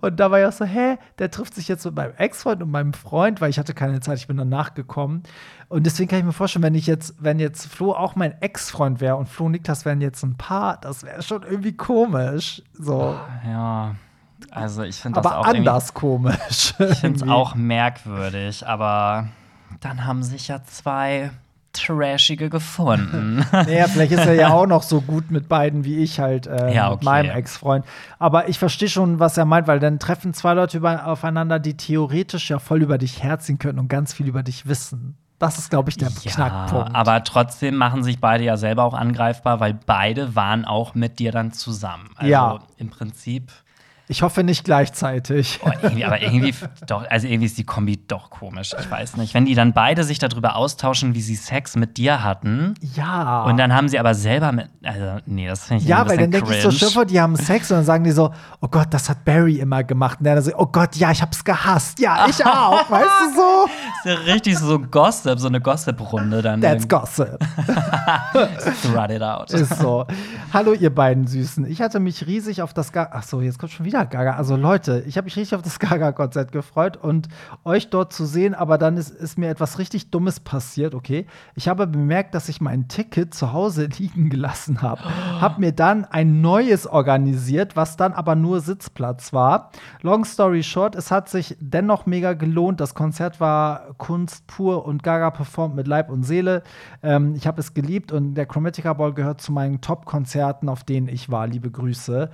Und 0.00 0.20
da 0.20 0.30
war 0.30 0.38
ja 0.38 0.52
so, 0.52 0.64
hä, 0.64 0.98
der 1.18 1.32
trifft 1.32 1.54
sich 1.54 1.66
jetzt 1.66 1.84
mit 1.84 1.96
meinem 1.96 2.14
Ex-Freund 2.16 2.62
und 2.62 2.70
meinem 2.70 2.92
Freund, 2.92 3.40
weil 3.40 3.50
ich 3.50 3.58
hatte 3.58 3.74
keine 3.74 3.98
Zeit, 3.98 4.18
ich 4.18 4.28
bin 4.28 4.36
danach 4.36 4.74
gekommen. 4.74 5.24
Und 5.68 5.84
deswegen 5.84 6.08
kann 6.08 6.20
ich 6.20 6.24
mir 6.24 6.32
vorstellen, 6.32 6.62
wenn 6.62 6.76
ich 6.76 6.86
jetzt, 6.86 7.16
wenn 7.18 7.40
jetzt 7.40 7.66
Flo 7.66 7.92
auch 7.92 8.14
mein 8.14 8.40
Ex-Freund 8.40 9.00
wäre 9.00 9.16
und 9.16 9.28
Flo 9.28 9.46
und 9.46 9.52
Niklas 9.52 9.84
wären 9.84 10.00
jetzt 10.00 10.22
ein 10.22 10.36
Paar, 10.36 10.78
das 10.80 11.02
wäre 11.02 11.22
schon 11.22 11.42
irgendwie 11.42 11.76
komisch. 11.76 12.62
So. 12.72 13.16
Ja. 13.44 13.96
Also 14.50 14.82
ich 14.82 14.96
finde 14.96 15.20
das 15.20 15.26
aber 15.26 15.40
auch 15.40 15.46
anders 15.46 15.94
komisch. 15.94 16.74
Ich 16.78 16.98
finde 16.98 17.24
es 17.24 17.28
auch 17.28 17.54
merkwürdig, 17.54 18.66
aber 18.66 19.28
dann 19.80 20.04
haben 20.04 20.22
sich 20.22 20.48
ja 20.48 20.62
zwei 20.64 21.30
Trashige 21.72 22.50
gefunden. 22.50 23.44
naja, 23.52 23.86
vielleicht 23.86 24.12
ist 24.12 24.26
er 24.26 24.34
ja 24.34 24.52
auch 24.52 24.66
noch 24.66 24.82
so 24.82 25.00
gut 25.00 25.30
mit 25.30 25.48
beiden 25.48 25.84
wie 25.84 25.98
ich 25.98 26.18
halt 26.18 26.46
äh, 26.46 26.74
ja, 26.74 26.88
okay. 26.88 26.96
mit 26.96 27.04
meinem 27.04 27.30
Ex-Freund. 27.30 27.84
Aber 28.18 28.48
ich 28.48 28.58
verstehe 28.58 28.88
schon, 28.88 29.20
was 29.20 29.36
er 29.36 29.44
meint, 29.44 29.68
weil 29.68 29.78
dann 29.78 29.98
treffen 29.98 30.34
zwei 30.34 30.54
Leute 30.54 30.78
über, 30.78 31.06
aufeinander, 31.06 31.58
die 31.58 31.76
theoretisch 31.76 32.50
ja 32.50 32.58
voll 32.58 32.82
über 32.82 32.98
dich 32.98 33.22
herziehen 33.22 33.58
können 33.58 33.78
und 33.78 33.88
ganz 33.88 34.12
viel 34.12 34.26
über 34.26 34.42
dich 34.42 34.66
wissen. 34.66 35.16
Das 35.38 35.58
ist, 35.58 35.70
glaube 35.70 35.88
ich, 35.88 35.96
der 35.96 36.10
ja, 36.10 36.30
Knackpunkt. 36.32 36.94
Aber 36.94 37.24
trotzdem 37.24 37.76
machen 37.76 38.02
sich 38.02 38.20
beide 38.20 38.44
ja 38.44 38.58
selber 38.58 38.84
auch 38.84 38.92
angreifbar, 38.92 39.58
weil 39.58 39.72
beide 39.72 40.34
waren 40.36 40.66
auch 40.66 40.94
mit 40.94 41.18
dir 41.18 41.32
dann 41.32 41.52
zusammen. 41.52 42.10
Also 42.16 42.30
ja. 42.30 42.58
im 42.76 42.90
Prinzip 42.90 43.50
ich 44.10 44.22
hoffe 44.22 44.42
nicht 44.42 44.64
gleichzeitig. 44.64 45.60
Oh, 45.64 45.70
irgendwie, 45.82 46.04
aber 46.04 46.20
irgendwie 46.20 46.52
doch, 46.84 47.08
also 47.08 47.28
irgendwie 47.28 47.46
ist 47.46 47.56
die 47.58 47.64
Kombi 47.64 47.96
doch 48.08 48.28
komisch. 48.28 48.72
Ich 48.78 48.90
weiß 48.90 49.16
nicht. 49.16 49.34
Wenn 49.34 49.44
die 49.44 49.54
dann 49.54 49.72
beide 49.72 50.02
sich 50.02 50.18
darüber 50.18 50.56
austauschen, 50.56 51.14
wie 51.14 51.20
sie 51.20 51.36
Sex 51.36 51.76
mit 51.76 51.96
dir 51.96 52.24
hatten. 52.24 52.74
Ja. 52.96 53.44
Und 53.44 53.56
dann 53.56 53.72
haben 53.72 53.88
sie 53.88 54.00
aber 54.00 54.14
selber 54.14 54.50
mit. 54.50 54.68
Also, 54.82 55.20
nee, 55.26 55.46
das 55.46 55.66
finde 55.66 55.84
ich 55.84 55.88
Ja, 55.88 56.08
weil 56.08 56.18
dann 56.18 56.32
denke 56.32 56.52
ich 56.52 56.60
so, 56.60 56.72
Schiffer, 56.72 57.04
die 57.04 57.20
haben 57.20 57.36
Sex 57.36 57.70
und 57.70 57.76
dann 57.76 57.84
sagen 57.84 58.02
die 58.02 58.10
so, 58.10 58.32
oh 58.60 58.66
Gott, 58.68 58.88
das 58.90 59.08
hat 59.08 59.24
Barry 59.24 59.60
immer 59.60 59.84
gemacht. 59.84 60.18
Und 60.18 60.24
dann 60.24 60.42
so, 60.42 60.50
oh 60.56 60.66
Gott, 60.66 60.96
ja, 60.96 61.12
ich 61.12 61.22
hab's 61.22 61.44
gehasst. 61.44 62.00
Ja, 62.00 62.26
ich 62.28 62.44
auch. 62.44 62.90
weißt 62.90 63.06
du 63.06 63.34
so? 63.36 63.66
Ist 63.66 64.26
ja 64.26 64.32
richtig 64.32 64.58
so 64.58 64.80
Gossip, 64.80 65.38
so 65.38 65.46
eine 65.46 65.60
Gossip-Runde 65.60 66.42
dann. 66.42 66.60
That's 66.60 66.88
Gossip. 66.88 67.38
Run 68.92 69.10
it 69.10 69.22
out. 69.22 69.52
Ist 69.52 69.78
so. 69.78 70.04
Hallo, 70.52 70.72
ihr 70.72 70.92
beiden 70.92 71.28
Süßen. 71.28 71.64
Ich 71.70 71.80
hatte 71.80 72.00
mich 72.00 72.26
riesig 72.26 72.60
auf 72.62 72.74
das. 72.74 72.90
Ga 72.90 73.08
Ach 73.12 73.22
so, 73.22 73.40
jetzt 73.40 73.58
kommt 73.60 73.70
schon 73.70 73.86
wieder 73.86 73.99
Gaga. 74.04 74.36
Also 74.36 74.56
Leute, 74.56 75.04
ich 75.06 75.16
habe 75.16 75.26
mich 75.26 75.36
richtig 75.36 75.54
auf 75.54 75.62
das 75.62 75.78
Gaga-Konzert 75.80 76.52
gefreut 76.52 76.96
und 76.96 77.28
euch 77.64 77.90
dort 77.90 78.12
zu 78.12 78.24
sehen, 78.24 78.54
aber 78.54 78.78
dann 78.78 78.96
ist, 78.96 79.10
ist, 79.10 79.38
mir 79.38 79.48
etwas 79.48 79.78
richtig 79.78 80.10
Dummes 80.10 80.40
passiert, 80.40 80.94
okay? 80.94 81.26
Ich 81.54 81.68
habe 81.68 81.86
bemerkt, 81.86 82.34
dass 82.34 82.48
ich 82.48 82.60
mein 82.60 82.88
Ticket 82.88 83.34
zu 83.34 83.52
Hause 83.52 83.86
liegen 83.98 84.30
gelassen 84.30 84.82
habe. 84.82 85.02
Habe 85.40 85.60
mir 85.60 85.72
dann 85.72 86.04
ein 86.04 86.40
neues 86.40 86.86
organisiert, 86.86 87.74
was 87.76 87.96
dann 87.96 88.12
aber 88.12 88.34
nur 88.34 88.60
Sitzplatz 88.60 89.32
war. 89.32 89.70
Long 90.02 90.24
story 90.24 90.62
short, 90.62 90.94
es 90.94 91.10
hat 91.10 91.28
sich 91.28 91.56
dennoch 91.60 92.06
mega 92.06 92.34
gelohnt. 92.34 92.80
Das 92.80 92.94
Konzert 92.94 93.40
war 93.40 93.94
Kunst 93.96 94.46
pur 94.46 94.84
und 94.84 95.02
Gaga 95.02 95.30
performt 95.30 95.74
mit 95.74 95.86
Leib 95.86 96.10
und 96.10 96.24
Seele. 96.24 96.62
Ähm, 97.02 97.34
ich 97.34 97.46
habe 97.46 97.60
es 97.60 97.74
geliebt 97.74 98.12
und 98.12 98.34
der 98.34 98.46
Chromatica 98.46 98.92
Ball 98.92 99.14
gehört 99.14 99.40
zu 99.40 99.52
meinen 99.52 99.80
Top-Konzerten, 99.80 100.68
auf 100.68 100.84
denen 100.84 101.08
ich 101.08 101.30
war. 101.30 101.46
Liebe 101.46 101.70
Grüße. 101.70 102.30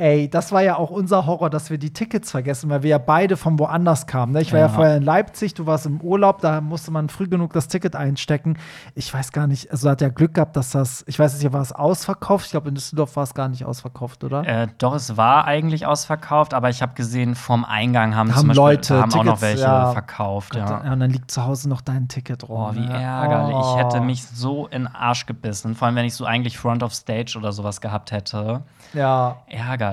Ey, 0.00 0.30
das 0.30 0.50
war 0.50 0.62
ja 0.62 0.76
auch 0.76 0.88
unser 0.88 1.26
Horror, 1.26 1.50
dass 1.50 1.68
wir 1.68 1.76
die 1.76 1.92
Tickets 1.92 2.30
vergessen, 2.30 2.70
weil 2.70 2.82
wir 2.82 2.88
ja 2.88 2.96
beide 2.96 3.36
von 3.36 3.58
woanders 3.58 4.06
kamen. 4.06 4.32
Ne? 4.32 4.40
Ich 4.40 4.50
war 4.50 4.58
ja. 4.58 4.66
ja. 4.66 4.72
vorher 4.72 4.96
in 4.96 5.02
Leipzig, 5.02 5.52
du 5.52 5.66
warst 5.66 5.84
im 5.84 6.00
Urlaub, 6.00 6.40
da 6.40 6.62
musste 6.62 6.90
man 6.90 7.10
früh 7.10 7.28
genug 7.28 7.52
das 7.52 7.68
Ticket 7.68 7.94
einstecken. 7.94 8.56
Ich 8.94 9.12
weiß 9.12 9.30
gar 9.30 9.46
nicht, 9.46 9.70
also 9.70 9.90
hat 9.90 10.00
ja 10.00 10.08
Glück 10.08 10.32
gehabt, 10.32 10.56
dass 10.56 10.70
das, 10.70 11.04
ich 11.06 11.18
weiß 11.18 11.38
nicht, 11.38 11.52
war 11.52 11.60
es 11.60 11.72
ausverkauft? 11.72 12.46
Ich 12.46 12.52
glaube, 12.52 12.70
in 12.70 12.76
Düsseldorf 12.76 13.14
war 13.16 13.24
es 13.24 13.34
gar 13.34 13.50
nicht 13.50 13.66
ausverkauft, 13.66 14.24
oder? 14.24 14.46
Äh, 14.46 14.68
doch, 14.78 14.94
es 14.94 15.18
war 15.18 15.44
eigentlich 15.44 15.84
ausverkauft, 15.84 16.54
aber 16.54 16.70
ich 16.70 16.80
habe 16.80 16.94
gesehen, 16.94 17.34
vom 17.34 17.66
Eingang 17.66 18.16
haben, 18.16 18.34
haben 18.34 18.48
Beispiel, 18.48 18.56
Leute 18.56 19.02
haben 19.02 19.10
Tickets, 19.10 19.28
auch 19.28 19.32
noch 19.34 19.42
welche 19.42 19.64
ja. 19.64 19.92
verkauft. 19.92 20.56
Ja. 20.56 20.82
ja. 20.82 20.92
Und 20.94 21.00
dann 21.00 21.10
liegt 21.10 21.30
zu 21.30 21.44
Hause 21.44 21.68
noch 21.68 21.82
dein 21.82 22.08
Ticket 22.08 22.48
rum. 22.48 22.70
Oh, 22.70 22.74
wie 22.74 22.86
ne? 22.86 23.02
ärgerlich. 23.02 23.54
Oh. 23.54 23.76
Ich 23.76 23.84
hätte 23.84 24.00
mich 24.00 24.24
so 24.24 24.66
in 24.68 24.84
den 24.84 24.94
Arsch 24.94 25.26
gebissen, 25.26 25.74
vor 25.74 25.88
allem 25.88 25.96
wenn 25.96 26.06
ich 26.06 26.14
so 26.14 26.24
eigentlich 26.24 26.56
Front 26.56 26.82
of 26.82 26.94
Stage 26.94 27.36
oder 27.36 27.52
sowas 27.52 27.82
gehabt 27.82 28.12
hätte. 28.12 28.62
Ja. 28.94 29.36
Ärgerlich. 29.46 29.89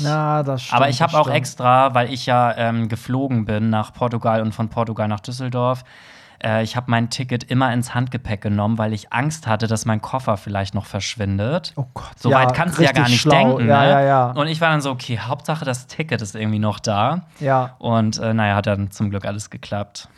Ja, 0.00 0.42
das 0.42 0.62
stimmt. 0.62 0.76
Aber 0.76 0.88
ich 0.88 1.02
habe 1.02 1.18
auch 1.18 1.28
extra, 1.28 1.94
weil 1.94 2.12
ich 2.12 2.26
ja 2.26 2.56
ähm, 2.56 2.88
geflogen 2.88 3.44
bin 3.44 3.70
nach 3.70 3.92
Portugal 3.92 4.42
und 4.42 4.54
von 4.54 4.68
Portugal 4.68 5.08
nach 5.08 5.20
Düsseldorf, 5.20 5.84
äh, 6.42 6.62
ich 6.62 6.76
habe 6.76 6.90
mein 6.90 7.10
Ticket 7.10 7.44
immer 7.44 7.72
ins 7.72 7.94
Handgepäck 7.94 8.40
genommen, 8.40 8.78
weil 8.78 8.92
ich 8.92 9.12
Angst 9.12 9.46
hatte, 9.46 9.66
dass 9.66 9.84
mein 9.84 10.00
Koffer 10.00 10.36
vielleicht 10.36 10.74
noch 10.74 10.86
verschwindet. 10.86 11.72
Oh 11.76 11.86
Gott. 11.94 12.18
So 12.18 12.30
weit 12.30 12.54
kannst 12.54 12.78
du 12.78 12.82
ja 12.82 12.92
gar 12.92 13.08
nicht 13.08 13.20
schlau. 13.20 13.56
denken. 13.56 13.68
Ja, 13.68 13.82
ne? 13.82 13.90
ja, 13.90 14.00
ja. 14.00 14.30
Und 14.30 14.46
ich 14.46 14.60
war 14.60 14.70
dann 14.70 14.80
so, 14.80 14.90
okay, 14.90 15.18
Hauptsache 15.18 15.64
das 15.64 15.86
Ticket 15.86 16.22
ist 16.22 16.34
irgendwie 16.34 16.58
noch 16.58 16.78
da. 16.78 17.22
Ja. 17.40 17.76
Und 17.78 18.18
äh, 18.18 18.32
naja, 18.32 18.56
hat 18.56 18.66
dann 18.66 18.90
zum 18.90 19.10
Glück 19.10 19.24
alles 19.24 19.50
geklappt. 19.50 20.08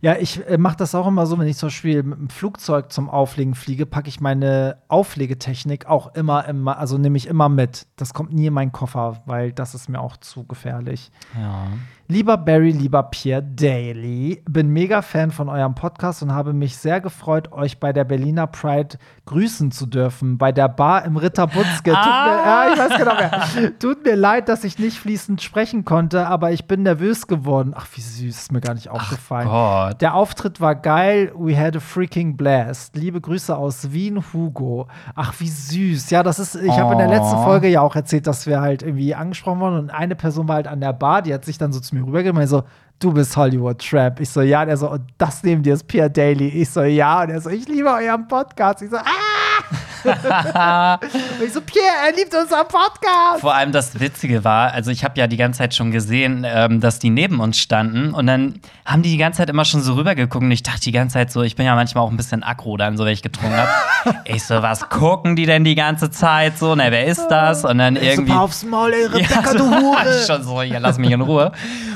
Ja, 0.00 0.16
ich 0.16 0.46
äh, 0.46 0.58
mache 0.58 0.76
das 0.76 0.94
auch 0.94 1.06
immer 1.06 1.26
so, 1.26 1.38
wenn 1.38 1.46
ich 1.46 1.56
zum 1.56 1.68
Beispiel 1.68 2.02
mit 2.02 2.18
dem 2.18 2.28
Flugzeug 2.28 2.92
zum 2.92 3.08
Auflegen 3.08 3.54
fliege, 3.54 3.86
packe 3.86 4.08
ich 4.08 4.20
meine 4.20 4.78
Auflegetechnik 4.88 5.86
auch 5.86 6.14
immer, 6.14 6.46
immer 6.46 6.78
also 6.78 6.98
nehme 6.98 7.16
ich 7.16 7.26
immer 7.26 7.48
mit. 7.48 7.86
Das 7.96 8.14
kommt 8.14 8.32
nie 8.32 8.46
in 8.46 8.54
meinen 8.54 8.72
Koffer, 8.72 9.22
weil 9.26 9.52
das 9.52 9.74
ist 9.74 9.88
mir 9.88 10.00
auch 10.00 10.16
zu 10.16 10.44
gefährlich. 10.44 11.10
Ja. 11.34 11.66
Lieber 12.08 12.36
Barry, 12.36 12.70
lieber 12.70 13.02
Pierre 13.02 13.42
Daly, 13.42 14.40
bin 14.48 14.68
mega 14.68 15.02
Fan 15.02 15.32
von 15.32 15.48
eurem 15.48 15.74
Podcast 15.74 16.22
und 16.22 16.32
habe 16.32 16.52
mich 16.52 16.76
sehr 16.76 17.00
gefreut, 17.00 17.50
euch 17.50 17.80
bei 17.80 17.92
der 17.92 18.04
Berliner 18.04 18.46
Pride 18.46 18.96
grüßen 19.24 19.72
zu 19.72 19.86
dürfen. 19.86 20.38
Bei 20.38 20.52
der 20.52 20.68
Bar 20.68 21.04
im 21.04 21.16
Ritter 21.16 21.48
Butzke. 21.48 21.96
Ah. 21.96 22.04
Tut 22.04 22.26
mir, 22.26 22.46
ja, 22.46 22.72
ich 22.72 22.78
weiß 22.78 22.98
genau 22.98 23.14
mehr. 23.16 23.78
Tut 23.80 24.04
mir 24.04 24.14
leid, 24.14 24.48
dass 24.48 24.62
ich 24.62 24.78
nicht 24.78 25.00
fließend 25.00 25.42
sprechen 25.42 25.84
konnte, 25.84 26.28
aber 26.28 26.52
ich 26.52 26.68
bin 26.68 26.84
nervös 26.84 27.26
geworden. 27.26 27.72
Ach, 27.76 27.88
wie 27.94 28.00
süß, 28.00 28.38
ist 28.38 28.52
mir 28.52 28.60
gar 28.60 28.74
nicht 28.74 28.88
aufgefallen. 28.88 29.48
Ach. 29.50 29.92
Der 29.94 30.14
Auftritt 30.14 30.60
war 30.60 30.76
geil. 30.76 31.32
We 31.34 31.58
had 31.58 31.74
a 31.74 31.80
freaking 31.80 32.36
blast. 32.36 32.94
Liebe 32.94 33.20
Grüße 33.20 33.56
aus 33.56 33.90
Wien, 33.90 34.22
Hugo. 34.32 34.86
Ach, 35.16 35.34
wie 35.40 35.48
süß. 35.48 36.10
Ja, 36.10 36.22
das 36.22 36.38
ist, 36.38 36.54
ich 36.54 36.70
oh. 36.70 36.76
habe 36.76 36.92
in 36.92 36.98
der 36.98 37.08
letzten 37.08 37.42
Folge 37.42 37.66
ja 37.66 37.80
auch 37.80 37.96
erzählt, 37.96 38.28
dass 38.28 38.46
wir 38.46 38.60
halt 38.60 38.84
irgendwie 38.84 39.16
angesprochen 39.16 39.58
wurden 39.58 39.78
und 39.78 39.90
eine 39.90 40.14
Person 40.14 40.46
war 40.46 40.54
halt 40.54 40.68
an 40.68 40.80
der 40.80 40.92
Bar, 40.92 41.22
die 41.22 41.34
hat 41.34 41.44
sich 41.44 41.58
dann 41.58 41.72
so 41.72 41.80
zu 41.80 41.95
mir 41.96 42.06
rübergegeben 42.06 42.46
so, 42.46 42.62
du 42.98 43.12
bist 43.12 43.36
Hollywood 43.36 43.78
Trap. 43.78 44.20
Ich 44.20 44.30
so, 44.30 44.42
ja. 44.42 44.62
Und 44.62 44.68
er 44.68 44.76
so, 44.76 44.90
und 44.90 45.02
das 45.18 45.42
neben 45.42 45.62
dir 45.62 45.74
ist 45.74 45.86
Pierre 45.86 46.10
Daly. 46.10 46.48
Ich 46.48 46.70
so, 46.70 46.82
ja. 46.82 47.22
Und 47.22 47.30
er 47.30 47.40
so, 47.40 47.50
ich 47.50 47.66
liebe 47.68 47.88
euren 47.88 48.26
Podcast. 48.28 48.82
Ich 48.82 48.90
so, 48.90 48.96
ah! 48.96 49.25
Ich 51.44 51.52
so, 51.52 51.60
Pierre, 51.60 51.86
er 52.06 52.16
liebt 52.16 52.34
unseren 52.34 52.66
Podcast. 52.68 53.40
Vor 53.40 53.54
allem 53.54 53.72
das 53.72 53.98
Witzige 53.98 54.44
war, 54.44 54.72
also 54.72 54.90
ich 54.90 55.04
habe 55.04 55.18
ja 55.18 55.26
die 55.26 55.36
ganze 55.36 55.58
Zeit 55.58 55.74
schon 55.74 55.90
gesehen, 55.90 56.46
ähm, 56.46 56.80
dass 56.80 56.98
die 56.98 57.10
neben 57.10 57.40
uns 57.40 57.58
standen 57.58 58.14
und 58.14 58.26
dann 58.26 58.60
haben 58.84 59.02
die 59.02 59.10
die 59.10 59.16
ganze 59.16 59.38
Zeit 59.38 59.50
immer 59.50 59.64
schon 59.64 59.82
so 59.82 59.94
rübergeguckt 59.94 60.44
und 60.44 60.50
ich 60.50 60.62
dachte 60.62 60.80
die 60.80 60.92
ganze 60.92 61.14
Zeit 61.14 61.32
so, 61.32 61.42
ich 61.42 61.56
bin 61.56 61.66
ja 61.66 61.74
manchmal 61.74 62.04
auch 62.04 62.10
ein 62.10 62.16
bisschen 62.16 62.42
aggro 62.42 62.76
dann, 62.76 62.96
so 62.96 63.04
wenn 63.04 63.12
ich 63.12 63.22
getrunken 63.22 63.56
habe. 63.56 63.70
ich 64.24 64.44
so, 64.44 64.62
was 64.62 64.88
gucken 64.88 65.36
die 65.36 65.46
denn 65.46 65.64
die 65.64 65.74
ganze 65.74 66.10
Zeit 66.10 66.58
so? 66.58 66.74
Na, 66.74 66.90
wer 66.90 67.06
ist 67.06 67.26
das? 67.28 67.64
Und 67.64 67.78
dann 67.78 67.96
irgendwie. 67.96 68.32
So, 68.32 68.38
aufs 68.38 68.64
Maul, 68.64 68.92
ey, 68.92 69.06
Rebecca, 69.06 69.40
ja, 69.40 69.46
so, 69.46 69.58
du 69.58 69.64
Hure. 69.70 70.24
schon 70.26 70.42
so, 70.44 70.62
ja, 70.62 70.78
lass 70.78 70.98
mich 70.98 71.10
in 71.10 71.20
Ruhe. 71.20 71.52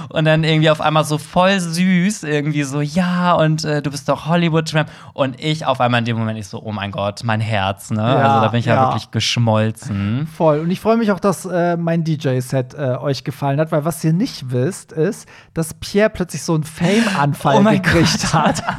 Und 0.09 0.25
dann 0.25 0.43
irgendwie 0.43 0.71
auf 0.71 0.81
einmal 0.81 1.05
so 1.05 1.19
voll 1.19 1.61
süß, 1.61 2.25
irgendwie 2.25 2.65
so, 2.65 2.81
ja, 2.81 3.35
und 3.35 3.65
äh, 3.65 3.81
du 3.81 3.91
bist 3.93 4.09
doch 4.09 4.27
Hollywood-Tramp. 4.27 4.89
Und 5.13 5.41
ich 5.41 5.67
auf 5.67 5.81
einmal 5.81 6.01
in 6.01 6.05
dem 6.05 6.19
Moment, 6.19 6.39
ich 6.39 6.49
so, 6.49 6.61
oh 6.61 6.73
mein 6.73 6.91
Gott, 6.91 7.23
mein 7.23 7.41
Herz, 7.41 7.50
ne? 7.91 8.01
Ja, 8.01 8.17
also 8.17 8.41
da 8.41 8.49
bin 8.49 8.61
ich 8.61 8.67
ja, 8.67 8.75
ja 8.75 8.89
wirklich 8.89 9.11
geschmolzen. 9.11 10.29
Voll. 10.37 10.61
Und 10.61 10.71
ich 10.71 10.81
freue 10.81 10.97
mich 10.97 11.11
auch, 11.11 11.21
dass 11.21 11.45
äh, 11.47 11.77
mein 11.77 12.05
DJ-Set 12.05 12.75
äh, 12.75 12.97
euch 13.01 13.25
gefallen 13.25 13.61
hat, 13.61 13.73
weil 13.73 13.85
was 13.85 14.03
ihr 14.05 14.13
nicht 14.13 14.51
wisst, 14.51 14.93
ist, 14.93 15.29
dass 15.55 15.75
Pierre 15.75 16.11
plötzlich 16.11 16.43
so 16.43 16.55
einen 16.55 16.65
Fame-Anfall 16.65 17.65
oh 17.67 17.71
gekriegt 17.71 18.23
Gott. 18.23 18.33
hat. 18.33 18.63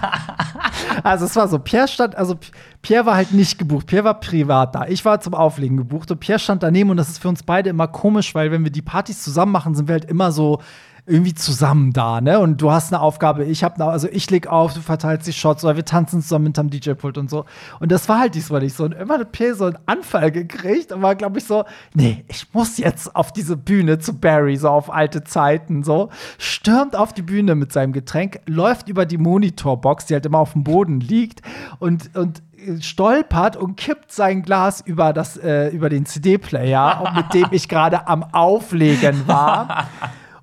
Also 1.04 1.26
es 1.26 1.36
war 1.36 1.48
so, 1.48 1.58
Pierre 1.60 1.88
stand, 1.88 2.16
also 2.16 2.38
Pierre 2.82 3.06
war 3.06 3.16
halt 3.16 3.32
nicht 3.34 3.58
gebucht, 3.58 3.88
Pierre 3.88 4.04
war 4.04 4.20
privat 4.20 4.76
da. 4.76 4.86
Ich 4.88 5.06
war 5.06 5.20
zum 5.22 5.34
Auflegen 5.34 5.78
gebucht 5.78 6.12
und 6.12 6.20
Pierre 6.20 6.40
stand 6.40 6.64
daneben 6.64 6.90
und 6.90 6.98
das 6.98 7.10
ist 7.10 7.20
für 7.20 7.30
uns 7.30 7.44
beide 7.44 7.70
immer 7.70 7.88
komisch, 7.88 8.36
weil 8.36 8.52
wenn 8.52 8.64
wir 8.64 8.72
die 8.72 8.82
Partys 8.82 9.24
zusammen 9.24 9.52
machen, 9.52 9.74
sind 9.74 9.88
wir 9.88 9.94
halt 9.94 10.06
immer 10.06 10.32
so 10.32 10.60
irgendwie 11.06 11.34
zusammen 11.34 11.94
da, 11.94 12.22
ne? 12.22 12.40
Und 12.40 12.62
du 12.62 12.72
hast 12.72 12.94
eine 12.94 13.02
Aufgabe, 13.02 13.44
ich 13.44 13.64
habe 13.64 13.76
eine, 13.76 13.86
also 13.86 14.08
ich 14.12 14.30
leg 14.30 14.48
auf, 14.48 14.74
du 14.74 14.82
verteilst 14.82 15.28
die 15.28 15.34
Shots 15.34 15.64
oder 15.64 15.76
wir 15.76 15.86
tanzen 15.86 16.22
zusammen 16.22 16.46
hinterm 16.46 16.70
DJ-Pult 16.70 17.18
und 17.18 17.30
so. 17.30 17.46
Und 17.80 17.92
das 17.92 18.08
war 18.08 18.20
halt 18.20 18.36
diesmal 18.36 18.62
nicht 18.62 18.76
so. 18.76 18.84
Und 18.84 18.94
immer 18.94 19.18
hat 19.18 19.32
Pierre 19.32 19.56
so 19.56 19.66
einen 19.66 19.78
Anfall 19.86 20.32
gekriegt 20.32 20.92
und 20.92 21.02
war, 21.02 21.16
glaube 21.16 21.40
ich, 21.40 21.46
so, 21.46 21.66
nee, 21.94 22.24
ich 22.28 22.54
muss 22.54 22.78
jetzt 22.78 23.16
auf 23.16 23.34
diese 23.34 23.58
Bühne 23.58 24.00
zu 24.00 24.14
Barry, 24.20 24.58
so 24.58 24.70
auf 24.70 24.94
alte 24.94 25.24
Zeiten, 25.24 25.84
so. 25.84 26.10
Stürmt 26.38 26.96
auf 26.96 27.14
die 27.14 27.24
Bühne 27.24 27.56
mit 27.56 27.74
seinem 27.74 27.94
Getränk, 27.94 28.40
läuft 28.46 28.88
über 28.88 29.06
die 29.06 29.18
Monitorbox, 29.18 30.06
die 30.06 30.14
halt 30.14 30.26
immer 30.26 30.40
auf 30.40 30.54
dem 30.54 30.64
Boden 30.64 31.00
liegt 31.00 31.42
und, 31.80 32.16
und 32.16 32.44
stolpert 32.80 33.58
und 33.58 33.76
kippt 33.76 34.12
sein 34.12 34.44
Glas 34.44 34.82
über, 34.82 35.14
das, 35.14 35.38
äh, 35.38 35.70
über 35.70 35.90
den 35.90 36.06
CD-Player, 36.06 37.14
mit 37.16 37.34
dem 37.34 37.48
ich 37.52 37.68
gerade 37.68 38.08
am 38.08 38.24
Auflegen 38.24 39.28
war. 39.28 39.88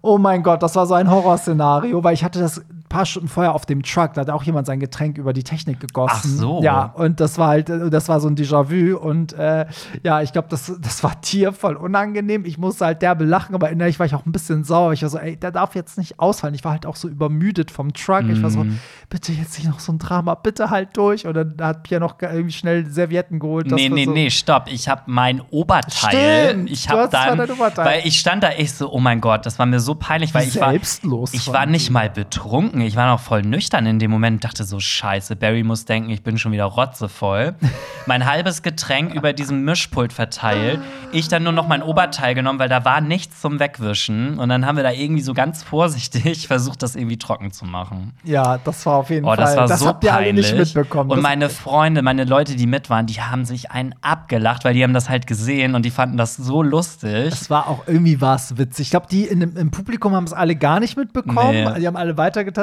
Oh 0.01 0.18
mein 0.18 0.42
Gott, 0.42 0.62
das 0.62 0.76
war 0.76 0.86
so 0.86 0.94
ein 0.94 1.11
Horrorszenario, 1.11 2.05
weil 2.05 2.14
ich 2.14 2.22
hatte 2.24 2.38
das 2.38 2.64
paar 2.89 3.07
Stunden 3.07 3.28
vorher 3.28 3.55
auf 3.55 3.66
dem 3.66 3.82
Truck, 3.82 4.14
da 4.14 4.22
hat 4.22 4.30
auch 4.30 4.43
jemand 4.43 4.66
sein 4.66 4.80
Getränk 4.80 5.18
über 5.18 5.32
die 5.32 5.45
Technik 5.45 5.80
gegossen. 5.80 6.32
Ach 6.34 6.41
so. 6.41 6.62
Ja, 6.62 6.84
und 6.95 7.20
das 7.20 7.39
war 7.39 7.49
halt, 7.49 7.68
das 7.68 8.09
war 8.09 8.20
so 8.20 8.28
ein 8.28 8.36
Déjà-vu. 8.36 8.97
Und 8.97 9.32
äh, 9.34 9.66
ja, 10.03 10.22
ich 10.22 10.32
glaube, 10.32 10.49
das, 10.51 10.72
das 10.80 11.03
war 11.03 11.12
dir 11.24 11.53
voll 11.53 11.76
unangenehm. 11.76 12.45
Ich 12.45 12.59
musste 12.59 12.86
halt 12.86 13.03
derbe 13.03 13.24
lachen, 13.24 13.55
aber 13.55 13.70
innerlich 13.70 13.99
war 13.99 14.07
ich 14.07 14.14
auch 14.14 14.26
ein 14.26 14.32
bisschen 14.32 14.64
sauer. 14.64 14.93
Ich 14.93 15.03
war 15.03 15.09
so, 15.09 15.18
ey, 15.18 15.36
der 15.36 15.51
darf 15.51 15.74
jetzt 15.74 15.99
nicht 15.99 16.18
ausfallen. 16.18 16.55
Ich 16.55 16.64
war 16.64 16.72
halt 16.72 16.86
auch 16.86 16.97
so 16.97 17.09
übermüdet 17.09 17.70
vom 17.70 17.93
Truck. 17.93 18.24
Mm. 18.24 18.30
Ich 18.30 18.43
war 18.43 18.51
so, 18.51 18.64
mhm. 18.64 18.78
bitte 19.11 19.32
jetzt 19.32 19.59
nicht 19.59 19.68
noch 19.68 19.80
so 19.80 19.93
ein 19.93 19.99
Drama, 19.99 20.34
bitte 20.34 20.70
halt 20.70 20.97
durch. 20.97 21.26
Und 21.26 21.34
dann 21.34 21.55
hat 21.61 21.82
Pierre 21.82 22.01
noch 22.01 22.16
irgendwie 22.20 22.53
schnell 22.53 22.86
Servietten 22.86 23.39
geholt. 23.39 23.70
Nee, 23.70 23.89
nee, 23.89 24.05
so 24.05 24.12
nee, 24.12 24.30
stopp. 24.30 24.64
Ich 24.68 24.89
habe 24.89 25.03
mein 25.07 25.41
Oberteil. 25.51 26.51
Stimmt, 26.51 26.70
ich 26.70 26.89
habe 26.89 27.09
dann, 27.11 27.39
Oberteil. 27.51 27.84
weil 27.84 28.01
ich 28.05 28.18
stand 28.18 28.43
da 28.43 28.51
echt 28.51 28.76
so, 28.76 28.93
oh 28.93 29.01
mein 29.01 29.20
Gott, 29.20 29.47
das 29.47 29.59
war 29.59 29.66
mir 29.66 29.80
so 29.80 29.95
peinlich, 29.95 30.34
weil 30.34 30.49
ich 30.49 30.61
war, 30.61 30.74
ich 30.74 31.53
war 31.53 31.66
nicht 31.66 31.91
mal 31.91 32.11
betrunken. 32.11 32.78
Ich 32.81 32.97
war 32.97 33.11
noch 33.11 33.20
voll 33.20 33.43
nüchtern 33.43 33.87
in 33.87 33.99
dem 33.99 34.11
Moment, 34.11 34.45
dachte 34.45 34.64
so, 34.64 34.81
scheiße, 34.81 35.37
Barry 35.37 35.62
muss 35.62 35.85
denken, 35.85 36.11
ich 36.11 36.22
bin 36.22 36.39
schon 36.39 36.53
wieder 36.53 36.64
rotzevoll. 36.64 37.55
mein 38.07 38.26
halbes 38.26 38.62
Getränk 38.62 39.14
über 39.14 39.33
diesem 39.33 39.64
Mischpult 39.64 40.12
verteilt. 40.12 40.81
Ich 41.12 41.29
dann 41.29 41.43
nur 41.43 41.53
noch 41.53 41.68
mein 41.68 41.83
Oberteil 41.83 42.35
genommen, 42.35 42.59
weil 42.59 42.68
da 42.68 42.85
war 42.85 43.01
nichts 43.01 43.41
zum 43.41 43.61
Wegwischen. 43.61 44.39
Und 44.39 44.49
dann 44.49 44.66
haben 44.66 44.76
wir 44.76 44.83
da 44.83 44.91
irgendwie 44.91 45.22
so 45.22 45.35
ganz 45.35 45.62
vorsichtig 45.62 46.49
versucht, 46.49 46.83
das 46.83 46.97
irgendwie 46.97 47.18
trocken 47.18 47.53
zu 47.53 47.64
machen. 47.64 48.12
Ja, 48.24 48.59
das 48.59 48.85
war 48.87 48.97
auf 48.97 49.11
jeden 49.11 49.26
oh, 49.26 49.35
das 49.37 49.51
Fall. 49.51 49.59
War 49.59 49.68
das 49.68 49.81
so 49.81 49.87
habt 49.87 50.05
ihr 50.05 50.14
alle 50.14 50.33
nicht 50.33 50.57
mitbekommen. 50.57 51.11
Und 51.11 51.22
meine 51.22 51.51
Freunde, 51.51 52.03
meine 52.03 52.24
Leute, 52.24 52.57
die 52.57 52.66
mit 52.66 52.91
waren, 52.91 53.07
die 53.07 53.20
haben 53.20 53.45
sich 53.45 53.70
einen 53.70 53.95
abgelacht, 54.01 54.64
weil 54.64 54.74
die 54.74 54.83
haben 54.83 54.95
das 54.95 55.09
halt 55.09 55.26
gesehen 55.26 55.74
und 55.74 55.85
die 55.85 55.91
fanden 55.91 56.16
das 56.16 56.37
so 56.37 56.62
lustig. 56.62 57.33
Es 57.33 57.51
war 57.51 57.68
auch 57.68 57.87
irgendwie 57.87 58.20
was 58.20 58.59
witzig. 58.59 58.87
Ich 58.87 58.91
glaube, 58.91 59.07
die 59.11 59.24
in, 59.24 59.43
im 59.43 59.70
Publikum 59.70 60.14
haben 60.14 60.24
es 60.24 60.33
alle 60.33 60.57
gar 60.57 60.81
nicht 60.81 60.97
mitbekommen. 60.97 61.51
Nee. 61.51 61.81
Die 61.81 61.87
haben 61.87 61.97
alle 61.97 62.16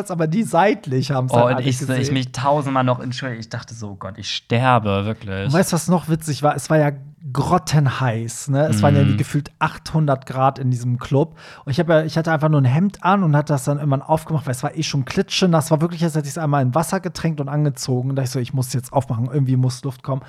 weitergetanzt, 0.06 0.12
aber 0.12 0.28
die 0.28 0.44
seitlich 0.44 1.12
haben 1.12 1.28
es 1.28 1.34
oh, 1.34 1.48
und 1.48 1.60
ich, 1.60 1.80
gesehen. 1.80 2.02
ich 2.02 2.12
mich 2.12 2.32
tausendmal 2.32 2.84
noch 2.84 3.00
entschuldigt. 3.00 3.42
Ich 3.42 3.50
dachte 3.50 3.74
so, 3.74 3.92
oh 3.92 3.96
Gott, 3.96 4.18
ich 4.18 4.34
sterbe, 4.34 5.06
wirklich. 5.06 5.48
Und 5.48 5.54
weißt 5.54 5.72
du, 5.72 5.76
was 5.76 5.88
noch 5.88 6.10
witzig 6.10 6.44
war? 6.44 6.56
Es 6.56 6.70
war 6.70 6.78
ja 6.78 6.92
grottenheiß. 7.34 8.50
Ne? 8.50 8.68
Es 8.68 8.80
mm. 8.80 8.82
waren 8.84 8.96
ja 8.96 9.04
mhm. 9.04 9.18
gefühlt 9.18 9.52
800 9.60 10.26
Grad 10.26 10.60
in 10.60 10.70
diesem 10.70 11.00
Club. 11.00 11.36
Und 11.66 11.72
ich, 11.72 11.78
ja, 11.78 12.04
ich 12.04 12.18
hatte 12.18 12.32
einfach 12.32 12.50
nur 12.50 12.62
ein 12.62 12.66
Hemd 12.66 13.04
an 13.04 13.24
und 13.24 13.36
hatte 13.36 13.54
das 13.54 13.64
dann 13.64 13.78
irgendwann 13.78 14.04
aufgemacht, 14.04 14.46
weil 14.46 14.52
es 14.52 14.64
war 14.64 14.76
eh 14.76 14.84
schon 14.84 15.06
klitschenass. 15.06 15.72
war 15.72 15.82
wirklich, 15.82 16.04
als 16.04 16.16
hätte 16.16 16.28
ich 16.28 16.34
es 16.34 16.38
einmal 16.38 16.62
in 16.62 16.76
Wasser 16.76 17.00
getränkt 17.00 17.42
und 17.42 17.50
angezogen. 17.50 18.12
Und 18.12 18.16
da 18.16 18.24
ich 18.24 18.30
so, 18.30 18.40
ich 18.40 18.54
muss 18.54 18.74
jetzt 18.74 18.94
aufmachen, 18.94 19.30
irgendwie 19.32 19.56
muss 19.56 19.84
Luft 19.84 20.04
kommen. 20.04 20.22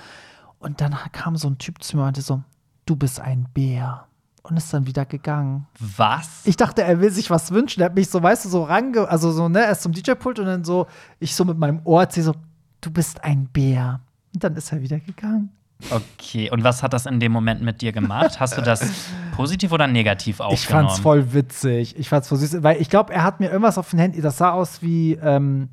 Und 0.59 0.81
dann 0.81 0.97
kam 1.13 1.37
so 1.37 1.49
ein 1.49 1.59
Typ 1.59 1.83
zu 1.83 1.97
mir 1.97 2.03
und 2.03 2.07
meinte 2.07 2.23
so, 2.23 2.43
du 2.87 2.97
bist 2.97 3.21
ein 3.21 3.47
Bär 3.53 4.07
und 4.47 4.57
ist 4.57 4.73
dann 4.73 4.87
wieder 4.87 5.05
gegangen. 5.05 5.67
Was? 5.79 6.43
Ich 6.45 6.57
dachte, 6.57 6.83
er 6.83 7.01
will 7.01 7.11
sich 7.11 7.31
was 7.31 7.51
wünschen. 7.51 7.81
Er 7.81 7.87
hat 7.87 7.95
mich 7.95 8.09
so, 8.09 8.23
weißt 8.23 8.45
du, 8.45 8.49
so 8.49 8.65
range, 8.65 9.09
also 9.09 9.33
so, 9.33 9.49
ne, 9.49 9.65
er 9.65 9.73
ist 9.73 9.83
zum 9.83 9.93
DJ-Pult 9.93 10.39
und 10.39 10.47
dann 10.47 10.65
so, 10.65 10.87
ich 11.19 11.35
so 11.35 11.45
mit 11.45 11.59
meinem 11.59 11.81
Ohr 11.85 12.03
erzähle 12.03 12.27
so, 12.27 12.35
du 12.81 12.91
bist 12.91 13.23
ein 13.25 13.47
Bär. 13.53 14.01
Und 14.35 14.45
dann 14.45 14.55
ist 14.57 14.73
er 14.73 14.81
wieder 14.81 15.01
gegangen. 15.01 15.51
Okay, 15.91 16.51
und 16.51 16.65
was 16.65 16.83
hat 16.83 16.93
das 16.93 17.05
in 17.07 17.21
dem 17.21 17.33
Moment 17.33 17.61
mit 17.61 17.83
dir 17.83 17.93
gemacht? 17.93 18.41
Hast 18.41 18.57
du 18.57 18.63
das 18.63 18.89
positiv 19.37 19.73
oder 19.73 19.87
negativ 19.87 20.41
aufgenommen? 20.41 20.55
Ich 20.55 20.67
fand's 20.67 20.99
voll 21.01 21.33
witzig. 21.35 21.99
Ich 21.99 22.09
fand's 22.09 22.29
voll 22.29 22.39
süß, 22.39 22.63
weil 22.63 22.81
ich 22.81 22.89
glaube, 22.89 23.13
er 23.13 23.25
hat 23.25 23.41
mir 23.41 23.51
irgendwas 23.51 23.77
auf 23.77 23.91
den 23.91 23.99
Händen, 23.99 24.23
das 24.23 24.39
sah 24.39 24.53
aus 24.53 24.81
wie, 24.81 25.15
ähm, 25.15 25.69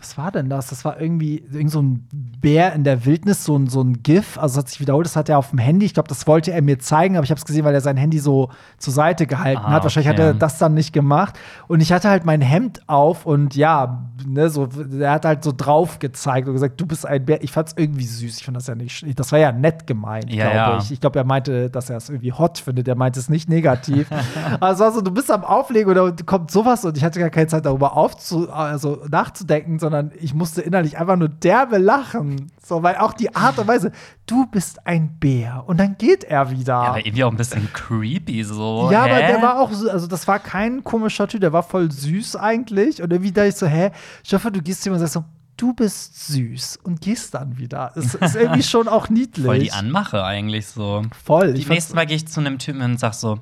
was 0.00 0.16
war 0.16 0.32
denn 0.32 0.48
das? 0.48 0.68
Das 0.68 0.84
war 0.84 1.00
irgendwie 1.00 1.44
irgend 1.52 1.70
so 1.70 1.82
ein 1.82 2.08
Bär 2.40 2.72
in 2.72 2.84
der 2.84 3.04
Wildnis, 3.04 3.44
so 3.44 3.56
ein, 3.56 3.66
so 3.66 3.82
ein 3.82 4.02
GIF. 4.02 4.38
Also 4.38 4.58
hat 4.58 4.68
sich 4.68 4.80
wiederholt, 4.80 5.04
das 5.04 5.14
hat 5.14 5.28
er 5.28 5.38
auf 5.38 5.50
dem 5.50 5.58
Handy. 5.58 5.84
Ich 5.84 5.94
glaube, 5.94 6.08
das 6.08 6.26
wollte 6.26 6.52
er 6.52 6.62
mir 6.62 6.78
zeigen, 6.78 7.16
aber 7.16 7.24
ich 7.24 7.30
habe 7.30 7.38
es 7.38 7.44
gesehen, 7.44 7.64
weil 7.64 7.74
er 7.74 7.82
sein 7.82 7.98
Handy 7.98 8.18
so 8.18 8.48
zur 8.78 8.94
Seite 8.94 9.26
gehalten 9.26 9.62
ah, 9.62 9.72
hat. 9.72 9.82
Wahrscheinlich 9.82 10.10
okay. 10.10 10.22
hat 10.22 10.26
er 10.26 10.34
das 10.34 10.58
dann 10.58 10.74
nicht 10.74 10.92
gemacht. 10.92 11.38
Und 11.68 11.80
ich 11.80 11.92
hatte 11.92 12.08
halt 12.08 12.24
mein 12.24 12.40
Hemd 12.40 12.80
auf 12.88 13.26
und 13.26 13.54
ja, 13.54 14.08
ne, 14.26 14.48
so, 14.48 14.68
er 14.98 15.12
hat 15.12 15.24
halt 15.24 15.44
so 15.44 15.52
drauf 15.54 15.98
gezeigt 15.98 16.48
und 16.48 16.54
gesagt, 16.54 16.80
du 16.80 16.86
bist 16.86 17.04
ein 17.04 17.24
Bär. 17.24 17.42
Ich 17.42 17.52
fand 17.52 17.68
es 17.68 17.74
irgendwie 17.76 18.06
süß. 18.06 18.38
Ich 18.38 18.44
fand 18.44 18.56
das 18.56 18.66
ja 18.66 18.74
nicht, 18.74 19.18
das 19.18 19.32
war 19.32 19.38
ja 19.38 19.52
nett 19.52 19.86
gemeint, 19.86 20.32
ja, 20.32 20.50
glaube 20.50 20.56
ja. 20.56 20.78
ich. 20.78 20.92
Ich 20.92 21.00
glaube, 21.00 21.18
er 21.18 21.24
meinte, 21.24 21.68
dass 21.68 21.90
er 21.90 21.98
es 21.98 22.08
irgendwie 22.08 22.32
hot 22.32 22.58
findet. 22.58 22.88
Er 22.88 22.96
meinte 22.96 23.20
es 23.20 23.28
nicht 23.28 23.50
negativ. 23.50 24.08
also, 24.60 24.84
also, 24.84 25.02
du 25.02 25.10
bist 25.10 25.30
am 25.30 25.44
Auflegen 25.44 25.90
oder 25.90 26.12
kommt 26.24 26.50
sowas 26.50 26.84
und 26.84 26.96
ich 26.96 27.04
hatte 27.04 27.20
gar 27.20 27.30
keine 27.30 27.48
Zeit 27.48 27.66
darüber 27.66 27.96
aufzu 27.96 28.50
also 28.50 29.02
nachzudenken, 29.10 29.78
sondern 29.78 29.89
sondern 29.90 30.12
ich 30.20 30.34
musste 30.34 30.62
innerlich 30.62 30.98
einfach 30.98 31.16
nur 31.16 31.28
derbe 31.28 31.78
lachen. 31.78 32.52
So, 32.62 32.82
weil 32.82 32.96
auch 32.96 33.12
die 33.12 33.34
Art 33.34 33.58
und 33.58 33.66
Weise, 33.66 33.92
du 34.26 34.46
bist 34.46 34.86
ein 34.86 35.18
Bär 35.18 35.64
und 35.66 35.78
dann 35.78 35.96
geht 35.98 36.24
er 36.24 36.50
wieder. 36.50 36.74
Ja, 36.74 36.82
aber 36.82 37.06
irgendwie 37.06 37.24
auch 37.24 37.30
ein 37.30 37.36
bisschen 37.36 37.68
creepy 37.72 38.44
so. 38.44 38.88
Ja, 38.92 39.04
hä? 39.04 39.10
aber 39.10 39.26
der 39.26 39.42
war 39.42 39.60
auch 39.60 39.72
so, 39.72 39.90
also 39.90 40.06
das 40.06 40.28
war 40.28 40.38
kein 40.38 40.84
komischer 40.84 41.26
Typ, 41.28 41.40
der 41.40 41.52
war 41.52 41.62
voll 41.62 41.90
süß 41.90 42.36
eigentlich. 42.36 43.02
Und 43.02 43.12
irgendwie 43.12 43.32
da 43.32 43.44
ich 43.44 43.56
so, 43.56 43.66
hä, 43.66 43.90
ich 44.24 44.32
hoffe, 44.32 44.50
du 44.50 44.62
gehst 44.62 44.82
zu 44.82 44.90
ihm 44.90 44.92
und 44.94 45.00
sagst 45.00 45.14
so, 45.14 45.24
du 45.56 45.74
bist 45.74 46.28
süß 46.28 46.78
und 46.82 47.00
gehst 47.00 47.34
dann 47.34 47.58
wieder. 47.58 47.92
Es 47.96 48.14
ist 48.20 48.36
irgendwie 48.36 48.62
schon 48.62 48.88
auch 48.88 49.08
niedlich. 49.08 49.46
Voll 49.46 49.58
die 49.58 49.72
Anmache 49.72 50.24
eigentlich 50.24 50.66
so. 50.66 51.02
Voll. 51.24 51.54
Die 51.54 51.66
nächste 51.66 51.94
Mal 51.94 52.06
gehe 52.06 52.16
ich 52.16 52.28
zu 52.28 52.40
einem 52.40 52.58
Typen 52.58 52.80
und 52.82 52.98
sag 52.98 53.14
so, 53.14 53.40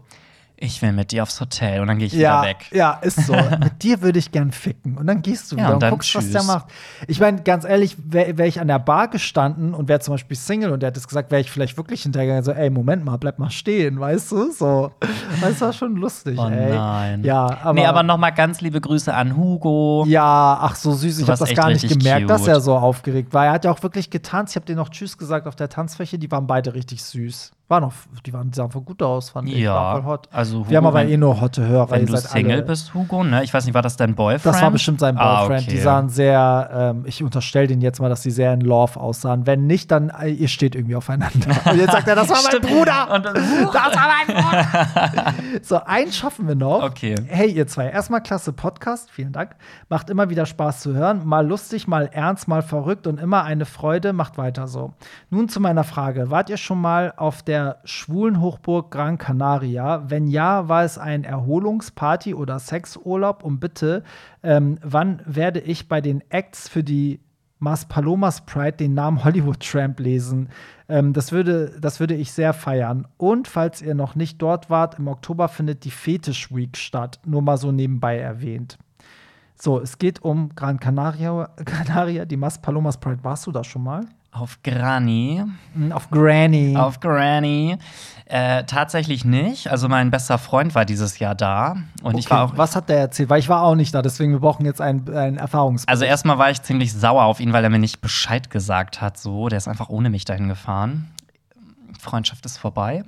ich 0.61 0.83
will 0.83 0.93
mit 0.93 1.13
dir 1.13 1.23
aufs 1.23 1.41
Hotel 1.41 1.81
und 1.81 1.87
dann 1.87 1.99
gehe 1.99 2.09
ich 2.09 2.13
ja, 2.13 2.43
wieder 2.43 2.51
weg. 2.51 2.67
Ja, 2.73 2.93
ist 3.03 3.27
so. 3.27 3.33
mit 3.61 3.83
dir 3.83 4.03
würde 4.03 4.19
ich 4.19 4.33
gern 4.33 4.51
ficken. 4.51 4.99
Und 4.99 5.07
dann 5.07 5.23
gehst 5.23 5.53
du 5.53 5.57
ja, 5.57 5.65
wieder 5.65 5.77
und, 5.77 5.85
und 5.85 5.91
guckst, 5.91 6.11
tschüss. 6.11 6.25
was 6.25 6.33
der 6.33 6.43
macht. 6.43 6.67
Ich 7.07 7.21
meine, 7.21 7.43
ganz 7.43 7.65
ehrlich, 7.65 7.97
wäre 7.99 8.37
wär 8.39 8.47
ich 8.47 8.61
an 8.61 8.69
der 8.69 8.81
Bar 8.81 9.09
gestanden 9.09 9.73
und 9.73 9.89
wäre 9.89 10.01
zum 10.01 10.15
Beispiel 10.15 10.37
Single 10.37 10.73
und 10.73 10.81
der 10.83 10.89
hätte 10.89 10.99
es 10.99 11.07
gesagt, 11.07 11.31
wäre 11.31 11.41
ich 11.41 11.51
vielleicht 11.51 11.77
wirklich 11.77 12.03
hinterher 12.03 12.43
so, 12.43 12.53
ey, 12.53 12.71
Moment 12.71 13.05
mal, 13.05 13.17
bleib 13.19 13.39
mal 13.39 13.51
stehen, 13.51 14.01
weißt 14.01 14.33
du? 14.33 14.53
So. 14.53 14.93
Das 15.41 15.61
war 15.61 15.73
schon 15.73 15.97
lustig, 15.97 16.39
oh, 16.39 16.49
ey. 16.49 16.71
nein. 16.71 17.25
Ja, 17.25 17.47
aber. 17.63 17.75
Nee, 17.75 17.87
aber 17.87 18.03
noch 18.03 18.19
mal 18.19 18.31
ganz 18.31 18.61
liebe 18.61 18.81
Grüße 18.81 19.15
an 19.15 19.37
Hugo. 19.37 20.05
Ja, 20.09 20.59
ach, 20.61 20.75
so 20.75 20.93
süß. 20.93 21.21
Ich 21.21 21.29
habe 21.29 21.39
das 21.39 21.55
gar 21.55 21.69
nicht 21.69 21.89
gemerkt, 21.89 22.23
cute. 22.23 22.31
dass 22.31 22.47
er 22.47 22.61
so 22.61 22.77
aufgeregt 22.77 23.33
war. 23.33 23.47
Er 23.47 23.53
hat 23.53 23.65
ja 23.65 23.71
auch 23.71 23.83
wirklich 23.83 24.11
getanzt. 24.11 24.53
Ich 24.53 24.57
habe 24.57 24.67
dir 24.67 24.77
noch 24.77 24.89
Tschüss 24.89 25.17
gesagt 25.17 25.47
auf 25.47 25.55
der 25.55 25.69
Tanzfläche. 25.69 26.19
Die 26.19 26.31
waren 26.31 26.47
beide 26.47 26.75
richtig 26.75 27.05
süß. 27.05 27.53
War 27.69 27.83
noch, 27.83 27.93
die, 28.25 28.33
waren, 28.33 28.51
sahen 28.51 28.71
voll 28.71 28.81
gut 28.81 29.03
aus, 29.03 29.29
fand 29.29 29.47
ich. 29.47 29.59
Ja, 29.59 29.75
war 29.75 29.97
voll 30.01 30.11
hot. 30.11 30.29
Also 30.33 30.61
Hugo, 30.61 30.71
Wir 30.71 30.79
haben 30.79 30.87
aber 30.87 31.05
eh 31.05 31.19
nur 31.19 31.39
hotte 31.39 31.67
Hörer. 31.67 31.91
Wenn 31.91 32.07
du 32.07 32.17
Single 32.17 32.53
alle. 32.53 32.63
bist, 32.63 32.95
Hugo, 32.95 33.23
ne? 33.23 33.45
Ich 33.45 33.53
weiß 33.53 33.67
nicht, 33.67 33.75
war 33.75 33.83
das 33.83 33.99
dein 33.99 34.15
Boyfriend? 34.15 34.47
Das 34.47 34.63
war 34.63 34.71
bestimmt 34.71 35.01
sein 35.01 35.19
ah, 35.19 35.41
Boyfriend. 35.41 35.65
Okay. 35.65 35.73
Die 35.73 35.83
sahen 35.83 36.09
sehr, 36.09 36.71
ähm, 36.73 37.03
ich 37.05 37.23
unterstelle 37.23 37.67
denen 37.67 37.83
jetzt 37.83 38.01
mal, 38.01 38.09
dass 38.09 38.23
sie 38.23 38.31
sehr 38.31 38.55
in 38.55 38.63
Love 38.63 38.99
aussahen. 38.99 39.47
Wenn 39.47 39.67
nicht, 39.67 39.91
dann 39.91 40.09
äh, 40.09 40.31
ihr 40.31 40.49
steht 40.49 40.77
irgendwie 40.77 40.97
aufeinander. 40.97 41.51
Und 41.71 41.77
jetzt 41.77 41.93
sagt 41.93 42.09
er, 42.09 42.15
das 42.15 42.31
war 42.31 42.39
mein 42.51 42.63
Bruder. 42.63 43.15
Und, 43.15 43.27
das 43.27 43.35
war 43.35 44.09
mein 44.27 44.35
Bruder. 44.35 45.35
so, 45.63 45.85
einen 45.85 46.11
schaffen 46.11 46.49
wir 46.49 46.55
noch. 46.55 46.83
Okay. 46.83 47.17
Hey, 47.27 47.51
ihr 47.51 47.67
zwei, 47.67 47.91
erstmal 47.91 48.23
klasse 48.23 48.55
Podcast, 48.55 49.11
vielen 49.11 49.33
Dank. 49.33 49.57
Macht 49.91 50.09
immer 50.09 50.31
wieder 50.31 50.47
Spaß 50.47 50.81
zu 50.81 50.95
hören. 50.95 51.27
Mal 51.27 51.47
lustig, 51.47 51.87
mal 51.87 52.09
ernst, 52.11 52.49
mal 52.49 52.63
verrückt 52.63 53.07
und 53.07 53.21
immer 53.21 53.45
eine 53.45 53.67
Freude. 53.67 54.15
Macht 54.15 54.39
weiter 54.39 54.69
so. 54.69 54.95
Nun 55.29 55.51
zu 55.51 55.61
meiner 55.61 55.85
Frage. 55.85 56.31
Wart 56.31 56.49
ihr 56.49 56.57
schon 56.57 56.81
mal 56.81 57.13
auf 57.15 57.43
der 57.43 57.58
schwulen 57.85 58.41
Hochburg 58.41 58.91
Gran 58.91 59.19
Canaria? 59.19 60.11
Wenn 60.11 60.27
ja, 60.27 60.69
war 60.69 60.85
es 60.85 60.99
ein 60.99 61.25
Erholungsparty 61.25 62.35
oder 62.35 62.59
Sexurlaub? 62.59 63.43
Und 63.43 63.61
bitte, 63.61 64.03
ähm, 64.43 64.79
wann 64.83 65.23
werde 65.25 65.61
ich 65.61 65.89
bei 65.89 66.01
den 66.01 66.23
Acts 66.31 66.69
für 66.69 66.85
die 66.85 67.21
Mas 67.59 67.87
Palomas 67.87 68.47
Pride 68.47 68.77
den 68.77 68.95
Namen 68.95 69.25
Hollywood 69.25 69.61
Tramp 69.61 70.01
lesen? 70.01 70.49
Ähm, 70.89 71.13
das, 71.13 71.33
würde, 71.33 71.77
das 71.81 72.01
würde 72.01 72.15
ich 72.15 72.33
sehr 72.33 72.53
feiern. 72.53 73.07
Und 73.17 73.49
falls 73.49 73.83
ihr 73.83 73.95
noch 73.95 74.15
nicht 74.15 74.41
dort 74.41 74.71
wart, 74.71 74.99
im 74.99 75.09
Oktober 75.09 75.49
findet 75.49 75.85
die 75.85 75.91
Fetish 75.91 76.55
Week 76.55 76.77
statt. 76.77 77.21
Nur 77.25 77.43
mal 77.43 77.59
so 77.59 77.73
nebenbei 77.73 78.19
erwähnt. 78.19 78.79
So, 79.61 79.81
es 79.81 79.99
geht 79.99 80.23
um 80.23 80.55
Gran 80.55 80.79
Canaria, 80.79 81.51
Canaria 81.65 82.25
die 82.25 82.37
Mas 82.37 82.63
Palomas 82.63 82.99
Pride. 82.99 83.25
Warst 83.25 83.47
du 83.47 83.53
da 83.53 83.65
schon 83.65 83.83
mal? 83.83 84.07
Auf 84.31 84.63
Granny. 84.63 85.43
Hm, 85.75 85.93
auf 85.93 86.11
Granny. 86.11 86.77
Auf 86.77 87.01
Granny. 87.01 87.79
Äh, 88.27 88.65
tatsächlich 88.65 89.25
nicht. 89.25 89.71
Also 89.71 89.89
mein 89.89 90.11
bester 90.11 90.37
Freund 90.37 90.75
war 90.75 90.85
dieses 90.85 91.19
Jahr 91.19 91.35
da 91.35 91.77
und 92.03 92.13
okay. 92.13 92.19
ich 92.19 92.31
war 92.31 92.45
auch. 92.45 92.59
Was 92.59 92.77
hat 92.77 92.91
der 92.91 92.99
erzählt? 92.99 93.31
Weil 93.31 93.41
ich 93.41 93.49
war 93.49 93.63
auch 93.63 93.75
nicht 93.75 93.95
da, 93.95 94.03
deswegen 94.03 94.33
wir 94.33 94.41
brauchen 94.41 94.67
jetzt 94.67 94.83
einen, 94.83 95.09
einen 95.15 95.39
Erfahrungsbericht. 95.39 95.89
Also 95.89 96.05
erstmal 96.05 96.39
war 96.39 96.51
ich 96.51 96.61
ziemlich 96.61 96.93
sauer 96.93 97.25
auf 97.25 97.41
ihn, 97.41 97.55
weil 97.55 97.65
er 97.65 97.71
mir 97.71 97.79
nicht 97.79 98.03
Bescheid 98.03 98.51
gesagt 98.51 99.01
hat. 99.01 99.17
So, 99.17 99.49
der 99.49 99.57
ist 99.57 99.67
einfach 99.67 99.89
ohne 99.89 100.11
mich 100.11 100.27
dahin 100.27 100.49
gefahren. 100.49 101.11
Freundschaft 101.99 102.47
ist 102.47 102.59
vorbei. 102.59 103.05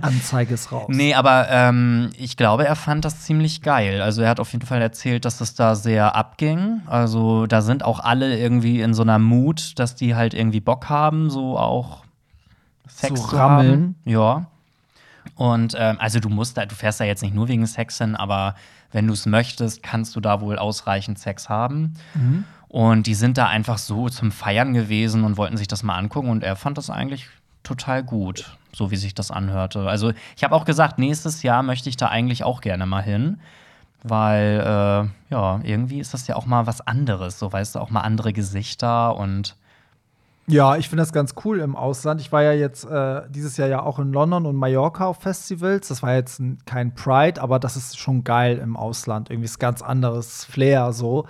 Anzeige 0.00 0.54
ist 0.54 0.72
raus. 0.72 0.86
nee, 0.88 1.14
aber 1.14 1.48
ähm, 1.48 2.10
ich 2.18 2.36
glaube, 2.36 2.66
er 2.66 2.76
fand 2.76 3.04
das 3.04 3.22
ziemlich 3.22 3.62
geil. 3.62 4.02
Also 4.02 4.22
er 4.22 4.30
hat 4.30 4.40
auf 4.40 4.52
jeden 4.52 4.66
Fall 4.66 4.82
erzählt, 4.82 5.24
dass 5.24 5.40
es 5.40 5.54
da 5.54 5.74
sehr 5.74 6.16
abging. 6.16 6.82
Also 6.86 7.46
da 7.46 7.62
sind 7.62 7.84
auch 7.84 8.00
alle 8.00 8.36
irgendwie 8.38 8.80
in 8.80 8.94
so 8.94 9.02
einer 9.02 9.18
Mut, 9.18 9.78
dass 9.78 9.94
die 9.94 10.14
halt 10.16 10.34
irgendwie 10.34 10.60
Bock 10.60 10.88
haben, 10.88 11.30
so 11.30 11.56
auch 11.56 12.04
Sex 12.88 13.20
zu, 13.20 13.28
zu 13.28 13.36
rammeln. 13.36 13.70
Haben. 13.70 13.96
Ja. 14.04 14.46
Und 15.36 15.76
ähm, 15.78 15.96
also 16.00 16.18
du 16.18 16.28
musst 16.28 16.56
da, 16.56 16.66
du 16.66 16.74
fährst 16.74 17.00
da 17.00 17.04
jetzt 17.04 17.22
nicht 17.22 17.34
nur 17.34 17.48
wegen 17.48 17.64
Sex 17.66 17.98
hin, 17.98 18.16
aber 18.16 18.56
wenn 18.90 19.06
du 19.06 19.12
es 19.12 19.24
möchtest, 19.24 19.82
kannst 19.82 20.16
du 20.16 20.20
da 20.20 20.40
wohl 20.40 20.58
ausreichend 20.58 21.18
Sex 21.18 21.48
haben. 21.48 21.94
Mhm. 22.14 22.44
Und 22.68 23.06
die 23.06 23.14
sind 23.14 23.38
da 23.38 23.46
einfach 23.46 23.78
so 23.78 24.08
zum 24.08 24.32
Feiern 24.32 24.72
gewesen 24.72 25.24
und 25.24 25.36
wollten 25.36 25.56
sich 25.56 25.68
das 25.68 25.82
mal 25.82 25.96
angucken 25.96 26.30
und 26.30 26.42
er 26.42 26.56
fand 26.56 26.78
das 26.78 26.90
eigentlich 26.90 27.28
total 27.62 28.02
gut, 28.02 28.56
so 28.72 28.90
wie 28.90 28.96
sich 28.96 29.14
das 29.14 29.30
anhörte. 29.30 29.88
Also 29.88 30.12
ich 30.36 30.44
habe 30.44 30.54
auch 30.54 30.64
gesagt, 30.64 30.98
nächstes 30.98 31.42
Jahr 31.42 31.62
möchte 31.62 31.88
ich 31.88 31.96
da 31.96 32.08
eigentlich 32.08 32.44
auch 32.44 32.60
gerne 32.60 32.86
mal 32.86 33.02
hin, 33.02 33.40
weil 34.02 34.60
äh, 34.60 35.32
ja, 35.32 35.60
irgendwie 35.62 36.00
ist 36.00 36.14
das 36.14 36.26
ja 36.26 36.36
auch 36.36 36.46
mal 36.46 36.66
was 36.66 36.80
anderes, 36.86 37.38
so 37.38 37.52
weißt 37.52 37.74
du, 37.74 37.78
auch 37.78 37.90
mal 37.90 38.00
andere 38.00 38.32
Gesichter 38.32 39.16
und 39.16 39.56
ja, 40.48 40.76
ich 40.76 40.88
finde 40.88 41.02
das 41.02 41.12
ganz 41.12 41.34
cool 41.44 41.60
im 41.60 41.76
Ausland. 41.76 42.20
Ich 42.20 42.32
war 42.32 42.42
ja 42.42 42.52
jetzt 42.52 42.84
äh, 42.84 43.22
dieses 43.30 43.56
Jahr 43.56 43.68
ja 43.68 43.82
auch 43.82 44.00
in 44.00 44.12
London 44.12 44.44
und 44.46 44.56
Mallorca 44.56 45.06
auf 45.06 45.18
Festivals. 45.18 45.86
Das 45.86 46.02
war 46.02 46.14
jetzt 46.14 46.42
kein 46.66 46.94
Pride, 46.94 47.40
aber 47.40 47.60
das 47.60 47.76
ist 47.76 47.96
schon 47.96 48.24
geil 48.24 48.58
im 48.58 48.76
Ausland. 48.76 49.30
Irgendwie 49.30 49.44
ist 49.44 49.60
ganz 49.60 49.82
anderes 49.82 50.44
Flair 50.44 50.92
so. 50.92 51.26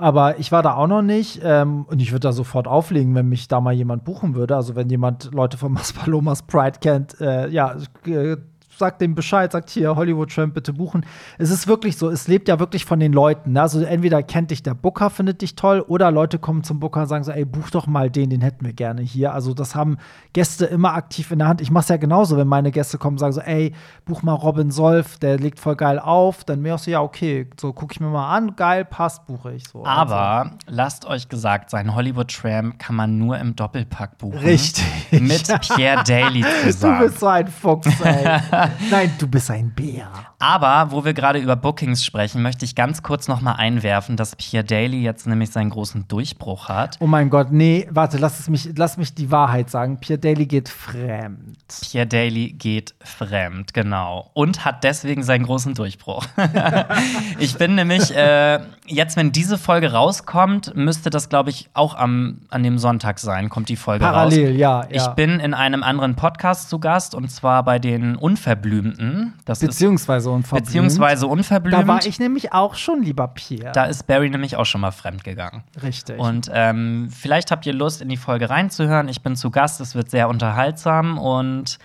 Aber 0.00 0.38
ich 0.38 0.50
war 0.50 0.62
da 0.62 0.76
auch 0.76 0.86
noch 0.86 1.02
nicht 1.02 1.42
ähm, 1.44 1.84
und 1.86 2.00
ich 2.00 2.10
würde 2.10 2.20
da 2.20 2.32
sofort 2.32 2.66
auflegen, 2.66 3.14
wenn 3.14 3.28
mich 3.28 3.48
da 3.48 3.60
mal 3.60 3.74
jemand 3.74 4.02
buchen 4.04 4.34
würde. 4.34 4.56
Also 4.56 4.74
wenn 4.74 4.88
jemand 4.88 5.30
Leute 5.34 5.58
von 5.58 5.72
Maspalomas 5.72 6.42
Pride 6.42 6.78
kennt, 6.80 7.20
äh, 7.20 7.48
ja, 7.48 7.76
äh, 8.06 8.38
sagt 8.80 9.00
dem 9.00 9.14
Bescheid, 9.14 9.52
sagt 9.52 9.70
hier 9.70 9.94
Hollywood 9.94 10.34
Tramp 10.34 10.54
bitte 10.54 10.72
buchen. 10.72 11.06
Es 11.38 11.50
ist 11.50 11.68
wirklich 11.68 11.96
so, 11.96 12.10
es 12.10 12.26
lebt 12.26 12.48
ja 12.48 12.58
wirklich 12.58 12.84
von 12.84 12.98
den 12.98 13.12
Leuten. 13.12 13.52
Ne? 13.52 13.62
Also 13.62 13.80
entweder 13.80 14.24
kennt 14.24 14.50
dich 14.50 14.64
der 14.64 14.74
Booker, 14.74 15.10
findet 15.10 15.42
dich 15.42 15.54
toll, 15.54 15.84
oder 15.86 16.10
Leute 16.10 16.40
kommen 16.40 16.64
zum 16.64 16.80
Booker 16.80 17.02
und 17.02 17.06
sagen 17.06 17.22
so, 17.22 17.30
ey, 17.30 17.44
buch 17.44 17.70
doch 17.70 17.86
mal 17.86 18.10
den, 18.10 18.30
den 18.30 18.40
hätten 18.40 18.64
wir 18.64 18.72
gerne 18.72 19.02
hier. 19.02 19.32
Also 19.32 19.54
das 19.54 19.76
haben 19.76 19.98
Gäste 20.32 20.64
immer 20.66 20.94
aktiv 20.94 21.30
in 21.30 21.38
der 21.38 21.48
Hand. 21.48 21.60
Ich 21.60 21.70
mache 21.70 21.82
es 21.82 21.88
ja 21.88 21.96
genauso, 21.96 22.36
wenn 22.36 22.48
meine 22.48 22.72
Gäste 22.72 22.98
kommen 22.98 23.14
und 23.14 23.18
sagen 23.18 23.32
so, 23.32 23.40
ey, 23.40 23.72
buch 24.04 24.22
mal 24.22 24.34
Robin 24.34 24.70
Solf, 24.70 25.18
der 25.18 25.38
legt 25.38 25.60
voll 25.60 25.76
geil 25.76 25.98
auf. 25.98 26.42
Dann 26.42 26.60
mir 26.60 26.74
auch 26.74 26.78
so, 26.78 26.90
ja, 26.90 27.00
okay, 27.00 27.48
so 27.60 27.72
gucke 27.72 27.92
ich 27.92 28.00
mir 28.00 28.08
mal 28.08 28.34
an, 28.34 28.56
geil, 28.56 28.84
passt, 28.84 29.26
buche 29.26 29.52
ich 29.52 29.68
so. 29.68 29.84
Aber 29.84 30.16
also. 30.16 30.50
lasst 30.66 31.04
euch 31.04 31.28
gesagt 31.28 31.70
sein, 31.70 31.94
Hollywood 31.94 32.28
Tramp 32.34 32.78
kann 32.78 32.96
man 32.96 33.18
nur 33.18 33.38
im 33.38 33.54
Doppelpack 33.54 34.18
buchen. 34.18 34.38
Richtig. 34.38 34.84
Mit 35.12 35.46
Pierre 35.60 36.02
Daly 36.04 36.44
zusammen. 36.64 36.98
Du 36.98 37.04
bist 37.06 37.20
so 37.20 37.26
ein 37.26 37.46
Fuchs, 37.46 38.00
ey. 38.00 38.40
Nein, 38.90 39.12
du 39.18 39.26
bist 39.26 39.50
ein 39.50 39.70
Bär. 39.70 40.29
Aber 40.42 40.90
wo 40.90 41.04
wir 41.04 41.12
gerade 41.12 41.38
über 41.38 41.54
Bookings 41.54 42.02
sprechen, 42.02 42.40
möchte 42.40 42.64
ich 42.64 42.74
ganz 42.74 43.02
kurz 43.02 43.28
noch 43.28 43.42
mal 43.42 43.52
einwerfen, 43.52 44.16
dass 44.16 44.34
Pierre 44.36 44.64
Daly 44.64 45.02
jetzt 45.02 45.26
nämlich 45.26 45.50
seinen 45.50 45.68
großen 45.68 46.08
Durchbruch 46.08 46.70
hat. 46.70 46.96
Oh 46.98 47.06
mein 47.06 47.28
Gott, 47.28 47.52
nee, 47.52 47.86
warte, 47.90 48.16
lass, 48.16 48.40
es 48.40 48.48
mich, 48.48 48.70
lass 48.74 48.96
mich 48.96 49.14
die 49.14 49.30
Wahrheit 49.30 49.68
sagen. 49.68 49.98
Pierre 50.00 50.18
Daly 50.18 50.46
geht 50.46 50.70
fremd. 50.70 51.58
Pierre 51.82 52.06
Daly 52.06 52.52
geht 52.52 52.94
fremd, 53.04 53.74
genau. 53.74 54.30
Und 54.32 54.64
hat 54.64 54.82
deswegen 54.82 55.22
seinen 55.22 55.44
großen 55.44 55.74
Durchbruch. 55.74 56.24
ich 57.38 57.58
bin 57.58 57.74
nämlich, 57.74 58.16
äh, 58.16 58.60
jetzt, 58.86 59.18
wenn 59.18 59.32
diese 59.32 59.58
Folge 59.58 59.92
rauskommt, 59.92 60.74
müsste 60.74 61.10
das, 61.10 61.28
glaube 61.28 61.50
ich, 61.50 61.68
auch 61.74 61.94
am, 61.94 62.38
an 62.48 62.62
dem 62.62 62.78
Sonntag 62.78 63.18
sein, 63.18 63.50
kommt 63.50 63.68
die 63.68 63.76
Folge 63.76 64.06
Parallel, 64.06 64.22
raus. 64.22 64.34
Parallel, 64.34 64.58
ja, 64.58 64.84
ja. 64.84 64.88
Ich 64.90 65.06
bin 65.08 65.38
in 65.38 65.52
einem 65.52 65.82
anderen 65.82 66.16
Podcast 66.16 66.70
zu 66.70 66.78
Gast 66.78 67.14
und 67.14 67.30
zwar 67.30 67.62
bei 67.62 67.78
den 67.78 68.16
Unverblümten. 68.16 69.34
Das 69.44 69.58
beziehungsweise 69.58 70.29
unverblümt. 70.32 70.66
Beziehungsweise 70.66 71.26
unverblümt. 71.26 71.82
Da 71.82 71.86
war 71.86 72.04
ich 72.04 72.18
nämlich 72.18 72.52
auch 72.52 72.74
schon, 72.74 73.02
lieber 73.02 73.28
Pierre. 73.28 73.72
Da 73.72 73.84
ist 73.84 74.06
Barry 74.06 74.30
nämlich 74.30 74.56
auch 74.56 74.66
schon 74.66 74.80
mal 74.80 74.90
fremd 74.90 75.24
gegangen. 75.24 75.62
Richtig. 75.82 76.18
Und 76.18 76.50
ähm, 76.52 77.08
vielleicht 77.10 77.50
habt 77.50 77.66
ihr 77.66 77.72
Lust, 77.72 78.02
in 78.02 78.08
die 78.08 78.16
Folge 78.16 78.50
reinzuhören. 78.50 79.08
Ich 79.08 79.22
bin 79.22 79.36
zu 79.36 79.50
Gast, 79.50 79.80
es 79.80 79.94
wird 79.94 80.10
sehr 80.10 80.28
unterhaltsam 80.28 81.18
und 81.18 81.78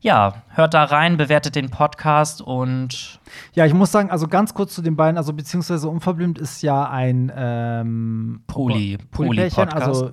ja, 0.00 0.42
hört 0.50 0.74
da 0.74 0.84
rein, 0.84 1.16
bewertet 1.16 1.56
den 1.56 1.70
Podcast 1.70 2.40
und. 2.40 3.18
Ja, 3.54 3.66
ich 3.66 3.74
muss 3.74 3.90
sagen, 3.90 4.10
also 4.10 4.28
ganz 4.28 4.54
kurz 4.54 4.74
zu 4.74 4.82
den 4.82 4.94
beiden, 4.94 5.16
also 5.16 5.32
beziehungsweise 5.32 5.88
Unverblümt 5.88 6.38
ist 6.38 6.62
ja 6.62 6.88
ein 6.88 7.32
ähm, 7.34 8.42
Poly, 8.46 8.98
Poly, 9.10 9.50
Poly 9.50 9.72
also 9.72 10.08
äh, 10.08 10.12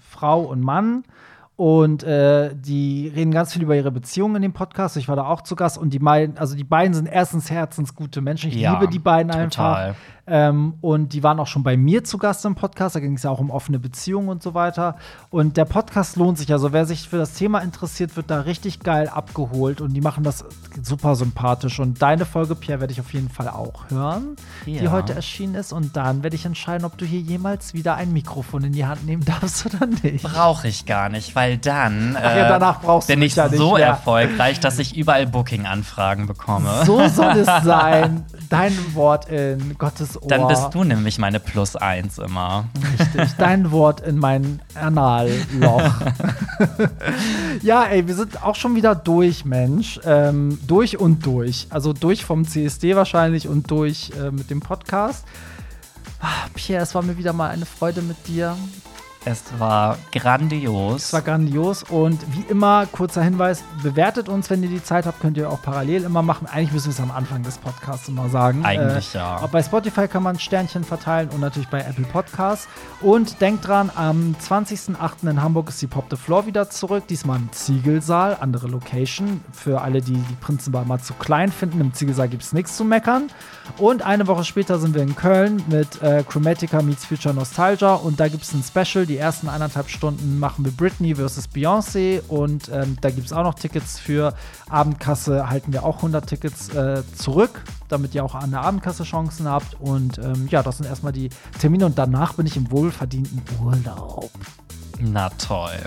Frau 0.00 0.42
und 0.42 0.60
Mann. 0.60 1.04
Und 1.56 2.02
äh, 2.02 2.54
die 2.54 3.10
reden 3.14 3.30
ganz 3.30 3.54
viel 3.54 3.62
über 3.62 3.74
ihre 3.74 3.90
Beziehungen 3.90 4.36
in 4.36 4.42
dem 4.42 4.52
Podcast. 4.52 4.98
Ich 4.98 5.08
war 5.08 5.16
da 5.16 5.24
auch 5.24 5.40
zu 5.40 5.56
Gast 5.56 5.78
und 5.78 5.90
die 5.90 5.98
beiden, 5.98 6.36
also 6.36 6.54
die 6.54 6.64
beiden 6.64 6.92
sind 6.92 7.06
erstens 7.06 7.50
herzensgute 7.50 8.20
Menschen. 8.20 8.50
Ich 8.50 8.56
ja, 8.56 8.74
liebe 8.78 8.92
die 8.92 8.98
beiden 8.98 9.32
total. 9.32 9.86
einfach. 9.86 10.00
Ähm, 10.26 10.74
und 10.80 11.12
die 11.12 11.22
waren 11.22 11.38
auch 11.38 11.46
schon 11.46 11.62
bei 11.62 11.76
mir 11.76 12.02
zu 12.02 12.18
Gast 12.18 12.44
im 12.44 12.54
Podcast. 12.54 12.96
Da 12.96 13.00
ging 13.00 13.14
es 13.14 13.22
ja 13.22 13.30
auch 13.30 13.38
um 13.38 13.50
offene 13.50 13.78
Beziehungen 13.78 14.28
und 14.28 14.42
so 14.42 14.54
weiter. 14.54 14.96
Und 15.30 15.56
der 15.56 15.64
Podcast 15.64 16.16
lohnt 16.16 16.38
sich. 16.38 16.52
Also 16.52 16.72
wer 16.72 16.84
sich 16.84 17.08
für 17.08 17.18
das 17.18 17.34
Thema 17.34 17.60
interessiert, 17.60 18.16
wird 18.16 18.30
da 18.30 18.40
richtig 18.40 18.80
geil 18.80 19.08
abgeholt. 19.08 19.80
Und 19.80 19.94
die 19.94 20.00
machen 20.00 20.24
das 20.24 20.44
super 20.82 21.14
sympathisch. 21.14 21.78
Und 21.78 22.02
deine 22.02 22.24
Folge, 22.24 22.56
Pierre, 22.56 22.80
werde 22.80 22.92
ich 22.92 23.00
auf 23.00 23.12
jeden 23.12 23.28
Fall 23.28 23.48
auch 23.48 23.88
hören, 23.88 24.36
ja. 24.66 24.80
die 24.80 24.88
heute 24.88 25.14
erschienen 25.14 25.54
ist. 25.54 25.72
Und 25.72 25.96
dann 25.96 26.22
werde 26.24 26.34
ich 26.34 26.44
entscheiden, 26.44 26.84
ob 26.84 26.98
du 26.98 27.04
hier 27.04 27.20
jemals 27.20 27.72
wieder 27.74 27.94
ein 27.94 28.12
Mikrofon 28.12 28.64
in 28.64 28.72
die 28.72 28.84
Hand 28.84 29.06
nehmen 29.06 29.24
darfst 29.24 29.66
oder 29.66 29.86
nicht. 29.86 30.24
Brauche 30.24 30.66
ich 30.66 30.86
gar 30.86 31.08
nicht, 31.08 31.36
weil 31.36 31.56
dann 31.58 32.16
äh, 32.16 32.38
ja, 32.38 32.48
danach 32.48 32.80
brauchst 32.80 33.06
bin 33.06 33.22
ich 33.22 33.36
ja 33.36 33.48
so 33.48 33.76
erfolgreich, 33.76 34.58
dass 34.58 34.78
ich 34.78 34.96
überall 34.96 35.26
Booking-Anfragen 35.26 36.26
bekomme. 36.26 36.84
So 36.84 37.06
soll 37.08 37.38
es 37.38 37.46
sein. 37.64 38.24
Dein 38.48 38.72
Wort 38.94 39.28
in 39.28 39.76
Gottes 39.78 40.15
Ohr. 40.16 40.28
Dann 40.28 40.48
bist 40.48 40.68
du 40.72 40.84
nämlich 40.84 41.18
meine 41.18 41.40
Plus 41.40 41.76
eins 41.76 42.18
immer. 42.18 42.66
Richtig, 42.98 43.32
dein 43.38 43.70
Wort 43.70 44.00
in 44.00 44.18
mein 44.18 44.60
Analloch. 44.74 45.92
ja, 47.62 47.84
ey, 47.84 48.06
wir 48.06 48.14
sind 48.14 48.42
auch 48.42 48.54
schon 48.54 48.74
wieder 48.74 48.94
durch, 48.94 49.44
Mensch. 49.44 50.00
Ähm, 50.04 50.58
durch 50.66 50.98
und 50.98 51.24
durch. 51.24 51.66
Also 51.70 51.92
durch 51.92 52.24
vom 52.24 52.46
CSD 52.46 52.96
wahrscheinlich 52.96 53.48
und 53.48 53.70
durch 53.70 54.12
äh, 54.20 54.30
mit 54.30 54.50
dem 54.50 54.60
Podcast. 54.60 55.24
Ah, 56.20 56.48
Pierre, 56.54 56.82
es 56.82 56.94
war 56.94 57.02
mir 57.02 57.18
wieder 57.18 57.32
mal 57.32 57.50
eine 57.50 57.66
Freude 57.66 58.02
mit 58.02 58.26
dir. 58.26 58.56
Es 59.28 59.42
war 59.58 59.98
grandios. 60.12 61.06
Es 61.06 61.12
war 61.12 61.20
grandios 61.20 61.82
und 61.82 62.20
wie 62.32 62.44
immer, 62.48 62.86
kurzer 62.86 63.24
Hinweis, 63.24 63.64
bewertet 63.82 64.28
uns, 64.28 64.50
wenn 64.50 64.62
ihr 64.62 64.68
die 64.68 64.82
Zeit 64.82 65.04
habt, 65.04 65.18
könnt 65.18 65.36
ihr 65.36 65.50
auch 65.50 65.60
parallel 65.60 66.04
immer 66.04 66.22
machen. 66.22 66.46
Eigentlich 66.46 66.72
müssen 66.72 66.86
wir 66.86 66.92
es 66.92 67.00
am 67.00 67.10
Anfang 67.10 67.42
des 67.42 67.58
Podcasts 67.58 68.06
immer 68.08 68.28
sagen. 68.28 68.64
Eigentlich 68.64 69.16
äh, 69.16 69.18
ja. 69.18 69.38
Auch 69.38 69.48
bei 69.48 69.64
Spotify 69.64 70.06
kann 70.06 70.22
man 70.22 70.38
Sternchen 70.38 70.84
verteilen 70.84 71.28
und 71.30 71.40
natürlich 71.40 71.68
bei 71.68 71.80
Apple 71.80 72.04
Podcasts. 72.04 72.68
Und 73.00 73.40
denkt 73.40 73.66
dran, 73.66 73.90
am 73.96 74.36
20.08. 74.40 75.28
in 75.28 75.42
Hamburg 75.42 75.70
ist 75.70 75.82
die 75.82 75.88
Pop 75.88 76.04
the 76.08 76.16
Floor 76.16 76.46
wieder 76.46 76.70
zurück. 76.70 77.08
Diesmal 77.08 77.38
im 77.40 77.50
Ziegelsaal, 77.50 78.36
andere 78.38 78.68
Location. 78.68 79.40
Für 79.50 79.80
alle, 79.80 80.02
die 80.02 80.12
die 80.12 80.34
Prinzenbar 80.40 80.84
mal 80.84 81.00
zu 81.00 81.14
klein 81.14 81.50
finden, 81.50 81.80
im 81.80 81.92
Ziegelsaal 81.92 82.28
gibt 82.28 82.44
es 82.44 82.52
nichts 82.52 82.76
zu 82.76 82.84
meckern. 82.84 83.28
Und 83.76 84.02
eine 84.02 84.28
Woche 84.28 84.44
später 84.44 84.78
sind 84.78 84.94
wir 84.94 85.02
in 85.02 85.16
Köln 85.16 85.64
mit 85.66 86.00
äh, 86.00 86.22
Chromatica 86.22 86.80
meets 86.80 87.04
Future 87.04 87.34
Nostalgia 87.34 87.94
und 87.94 88.20
da 88.20 88.28
gibt 88.28 88.44
es 88.44 88.54
ein 88.54 88.62
Special, 88.62 89.04
die 89.04 89.15
die 89.16 89.20
ersten 89.22 89.48
anderthalb 89.48 89.88
Stunden 89.88 90.38
machen 90.38 90.66
wir 90.66 90.72
Britney 90.72 91.14
versus 91.14 91.48
Beyoncé 91.48 92.20
und 92.28 92.68
ähm, 92.68 92.98
da 93.00 93.08
gibt 93.08 93.24
es 93.24 93.32
auch 93.32 93.44
noch 93.44 93.54
Tickets 93.54 93.98
für. 93.98 94.34
Abendkasse 94.68 95.48
halten 95.48 95.72
wir 95.72 95.84
auch 95.84 95.96
100 95.96 96.26
Tickets 96.26 96.68
äh, 96.74 97.02
zurück, 97.14 97.62
damit 97.88 98.14
ihr 98.14 98.22
auch 98.22 98.34
an 98.34 98.50
der 98.50 98.60
Abendkasse 98.60 99.04
Chancen 99.04 99.48
habt. 99.48 99.80
Und 99.80 100.18
ähm, 100.18 100.48
ja, 100.50 100.62
das 100.62 100.76
sind 100.76 100.86
erstmal 100.86 101.14
die 101.14 101.30
Termine 101.58 101.86
und 101.86 101.96
danach 101.96 102.34
bin 102.34 102.44
ich 102.44 102.58
im 102.58 102.70
wohlverdienten 102.70 103.40
Urlaub. 103.64 104.30
Na 105.00 105.30
toll. 105.30 105.78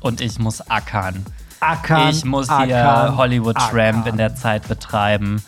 Und 0.00 0.20
ich 0.20 0.40
muss 0.40 0.60
ackern. 0.68 1.24
Ackern. 1.60 2.08
Ich 2.08 2.24
muss 2.24 2.48
ackern, 2.48 2.66
hier 2.66 3.16
Hollywood 3.16 3.56
Tramp 3.56 4.08
in 4.08 4.16
der 4.16 4.34
Zeit 4.34 4.66
betreiben. 4.66 5.40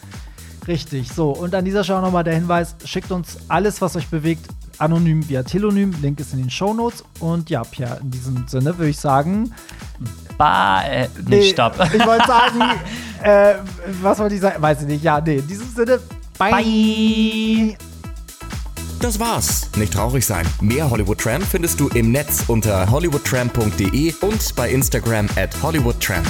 Richtig, 0.68 1.12
so. 1.12 1.30
Und 1.32 1.56
an 1.56 1.64
dieser 1.64 1.82
Stelle 1.82 2.02
nochmal 2.02 2.22
der 2.22 2.34
Hinweis: 2.34 2.76
schickt 2.84 3.10
uns 3.10 3.38
alles, 3.48 3.82
was 3.82 3.96
euch 3.96 4.06
bewegt, 4.06 4.46
anonym 4.80 5.28
via 5.28 5.42
Telonym. 5.42 5.94
Link 6.02 6.20
ist 6.20 6.32
in 6.32 6.40
den 6.40 6.50
Show 6.50 6.72
Notes. 6.74 7.04
Und 7.20 7.50
ja, 7.50 7.62
Pierre, 7.64 7.98
in 8.02 8.10
diesem 8.10 8.48
Sinne 8.48 8.76
würde 8.76 8.90
ich 8.90 8.98
sagen. 8.98 9.52
Ba 10.38 10.82
äh, 10.82 11.08
nee, 11.26 11.36
nee, 11.36 11.52
stopp. 11.52 11.78
Ich 11.92 12.06
wollte 12.06 12.26
sagen, 12.26 12.60
äh, 13.22 13.54
was 14.02 14.18
wollte 14.18 14.34
ich 14.34 14.40
sagen? 14.40 14.60
Weiß 14.62 14.80
ich 14.82 14.86
nicht. 14.86 15.04
Ja, 15.04 15.20
nee, 15.20 15.36
in 15.36 15.46
diesem 15.46 15.68
Sinne, 15.68 16.00
bye. 16.38 16.50
bye. 16.50 17.76
Das 19.00 19.18
war's. 19.18 19.70
Nicht 19.76 19.94
traurig 19.94 20.26
sein. 20.26 20.46
Mehr 20.60 20.90
Hollywood 20.90 21.18
Tramp 21.18 21.44
findest 21.44 21.80
du 21.80 21.88
im 21.88 22.12
Netz 22.12 22.44
unter 22.48 22.90
hollywoodtramp.de 22.90 24.14
und 24.20 24.56
bei 24.56 24.70
Instagram 24.70 25.26
at 25.36 25.50
hollywoodtramp. 25.62 26.26